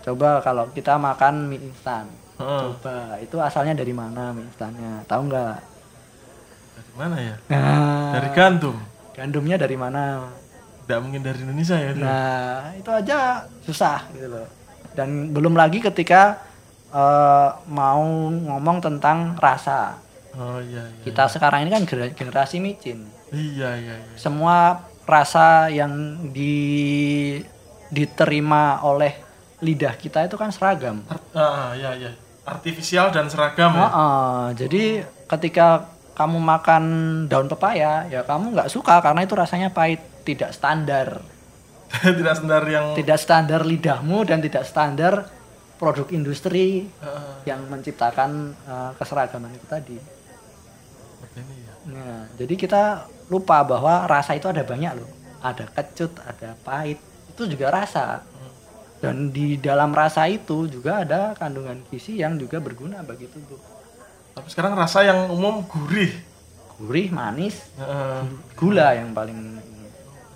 Coba 0.00 0.40
kalau 0.40 0.64
kita 0.72 0.96
makan 0.96 1.44
mie 1.44 1.60
instan, 1.60 2.08
Heeh. 2.40 2.60
coba 2.64 3.20
itu 3.20 3.36
asalnya 3.36 3.76
dari 3.76 3.92
mana 3.92 4.32
mie 4.32 4.48
instannya? 4.48 5.04
Tahu 5.04 5.22
nggak? 5.28 5.56
Dari 6.72 6.92
mana 6.96 7.16
ya? 7.20 7.34
Nah, 7.52 8.16
Dari 8.16 8.28
gandum. 8.32 8.76
gandumnya 9.12 9.60
dari 9.60 9.76
mana? 9.76 10.24
Tidak 10.86 10.98
mungkin 11.04 11.20
dari 11.20 11.44
Indonesia 11.44 11.76
ya. 11.76 11.90
itu. 11.92 12.00
Nah, 12.00 12.72
itu 12.72 12.90
aja 12.90 13.18
susah 13.60 14.08
gitu 14.16 14.32
loh. 14.32 14.48
Dan 14.96 15.36
belum 15.36 15.52
lagi 15.52 15.84
ketika 15.84 16.40
eh, 16.90 17.48
mau 17.66 18.02
ngomong 18.28 18.78
tentang 18.80 19.34
rasa. 19.36 19.98
Oh 20.32 20.58
iya 20.58 20.86
iya. 20.86 21.02
Kita 21.02 21.26
sekarang 21.26 21.66
ini 21.66 21.70
kan 21.70 21.82
gener- 21.84 22.14
generasi 22.14 22.58
micin. 22.58 23.06
Iya 23.30 23.74
iya 23.76 23.94
iya. 23.98 24.14
Semua 24.14 24.78
rasa 25.04 25.66
yang 25.68 25.90
di 26.30 26.54
diterima 27.90 28.78
oleh 28.80 29.18
lidah 29.60 29.94
kita 29.94 30.24
itu 30.24 30.38
kan 30.38 30.54
seragam. 30.54 31.02
Art- 31.06 31.34
ah, 31.34 31.74
iya 31.74 31.90
iya. 31.94 32.10
Artifisial 32.46 33.10
dan 33.10 33.26
seragam 33.26 33.74
ya. 33.74 33.86
Heeh, 33.86 34.40
jadi 34.56 34.84
ketika 35.28 35.86
kamu 36.14 36.38
makan 36.38 36.84
daun 37.26 37.48
pepaya, 37.48 38.06
ya 38.06 38.22
kamu 38.22 38.52
nggak 38.52 38.70
suka 38.70 39.00
karena 39.00 39.24
itu 39.24 39.34
rasanya 39.34 39.70
pahit, 39.70 40.00
tidak 40.22 40.50
standar. 40.52 41.20
Tidak 41.90 42.34
standar 42.38 42.62
yang 42.70 42.94
tidak 42.94 43.18
standar 43.18 43.66
lidahmu 43.66 44.22
dan 44.22 44.38
tidak 44.38 44.62
standar 44.62 45.26
produk 45.80 46.12
industri 46.12 46.84
Heeh. 46.84 47.48
yang 47.48 47.64
menciptakan 47.72 48.52
uh, 48.68 48.92
keseragaman 49.00 49.48
itu 49.56 49.64
tadi. 49.64 49.96
ya. 49.96 51.74
Nah, 51.88 52.28
jadi 52.36 52.54
kita 52.60 53.08
lupa 53.32 53.64
bahwa 53.64 54.04
rasa 54.04 54.36
itu 54.36 54.44
ada 54.44 54.60
banyak 54.60 55.00
loh. 55.00 55.08
Ada 55.40 55.64
kecut, 55.72 56.12
ada 56.20 56.52
pahit, 56.60 57.00
itu 57.32 57.48
juga 57.48 57.72
rasa. 57.72 58.20
Dan 59.00 59.32
di 59.32 59.56
dalam 59.56 59.96
rasa 59.96 60.28
itu 60.28 60.68
juga 60.68 61.00
ada 61.00 61.32
kandungan 61.32 61.80
gizi 61.88 62.20
yang 62.20 62.36
juga 62.36 62.60
berguna 62.60 63.00
bagi 63.00 63.24
tubuh. 63.32 63.56
Tapi 64.36 64.48
sekarang 64.52 64.76
rasa 64.76 65.00
yang 65.00 65.32
umum 65.32 65.64
gurih. 65.64 66.12
Gurih, 66.76 67.08
manis, 67.08 67.64
Heeh. 67.80 68.20
gula 68.52 68.92
yang 68.92 69.16
paling. 69.16 69.56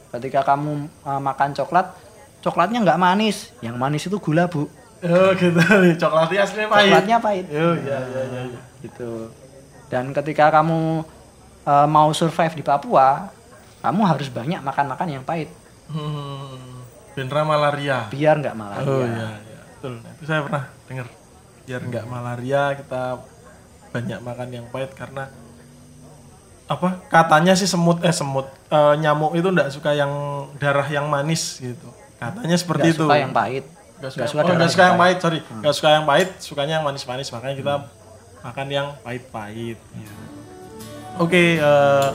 Ketika 0.09 0.41
kamu 0.41 0.89
uh, 1.05 1.21
makan 1.21 1.53
coklat, 1.53 1.93
coklatnya 2.41 2.81
nggak 2.81 3.01
manis, 3.01 3.53
yang 3.61 3.77
manis 3.77 4.09
itu 4.09 4.17
gula 4.17 4.49
bu. 4.49 4.65
Oh 5.05 5.31
gitu 5.37 5.61
coklatnya 6.03 6.41
aslinya 6.43 6.69
pahit. 6.69 6.89
Coklatnya 6.89 7.17
pahit. 7.21 7.47
Oh 7.51 7.75
iya 7.77 7.99
iya 8.01 8.23
iya. 8.25 8.43
iya. 8.49 8.61
gitu. 8.81 9.29
Dan 9.87 10.11
ketika 10.11 10.49
kamu 10.51 11.05
uh, 11.63 11.87
mau 11.87 12.09
survive 12.11 12.57
di 12.57 12.65
Papua, 12.65 13.29
kamu 13.81 14.01
harus 14.03 14.29
banyak 14.29 14.61
makan-makan 14.61 15.09
yang 15.11 15.25
pahit 15.25 15.53
Hmm. 15.85 16.81
Benra 17.13 17.45
malaria. 17.45 18.09
biar 18.09 18.41
nggak 18.41 18.57
malaria. 18.57 18.89
Oh 18.89 19.05
iya, 19.05 19.29
iya. 19.39 19.61
betul. 19.77 20.01
Nah, 20.01 20.13
Itu 20.17 20.23
saya 20.25 20.41
pernah 20.41 20.65
dengar. 20.89 21.07
Biar 21.65 21.81
nggak 21.85 22.05
malaria 22.09 22.63
kita 22.75 23.03
banyak 23.93 24.19
makan 24.19 24.49
yang 24.51 24.67
pahit 24.73 24.97
karena 24.97 25.29
apa? 26.65 27.05
Katanya 27.07 27.53
sih 27.53 27.69
semut 27.69 28.01
eh 28.01 28.11
semut 28.11 28.49
eh, 28.73 28.95
nyamuk 28.97 29.37
itu 29.37 29.45
nggak 29.45 29.69
suka 29.69 29.93
yang 29.93 30.11
darah 30.57 30.89
yang 30.89 31.07
manis 31.07 31.61
gitu. 31.61 31.93
Katanya 32.17 32.57
seperti 32.57 32.89
Nggak 32.89 32.97
itu. 32.97 33.05
suka 33.05 33.17
yang 33.21 33.33
pahit. 33.37 33.65
Nggak 34.13 34.29
suka, 34.29 34.43
oh, 34.45 34.53
yang 34.53 34.69
suka 34.69 34.85
yang 34.85 34.99
pahit. 35.01 35.17
sorry. 35.21 35.39
Nggak 35.41 35.75
suka 35.75 35.89
yang 35.89 36.05
pahit, 36.05 36.29
sukanya 36.43 36.73
yang 36.81 36.85
manis-manis. 36.85 37.29
Makanya 37.33 37.55
kita 37.57 37.75
makan 38.45 38.67
yang 38.69 38.89
pahit-pahit. 39.01 39.79
Oke, 41.17 41.57
eh, 41.63 42.09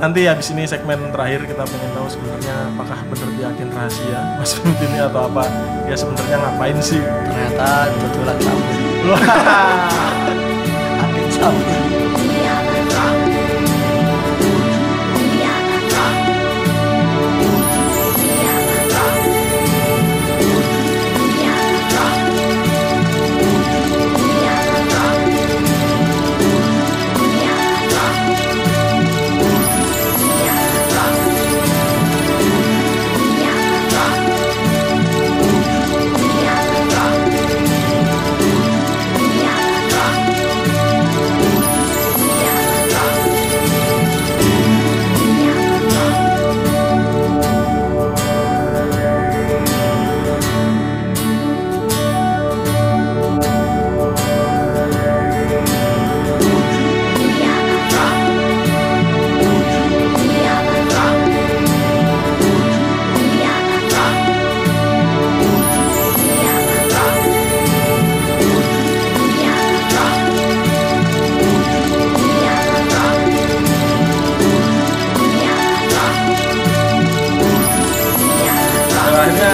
nanti 0.00 0.26
habis 0.26 0.50
ini 0.50 0.66
segmen 0.66 1.12
terakhir 1.14 1.46
kita 1.46 1.62
pengen 1.62 1.90
tahu 1.94 2.08
sebenarnya 2.08 2.56
apakah 2.74 2.98
benar 3.06 3.28
dia 3.38 3.46
agen 3.52 3.68
rahasia 3.70 4.20
Mas 4.40 4.58
ini 4.58 4.98
atau 4.98 5.30
apa? 5.30 5.44
Ya 5.86 5.94
sebenarnya 5.94 6.36
ngapain 6.40 6.78
sih? 6.82 6.98
Ternyata 7.04 7.92
betulan 7.94 8.36
kamu. 8.40 8.64
Wah, 9.04 9.20
Agen. 11.44 12.03
istilahnya 79.24 79.50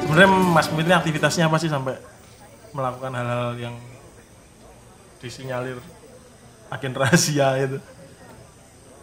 sebenarnya 0.00 0.28
Mas 0.56 0.68
Mil 0.72 0.88
aktivitasnya 0.88 1.44
apa 1.46 1.56
sih 1.60 1.68
sampai 1.68 1.94
melakukan 2.72 3.12
hal-hal 3.12 3.52
yang 3.60 3.76
disinyalir 5.20 5.76
agen 6.72 6.96
rahasia 6.96 7.60
itu? 7.60 7.78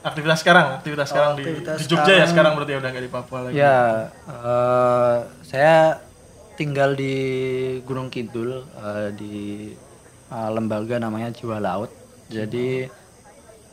Aktivitas 0.02 0.40
sekarang 0.42 0.82
aktivitas 0.82 1.06
oh, 1.06 1.12
sekarang 1.14 1.32
aktivitas 1.36 1.78
di, 1.78 1.84
di 1.84 1.90
Jogja 1.90 2.02
ya 2.02 2.06
sekarang, 2.06 2.18
ya 2.18 2.28
sekarang. 2.32 2.52
berarti 2.58 2.72
ya 2.72 2.78
udah 2.80 2.90
nggak 2.90 3.06
di 3.06 3.12
Papua 3.12 3.40
lagi. 3.44 3.54
Ya 3.54 3.78
uh, 4.26 5.16
saya 5.46 6.02
tinggal 6.58 6.98
di 6.98 7.16
Gunung 7.86 8.10
Kidul 8.10 8.66
uh, 8.82 9.10
di 9.14 9.78
uh, 10.34 10.50
lembaga 10.50 10.98
namanya 10.98 11.30
Jiwa 11.30 11.62
Laut. 11.62 11.94
Jadi 12.34 12.90
hmm 12.90 13.07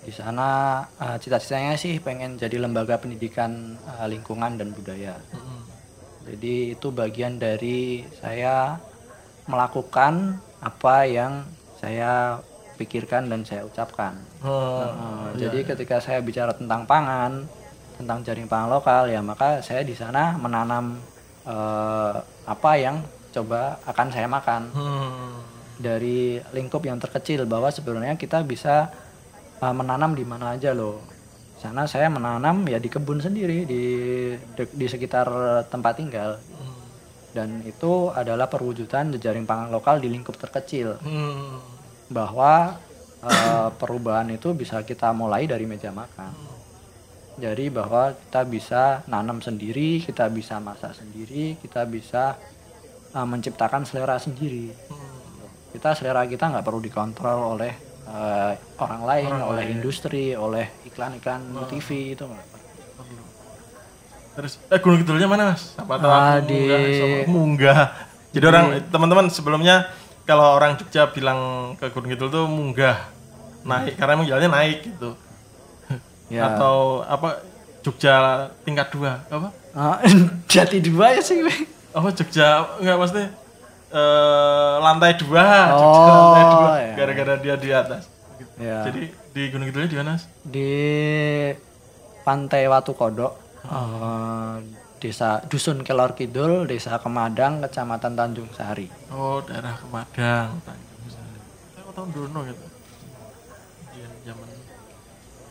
di 0.05 0.13
sana 0.13 0.81
eh, 1.01 1.17
cita-citanya 1.19 1.75
sih 1.81 1.99
pengen 1.99 2.37
jadi 2.37 2.61
lembaga 2.61 3.01
pendidikan 3.01 3.75
eh, 3.75 4.07
lingkungan 4.07 4.61
dan 4.61 4.71
budaya. 4.77 5.17
Mm-mm. 5.33 5.61
Jadi 6.25 6.77
itu 6.77 6.89
bagian 6.89 7.37
dari 7.37 8.05
saya 8.21 8.81
melakukan 9.45 10.41
apa 10.65 11.05
yang 11.05 11.45
saya 11.77 12.41
pikirkan 12.81 13.29
dan 13.29 13.45
saya 13.45 13.69
ucapkan. 13.69 14.17
Oh, 14.41 14.85
Uh, 14.85 15.29
Jadi 15.37 15.67
ketika 15.69 16.01
saya 16.01 16.25
bicara 16.25 16.57
tentang 16.57 16.89
pangan, 16.89 17.45
tentang 17.97 18.27
jaring 18.27 18.51
pangan 18.51 18.71
lokal 18.71 19.07
ya 19.07 19.23
maka 19.23 19.63
saya 19.63 19.87
di 19.87 19.95
sana 19.95 20.35
menanam 20.35 20.99
eh, 21.47 22.15
apa 22.45 22.71
yang 22.79 23.01
coba 23.35 23.79
akan 23.87 24.09
saya 24.15 24.27
makan 24.31 24.63
hmm. 24.71 25.33
dari 25.83 26.39
lingkup 26.55 26.83
yang 26.87 26.99
terkecil 27.03 27.47
bahwa 27.47 27.71
sebenarnya 27.71 28.15
kita 28.15 28.43
bisa 28.47 28.91
eh, 29.65 29.73
menanam 29.73 30.13
di 30.13 30.23
mana 30.23 30.53
aja 30.53 30.71
loh. 30.71 31.01
Sana 31.55 31.87
saya 31.87 32.07
menanam 32.07 32.61
ya 32.65 32.77
di 32.77 32.87
kebun 32.87 33.19
sendiri 33.19 33.65
di 33.65 33.83
de- 34.37 34.69
di 34.71 34.85
sekitar 34.85 35.25
tempat 35.65 35.97
tinggal 35.97 36.37
Hmm. 36.37 36.77
dan 37.33 37.49
itu 37.65 38.13
adalah 38.13 38.47
perwujudan 38.47 39.09
jejaring 39.11 39.43
pangan 39.43 39.69
lokal 39.69 39.97
di 39.97 40.07
lingkup 40.07 40.37
terkecil 40.37 41.01
Hmm. 41.01 41.57
bahwa 42.07 42.77
eh, 43.23 43.69
perubahan 43.73 44.29
itu 44.29 44.53
bisa 44.53 44.83
kita 44.83 45.09
mulai 45.11 45.47
dari 45.47 45.65
meja 45.65 45.89
makan. 45.91 46.29
Jadi 47.35 47.67
bahwa 47.67 48.13
kita 48.13 48.45
bisa 48.45 48.83
nanam 49.07 49.41
sendiri, 49.41 49.99
kita 49.99 50.29
bisa 50.29 50.61
masak 50.61 50.93
sendiri, 50.93 51.57
kita 51.57 51.89
bisa 51.89 52.37
eh, 53.11 53.25
menciptakan 53.25 53.83
selera 53.83 54.19
sendiri. 54.19 54.69
Kita 55.71 55.91
selera 55.91 56.23
kita 56.25 56.53
nggak 56.53 56.63
perlu 56.63 56.79
dikontrol 56.79 57.57
oleh 57.57 57.73
eh, 58.15 58.53
orang 58.79 59.03
lain, 59.03 59.33
oleh 59.43 59.65
industri, 59.69 60.33
oleh 60.33 60.71
iklan-iklan 60.85 61.41
TV 61.67 62.15
itu. 62.15 62.25
Terus 64.35 64.59
eh 64.67 64.79
Gunung 64.79 64.99
Kidulnya 65.01 65.27
mana 65.27 65.55
Mas? 65.55 65.75
Apa 65.75 65.95
tahu 65.95 66.11
Ah, 66.11 66.39
aku 66.39 66.51
di- 66.51 67.27
munggah. 67.27 67.95
Jadi 68.35 68.45
orang 68.45 68.67
teman-teman 68.91 69.31
sebelumnya 69.31 69.87
kalau 70.25 70.59
orang 70.59 70.75
Jogja 70.75 71.07
bilang 71.07 71.39
ke 71.79 71.87
Gunung 71.91 72.11
Kidul 72.11 72.29
tuh 72.31 72.45
munggah. 72.47 72.99
Naik 73.65 73.95
karena 73.97 74.13
emang 74.13 74.27
jalannya 74.27 74.51
naik 74.51 74.79
gitu. 74.85 75.15
Ya. 76.29 76.51
Atau 76.51 77.07
apa 77.07 77.41
Jogja 77.81 78.15
tingkat 78.67 78.91
dua 78.91 79.23
apa? 79.31 79.49
Ah, 79.71 80.03
jati 80.51 80.83
dua 80.83 81.15
ya 81.15 81.23
sih. 81.23 81.39
Apa 81.95 82.11
Jogja 82.11 82.75
enggak 82.83 82.99
pasti 82.99 83.23
eh 83.95 84.75
lantai 84.77 85.15
dua, 85.15 85.47
Jogja 85.71 86.03
Oh, 86.03 86.11
lantai 86.11 86.45
dua 86.51 86.73
ya. 86.77 86.95
gara-gara 86.95 87.35
dia 87.39 87.55
di 87.55 87.71
atas. 87.71 88.03
Ya. 88.59 88.83
Jadi 88.85 89.03
di 89.31 89.43
Gunung 89.49 89.67
Kidulnya 89.67 89.89
di 89.89 89.99
mana? 89.99 90.15
Di 90.45 90.71
Pantai 92.23 92.67
Watu 92.67 92.93
Kodok, 92.93 93.33
eh, 93.63 94.55
desa 94.99 95.39
Dusun 95.45 95.83
Kelor 95.83 96.15
Kidul, 96.15 96.67
desa 96.67 96.99
Kemadang, 96.99 97.63
kecamatan 97.63 98.15
Tanjung 98.15 98.51
Sari. 98.51 98.91
Oh, 99.11 99.39
daerah 99.43 99.77
Kemadang, 99.77 100.59
Tanjung 100.65 101.09
Sari. 101.09 101.39
Saya 101.77 101.91
tahu 101.93 102.07
Dono 102.11 102.41
gitu. 102.45 102.65
Iya, 103.93 104.07
zaman. 104.25 104.47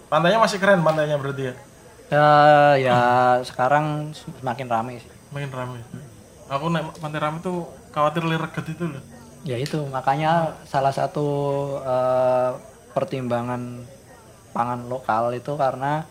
Pantainya 0.10 0.40
masih 0.40 0.58
keren 0.60 0.82
pantainya 0.82 1.16
berarti 1.16 1.44
ya. 1.48 1.54
Ya, 2.10 2.28
ya 2.78 2.98
sekarang 3.42 4.12
semakin 4.14 4.68
ramai 4.68 5.00
sih. 5.00 5.10
Makin 5.32 5.50
ramai. 5.50 5.80
Aku 6.46 6.70
naik 6.70 6.92
pantai 7.00 7.18
ramai 7.18 7.40
tuh 7.42 7.66
khawatir 7.94 8.26
lireget 8.26 8.66
itu 8.74 8.86
loh. 8.90 9.04
Ya 9.46 9.58
itu 9.62 9.80
makanya 9.94 10.58
salah 10.66 10.92
satu 10.92 11.28
eh, 11.86 12.52
pertimbangan 12.92 13.86
pangan 14.52 14.90
lokal 14.90 15.34
itu 15.38 15.54
karena 15.56 16.04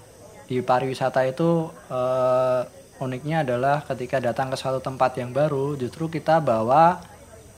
di 0.47 0.63
pariwisata 0.63 1.27
itu 1.27 1.69
eh, 1.91 2.61
uniknya 3.03 3.43
adalah 3.43 3.83
ketika 3.83 4.23
datang 4.23 4.55
ke 4.55 4.57
suatu 4.57 4.79
tempat 4.79 5.19
yang 5.19 5.35
baru 5.35 5.75
justru 5.75 6.07
kita 6.07 6.39
bawa 6.39 7.03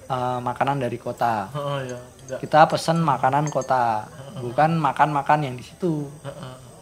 eh, 0.09 0.39
makanan 0.41 0.81
dari 0.81 0.97
kota. 0.97 1.53
Oh 1.53 1.79
iya, 1.85 2.01
kita 2.41 2.64
pesen 2.64 3.05
makanan 3.05 3.53
kota 3.53 4.09
bukan 4.41 4.81
makan-makan 4.81 5.53
yang 5.53 5.55
di 5.61 5.64
situ. 5.66 6.09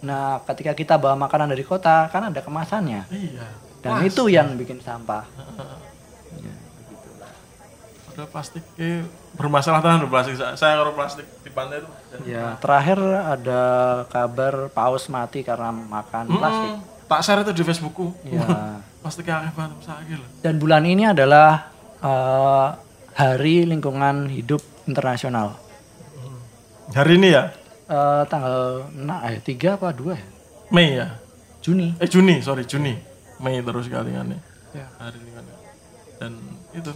Nah 0.07 0.39
ketika 0.47 0.79
kita 0.79 0.95
bawa 1.01 1.19
makanan 1.19 1.51
dari 1.51 1.67
kota 1.67 2.07
kan 2.07 2.31
ada 2.31 2.41
kemasannya. 2.41 3.03
Iya. 3.11 3.47
dan 3.83 3.99
itu 4.07 4.31
yang 4.31 4.55
bikin 4.55 4.79
sampah 4.79 5.27
Ada 8.13 8.25
plastik 8.27 8.61
eh, 8.77 9.01
bermasalah 9.33 9.81
tahan 9.81 10.05
plastik. 10.05 10.37
Saya, 10.37 10.77
kalau 10.77 10.93
plastik 10.93 11.25
di 11.41 11.49
pantai 11.49 11.81
itu. 11.81 11.89
ya 12.27 12.57
terakhir 12.57 13.01
ada 13.01 13.63
kabar 14.07 14.69
paus 14.69 15.09
mati 15.09 15.41
karena 15.41 15.69
makan 15.71 16.29
plastik 16.31 16.71
Hmm, 16.73 16.85
tak 17.11 17.21
share 17.21 17.41
itu 17.41 17.53
di 17.53 17.63
Facebookku. 17.63 18.13
ya 18.23 18.45
Plastiknya 19.01 19.41
akeh 19.41 19.53
banget 19.53 19.79
sakit 19.83 20.15
loh. 20.15 20.29
dan 20.41 20.55
bulan 20.57 20.85
ini 20.85 21.05
adalah 21.07 21.73
eh, 21.99 22.69
hari 23.15 23.65
lingkungan 23.65 24.29
hidup 24.29 24.61
internasional 24.85 25.57
Hari 26.91 27.17
ini 27.17 27.29
ya, 27.31 27.49
Eh, 27.85 28.23
tanggal 28.27 28.89
nah, 28.95 29.21
eh, 29.27 29.37
3 29.39 29.75
apa 29.75 29.89
2 29.91 30.13
ya 30.13 30.25
Mei 30.71 30.89
ya. 30.95 31.17
Juni 31.61 31.93
Eh 31.97 32.07
Juni, 32.07 32.41
sorry 32.41 32.65
Juni. 32.65 32.97
Mei 33.39 33.61
terus 33.61 33.85
kali 33.87 34.11
kan 34.11 34.25
ya. 34.27 34.39
Ya. 34.75 34.87
Hari 34.99 35.17
ini 35.19 35.31
kan. 35.31 35.45
Dan 36.19 36.33
itu 36.73 36.93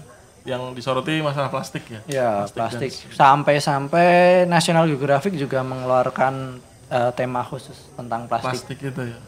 yang 0.47 0.73
disoroti 0.73 1.19
masalah 1.19 1.51
plastik 1.51 1.83
ya. 1.91 2.01
Ya, 2.07 2.31
plastik. 2.47 2.95
Sampai-sampai 3.13 4.47
National 4.47 4.87
Geographic 4.87 5.35
juga 5.35 5.67
mengeluarkan 5.67 6.63
eh, 6.87 7.11
tema 7.19 7.43
khusus 7.43 7.75
tentang 7.99 8.31
plastik 8.31 8.63
Plastik 8.63 8.79
itu 8.79 9.03
ya. 9.11 9.19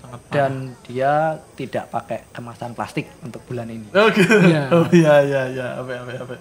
Sangat 0.00 0.20
dan 0.32 0.52
dia 0.88 1.36
tidak 1.54 1.92
pakai 1.92 2.24
kemasan 2.32 2.72
plastik 2.72 3.06
untuk 3.20 3.44
bulan 3.44 3.68
ini. 3.68 3.86
Oh 3.92 4.08
gitu. 4.10 4.32
Iya. 4.40 4.64
Oh 4.74 4.88
iya 4.90 5.14
iya 5.28 5.42
iya. 5.52 5.66
Apa 5.76 5.92
apa 6.02 6.12
apa. 6.24 6.34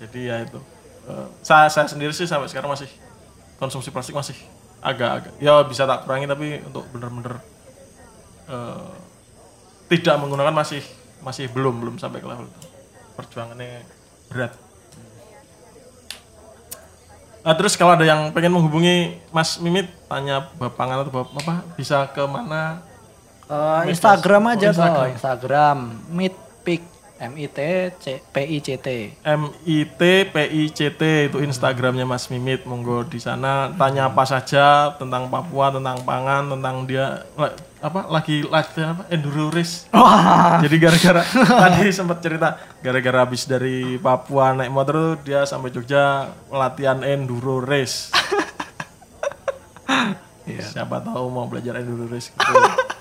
Jadi 0.00 0.20
ya 0.32 0.36
itu. 0.40 0.58
Eh, 1.06 1.28
saya 1.44 1.68
saya 1.68 1.84
sendiri 1.84 2.16
sih 2.16 2.24
sampai 2.24 2.48
sekarang 2.48 2.72
masih 2.72 2.88
konsumsi 3.60 3.92
plastik 3.92 4.16
masih 4.16 4.34
agak-agak. 4.80 5.36
Ya 5.36 5.60
bisa 5.68 5.84
tak 5.84 6.08
kurangi 6.08 6.24
tapi 6.24 6.64
untuk 6.64 6.88
bener-bener 6.96 7.44
eh, 8.48 8.90
tidak 9.92 10.16
menggunakan 10.16 10.56
masih 10.56 10.80
masih 11.22 11.48
belum 11.48 11.78
belum 11.78 11.96
sampai 11.96 12.20
ke 12.20 12.26
level 12.26 12.46
itu. 12.46 12.60
Perjuangannya 13.16 13.86
berat. 14.28 14.52
Ah, 17.42 17.58
terus 17.58 17.74
kalau 17.74 17.98
ada 17.98 18.06
yang 18.06 18.30
pengen 18.30 18.54
menghubungi 18.54 19.18
Mas 19.34 19.58
Mimit, 19.58 19.90
tanya 20.06 20.46
bapangan 20.62 21.02
atau 21.02 21.10
bap 21.10 21.34
apa, 21.42 21.66
bisa 21.74 22.06
ke 22.14 22.22
mana? 22.22 22.86
Eh, 23.50 23.90
Instagram 23.90 24.54
aja 24.54 24.70
Oh, 24.70 24.78
kok, 24.78 24.78
Instagram. 24.78 25.10
Instagram 25.18 25.78
mitpic 26.06 26.82
M 27.22 27.38
I 27.38 27.46
T 27.50 27.58
C 27.98 28.18
P 28.18 28.36
I 28.46 28.58
C 28.62 28.78
T. 28.78 28.88
M 29.26 29.50
I 29.66 29.78
T 29.86 30.02
P 30.30 30.36
I 30.38 30.62
C 30.70 30.90
T 30.94 31.02
itu 31.30 31.38
Instagramnya 31.42 32.06
Mas 32.06 32.30
Mimit 32.30 32.62
monggo 32.62 33.02
di 33.06 33.18
sana 33.18 33.74
tanya 33.74 34.10
apa 34.10 34.22
saja 34.22 34.94
tentang 34.98 35.26
Papua 35.26 35.74
tentang 35.74 35.98
pangan 36.06 36.46
tentang 36.50 36.86
dia 36.86 37.26
apa 37.82 38.06
lagi 38.06 38.46
latihan 38.46 38.94
apa 38.94 39.10
enduro 39.10 39.50
race 39.50 39.90
jadi 40.62 40.76
gara-gara 40.78 41.22
tadi 41.66 41.90
sempat 41.90 42.22
cerita 42.22 42.54
gara-gara 42.78 43.26
habis 43.26 43.42
dari 43.50 43.98
Papua 43.98 44.54
naik 44.54 44.70
motor 44.70 44.94
tuh 44.94 45.14
dia 45.26 45.42
sampai 45.42 45.74
Jogja 45.74 46.30
latihan 46.46 47.02
enduro 47.02 47.58
race 47.58 48.14
siapa 50.72 51.02
tahu 51.02 51.26
mau 51.26 51.50
belajar 51.50 51.82
enduro 51.82 52.06
race 52.06 52.30
gitu 52.30 52.54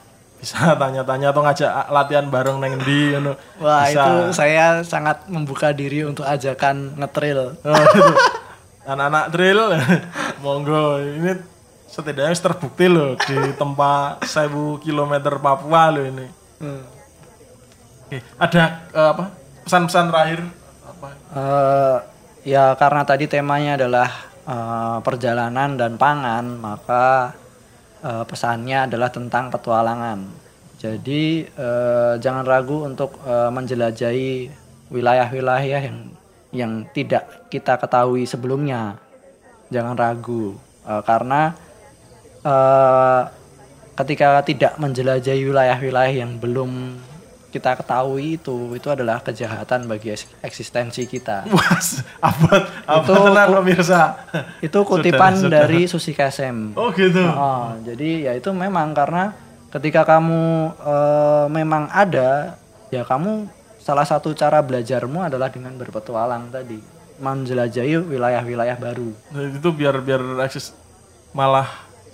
bisa 0.42 0.74
tanya-tanya 0.74 1.30
atau 1.30 1.46
ngajak 1.46 1.70
latihan 1.94 2.26
bareng 2.26 2.58
neng 2.58 2.82
di 2.82 3.14
ngono. 3.14 3.38
Wah, 3.62 3.86
bisa. 3.86 3.94
itu 3.94 4.14
saya 4.34 4.82
sangat 4.82 5.30
membuka 5.30 5.70
diri 5.70 6.02
untuk 6.02 6.26
ajakan 6.26 6.98
ngetril. 6.98 7.62
Oh, 7.62 7.78
gitu. 7.94 8.14
Anak-anak 8.90 9.26
drill, 9.30 9.62
monggo. 10.42 10.98
Ini 10.98 11.38
setidaknya 11.92 12.36
terbukti 12.40 12.88
loh 12.88 13.20
di 13.20 13.38
tempat 13.60 14.24
1000 14.24 14.80
km 14.80 15.14
Papua 15.44 15.92
loh 15.92 16.06
ini. 16.08 16.28
Oke, 18.08 18.18
ada 18.40 18.64
eh, 18.96 19.10
apa 19.12 19.26
pesan-pesan 19.68 20.06
terakhir 20.08 20.40
apa? 20.88 21.08
Eh, 21.36 21.98
ya 22.48 22.74
karena 22.80 23.04
tadi 23.04 23.28
temanya 23.28 23.76
adalah 23.76 24.10
eh, 24.48 24.98
perjalanan 25.04 25.76
dan 25.76 26.00
pangan, 26.00 26.46
maka 26.56 27.36
eh, 28.00 28.24
pesannya 28.24 28.88
adalah 28.88 29.12
tentang 29.12 29.52
petualangan. 29.52 30.20
Jadi 30.80 31.44
eh, 31.44 32.14
jangan 32.24 32.48
ragu 32.48 32.88
untuk 32.88 33.20
eh, 33.28 33.52
menjelajahi 33.52 34.32
wilayah-wilayah 34.92 35.82
yang 35.84 36.00
yang 36.52 36.72
tidak 36.96 37.48
kita 37.52 37.76
ketahui 37.76 38.24
sebelumnya. 38.24 39.00
Jangan 39.72 39.96
ragu 39.96 40.60
Eh, 40.82 41.02
karena 41.06 41.54
eh, 42.42 43.22
ketika 43.94 44.42
tidak 44.42 44.74
menjelajahi 44.76 45.42
wilayah-wilayah 45.46 46.14
yang 46.16 46.38
belum 46.38 46.98
kita 47.52 47.76
ketahui 47.76 48.40
itu 48.40 48.72
itu 48.72 48.88
adalah 48.88 49.20
kejahatan 49.20 49.84
bagi 49.84 50.16
eks- 50.16 50.32
eksistensi 50.40 51.04
kita. 51.04 51.44
Wah, 51.52 51.76
apa 52.24 52.54
apa 52.88 53.04
Itu- 53.04 53.26
tenang 53.28 53.50
pemirsa. 53.60 54.02
Itu 54.64 54.80
kutipan 54.88 55.36
Saudara-saudara. 55.36 55.68
dari 55.68 55.82
Susi 55.86 56.16
Kesem. 56.16 56.72
Oh 56.80 56.96
gitu. 56.96 57.20
Oh, 57.28 57.76
jadi 57.84 58.32
ya 58.32 58.34
itu 58.40 58.48
memang 58.56 58.96
karena 58.96 59.36
ketika 59.68 60.08
kamu 60.08 60.42
eh, 60.80 61.46
memang 61.52 61.92
ada, 61.92 62.56
ya 62.88 63.04
kamu 63.04 63.52
salah 63.84 64.08
satu 64.08 64.32
cara 64.32 64.64
belajarmu 64.64 65.20
adalah 65.20 65.52
dengan 65.52 65.76
berpetualang 65.76 66.48
tadi, 66.56 66.80
menjelajahi 67.20 68.00
wilayah-wilayah 68.08 68.80
baru. 68.80 69.12
Nah, 69.36 69.44
itu 69.52 69.70
biar 69.76 70.00
biar 70.00 70.24
eksis 70.48 70.72
malah 71.36 71.68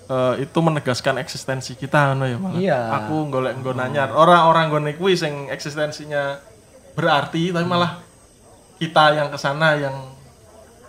eh, 0.08 0.34
itu 0.43 0.60
menegaskan 0.60 1.20
eksistensi 1.20 1.76
kita 1.76 2.16
no 2.16 2.26
ya 2.26 2.38
malah. 2.39 2.58
Iya. 2.58 2.80
Aku 3.03 3.28
golek 3.28 3.60
nggo 3.60 3.72
nanyar. 3.72 4.12
Orang-orang 4.12 4.72
gone 4.72 4.91
kuwi 4.95 5.14
sing 5.14 5.47
eksistensinya 5.47 6.39
berarti 6.95 7.51
tapi 7.51 7.64
malah 7.64 8.01
kita 8.78 9.14
yang 9.14 9.28
ke 9.30 9.38
sana 9.38 9.78
yang 9.78 9.95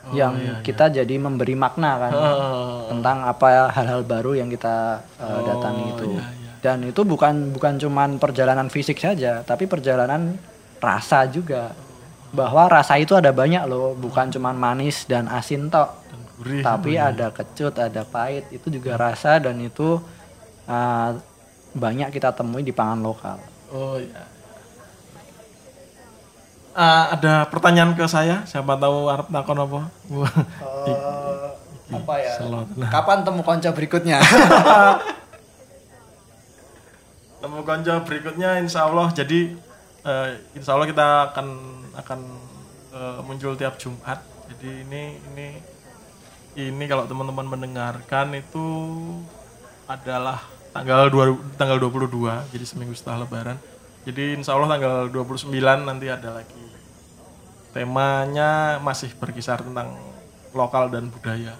Oh, 0.09 0.17
yang 0.17 0.41
iya, 0.41 0.57
kita 0.65 0.89
jadi 0.89 1.15
memberi 1.21 1.53
makna 1.53 2.01
kan 2.01 2.13
eh, 2.17 2.81
tentang 2.89 3.29
apa 3.29 3.69
hal-hal 3.69 4.09
baru 4.09 4.41
yang 4.41 4.49
kita 4.49 5.05
eh, 5.21 5.41
datangi 5.45 5.85
Oh, 5.85 5.93
itu. 5.93 6.05
iya, 6.17 6.25
iya. 6.33 6.51
Dan 6.65 6.79
itu 6.89 7.05
bukan 7.05 7.53
bukan 7.53 7.77
cuman 7.77 8.17
perjalanan 8.17 8.73
fisik 8.73 8.97
saja, 8.97 9.45
tapi 9.45 9.69
perjalanan 9.69 10.41
rasa 10.81 11.29
juga. 11.29 11.77
Bahwa 12.33 12.73
rasa 12.73 12.97
itu 12.97 13.13
ada 13.21 13.37
banyak 13.37 13.69
loh, 13.69 13.93
bukan 13.93 14.33
cuman 14.33 14.57
manis 14.57 15.05
dan 15.05 15.29
asin 15.29 15.69
tok. 15.69 15.93
Gurih. 16.39 16.63
tapi 16.63 16.95
ada 16.95 17.35
kecut, 17.35 17.75
ada 17.77 18.07
pahit, 18.07 18.47
itu 18.55 18.71
juga 18.71 18.95
rasa 18.95 19.43
dan 19.43 19.59
itu 19.59 19.99
uh, 20.71 21.11
banyak 21.75 22.09
kita 22.15 22.33
temui 22.33 22.63
di 22.65 22.73
pangan 22.73 23.03
lokal. 23.03 23.39
Oh 23.69 23.99
iya. 23.99 24.25
Ah, 26.79 27.19
ada 27.19 27.43
pertanyaan 27.51 27.99
ke 27.99 28.07
saya, 28.07 28.47
siapa 28.47 28.79
tahu 28.79 29.11
arep 29.11 29.27
takon 29.35 29.59
apa? 29.59 29.91
Wah, 30.15 30.35
apa 31.91 32.15
ya? 32.23 32.33
selot. 32.39 32.71
Kapan 32.87 33.27
temu 33.27 33.43
konco 33.43 33.71
berikutnya? 33.75 34.23
temu 37.39 37.63
konco 37.63 37.95
berikutnya 38.03 38.59
insya 38.59 38.91
Allah 38.91 39.15
jadi 39.15 39.55
eh, 40.03 40.29
insya 40.59 40.75
Allah 40.75 40.91
kita 40.91 41.07
akan 41.33 41.47
akan 41.95 42.21
eh, 42.95 43.19
muncul 43.23 43.55
tiap 43.55 43.79
Jumat 43.79 44.19
jadi 44.51 44.83
ini 44.83 45.03
ini 45.33 45.47
ini 46.59 46.85
kalau 46.91 47.07
teman-teman 47.07 47.47
mendengarkan 47.47 48.35
itu 48.35 48.67
adalah 49.87 50.43
tanggal 50.75 51.07
2, 51.07 51.55
tanggal 51.55 51.79
22 51.79 52.51
jadi 52.51 52.65
seminggu 52.67 52.99
setelah 52.99 53.23
lebaran 53.23 53.55
jadi 54.03 54.35
insya 54.35 54.59
Allah 54.59 54.75
tanggal 54.75 54.95
29 55.07 55.55
nanti 55.87 56.07
ada 56.11 56.43
lagi 56.43 56.67
temanya 57.71 58.83
masih 58.83 59.15
berkisar 59.15 59.63
tentang 59.63 59.95
lokal 60.51 60.91
dan 60.91 61.07
budaya 61.13 61.55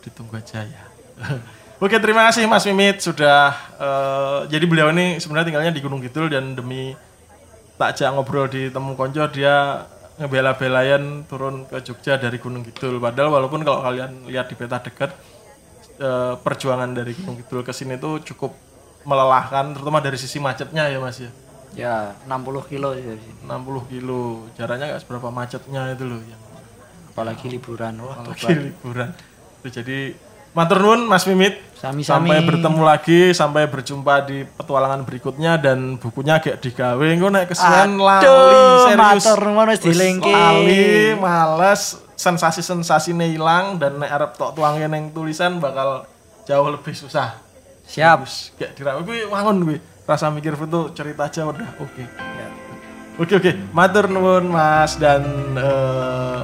ditunggu 0.00 0.40
aja 0.40 0.64
ya. 0.64 0.84
Oke 1.84 1.96
terima 2.00 2.28
kasih 2.28 2.48
Mas 2.48 2.64
Mimit 2.64 3.04
sudah 3.04 3.52
eh, 3.76 4.38
jadi 4.48 4.64
beliau 4.64 4.88
ini 4.92 5.20
sebenarnya 5.20 5.52
tinggalnya 5.52 5.72
di 5.76 5.82
Gunung 5.84 6.00
Kidul 6.00 6.32
dan 6.32 6.56
demi 6.56 6.96
takjak 7.76 8.12
ngobrol 8.12 8.48
di 8.48 8.68
Temu 8.68 8.92
Konco 8.96 9.24
dia 9.32 9.84
ngebela-belayan 10.20 11.24
turun 11.24 11.64
ke 11.64 11.80
Jogja 11.80 12.20
dari 12.20 12.36
Gunung 12.36 12.60
Kidul 12.60 13.00
padahal 13.00 13.32
walaupun 13.32 13.64
kalau 13.64 13.80
kalian 13.80 14.28
lihat 14.28 14.52
di 14.52 14.54
peta 14.54 14.76
dekat 14.76 15.16
eh, 15.96 16.34
perjuangan 16.36 16.92
dari 16.92 17.16
Gunung 17.16 17.40
Kidul 17.40 17.64
ke 17.64 17.72
sini 17.72 17.96
itu 17.96 18.20
cukup 18.34 18.52
melelahkan 19.08 19.72
terutama 19.72 20.04
dari 20.04 20.20
sisi 20.20 20.36
macetnya 20.36 20.92
ya 20.92 21.00
Mas 21.00 21.24
ya 21.24 21.32
ya 21.72 21.94
60 22.28 22.70
kilo 22.70 22.92
sini. 22.92 23.48
60 23.48 23.90
kilo 23.90 24.44
jaraknya 24.60 24.92
nggak 24.92 25.02
seberapa 25.06 25.32
macetnya 25.32 25.96
itu 25.96 26.04
loh 26.04 26.20
yang 26.20 26.42
Apalagi 27.10 27.50
liburan. 27.50 28.00
Wah, 28.06 28.22
lagi 28.22 28.70
liburan. 28.70 29.10
Itu 29.60 29.68
jadi 29.82 30.14
matur 30.54 30.78
nuwun 30.82 31.06
Mas 31.06 31.24
Mimit. 31.26 31.70
Sami-sami. 31.80 32.28
Sampai 32.28 32.44
bertemu 32.44 32.82
lagi, 32.84 33.20
sampai 33.32 33.64
berjumpa 33.64 34.28
di 34.28 34.44
petualangan 34.44 35.00
berikutnya 35.08 35.56
dan 35.56 35.96
bukunya 35.96 36.36
agak 36.36 36.60
digawe. 36.60 37.00
Engko 37.00 37.32
nek 37.32 37.48
kesuwen 37.48 37.96
lali 37.96 38.28
serius. 38.28 39.24
matur 39.24 39.40
nuwun 39.48 39.68
wis 39.72 39.80
dilingki. 39.80 40.28
Lali, 40.28 41.16
males, 41.16 41.96
sensasi-sensasine 42.20 43.32
hilang 43.32 43.80
dan 43.80 43.96
nek 43.96 44.12
arep 44.12 44.30
tok 44.36 44.52
tuangke 44.52 44.92
ning 44.92 45.08
tulisan 45.16 45.56
bakal 45.56 46.04
jauh 46.44 46.68
lebih 46.68 46.92
susah. 46.92 47.40
Siap. 47.88 48.28
Wis 48.28 48.52
kayak 48.60 48.76
dirawe 48.76 49.00
kuwi 49.00 49.24
wangun 49.24 49.56
kuwi. 49.64 49.76
Rasa 50.04 50.28
mikir 50.28 50.60
foto 50.60 50.92
cerita 50.92 51.32
aja 51.32 51.48
udah 51.48 51.80
oke. 51.80 52.04
Ya. 52.04 52.46
Oke 53.16 53.36
oke, 53.40 53.52
matur 53.72 54.08
nuwun 54.12 54.52
Mas 54.52 55.00
dan 55.00 55.24
eh, 55.56 56.40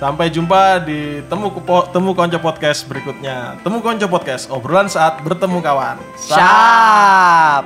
sampai 0.00 0.32
jumpa 0.32 0.80
di 0.80 1.20
temu 1.28 1.52
Kupo- 1.52 1.92
temu 1.92 2.16
konco 2.16 2.40
podcast 2.40 2.88
berikutnya. 2.88 3.60
Temu 3.60 3.84
konco 3.84 4.08
podcast 4.08 4.48
obrolan 4.48 4.88
saat 4.88 5.20
bertemu 5.20 5.60
kawan. 5.60 6.00
Siap. 6.16 7.64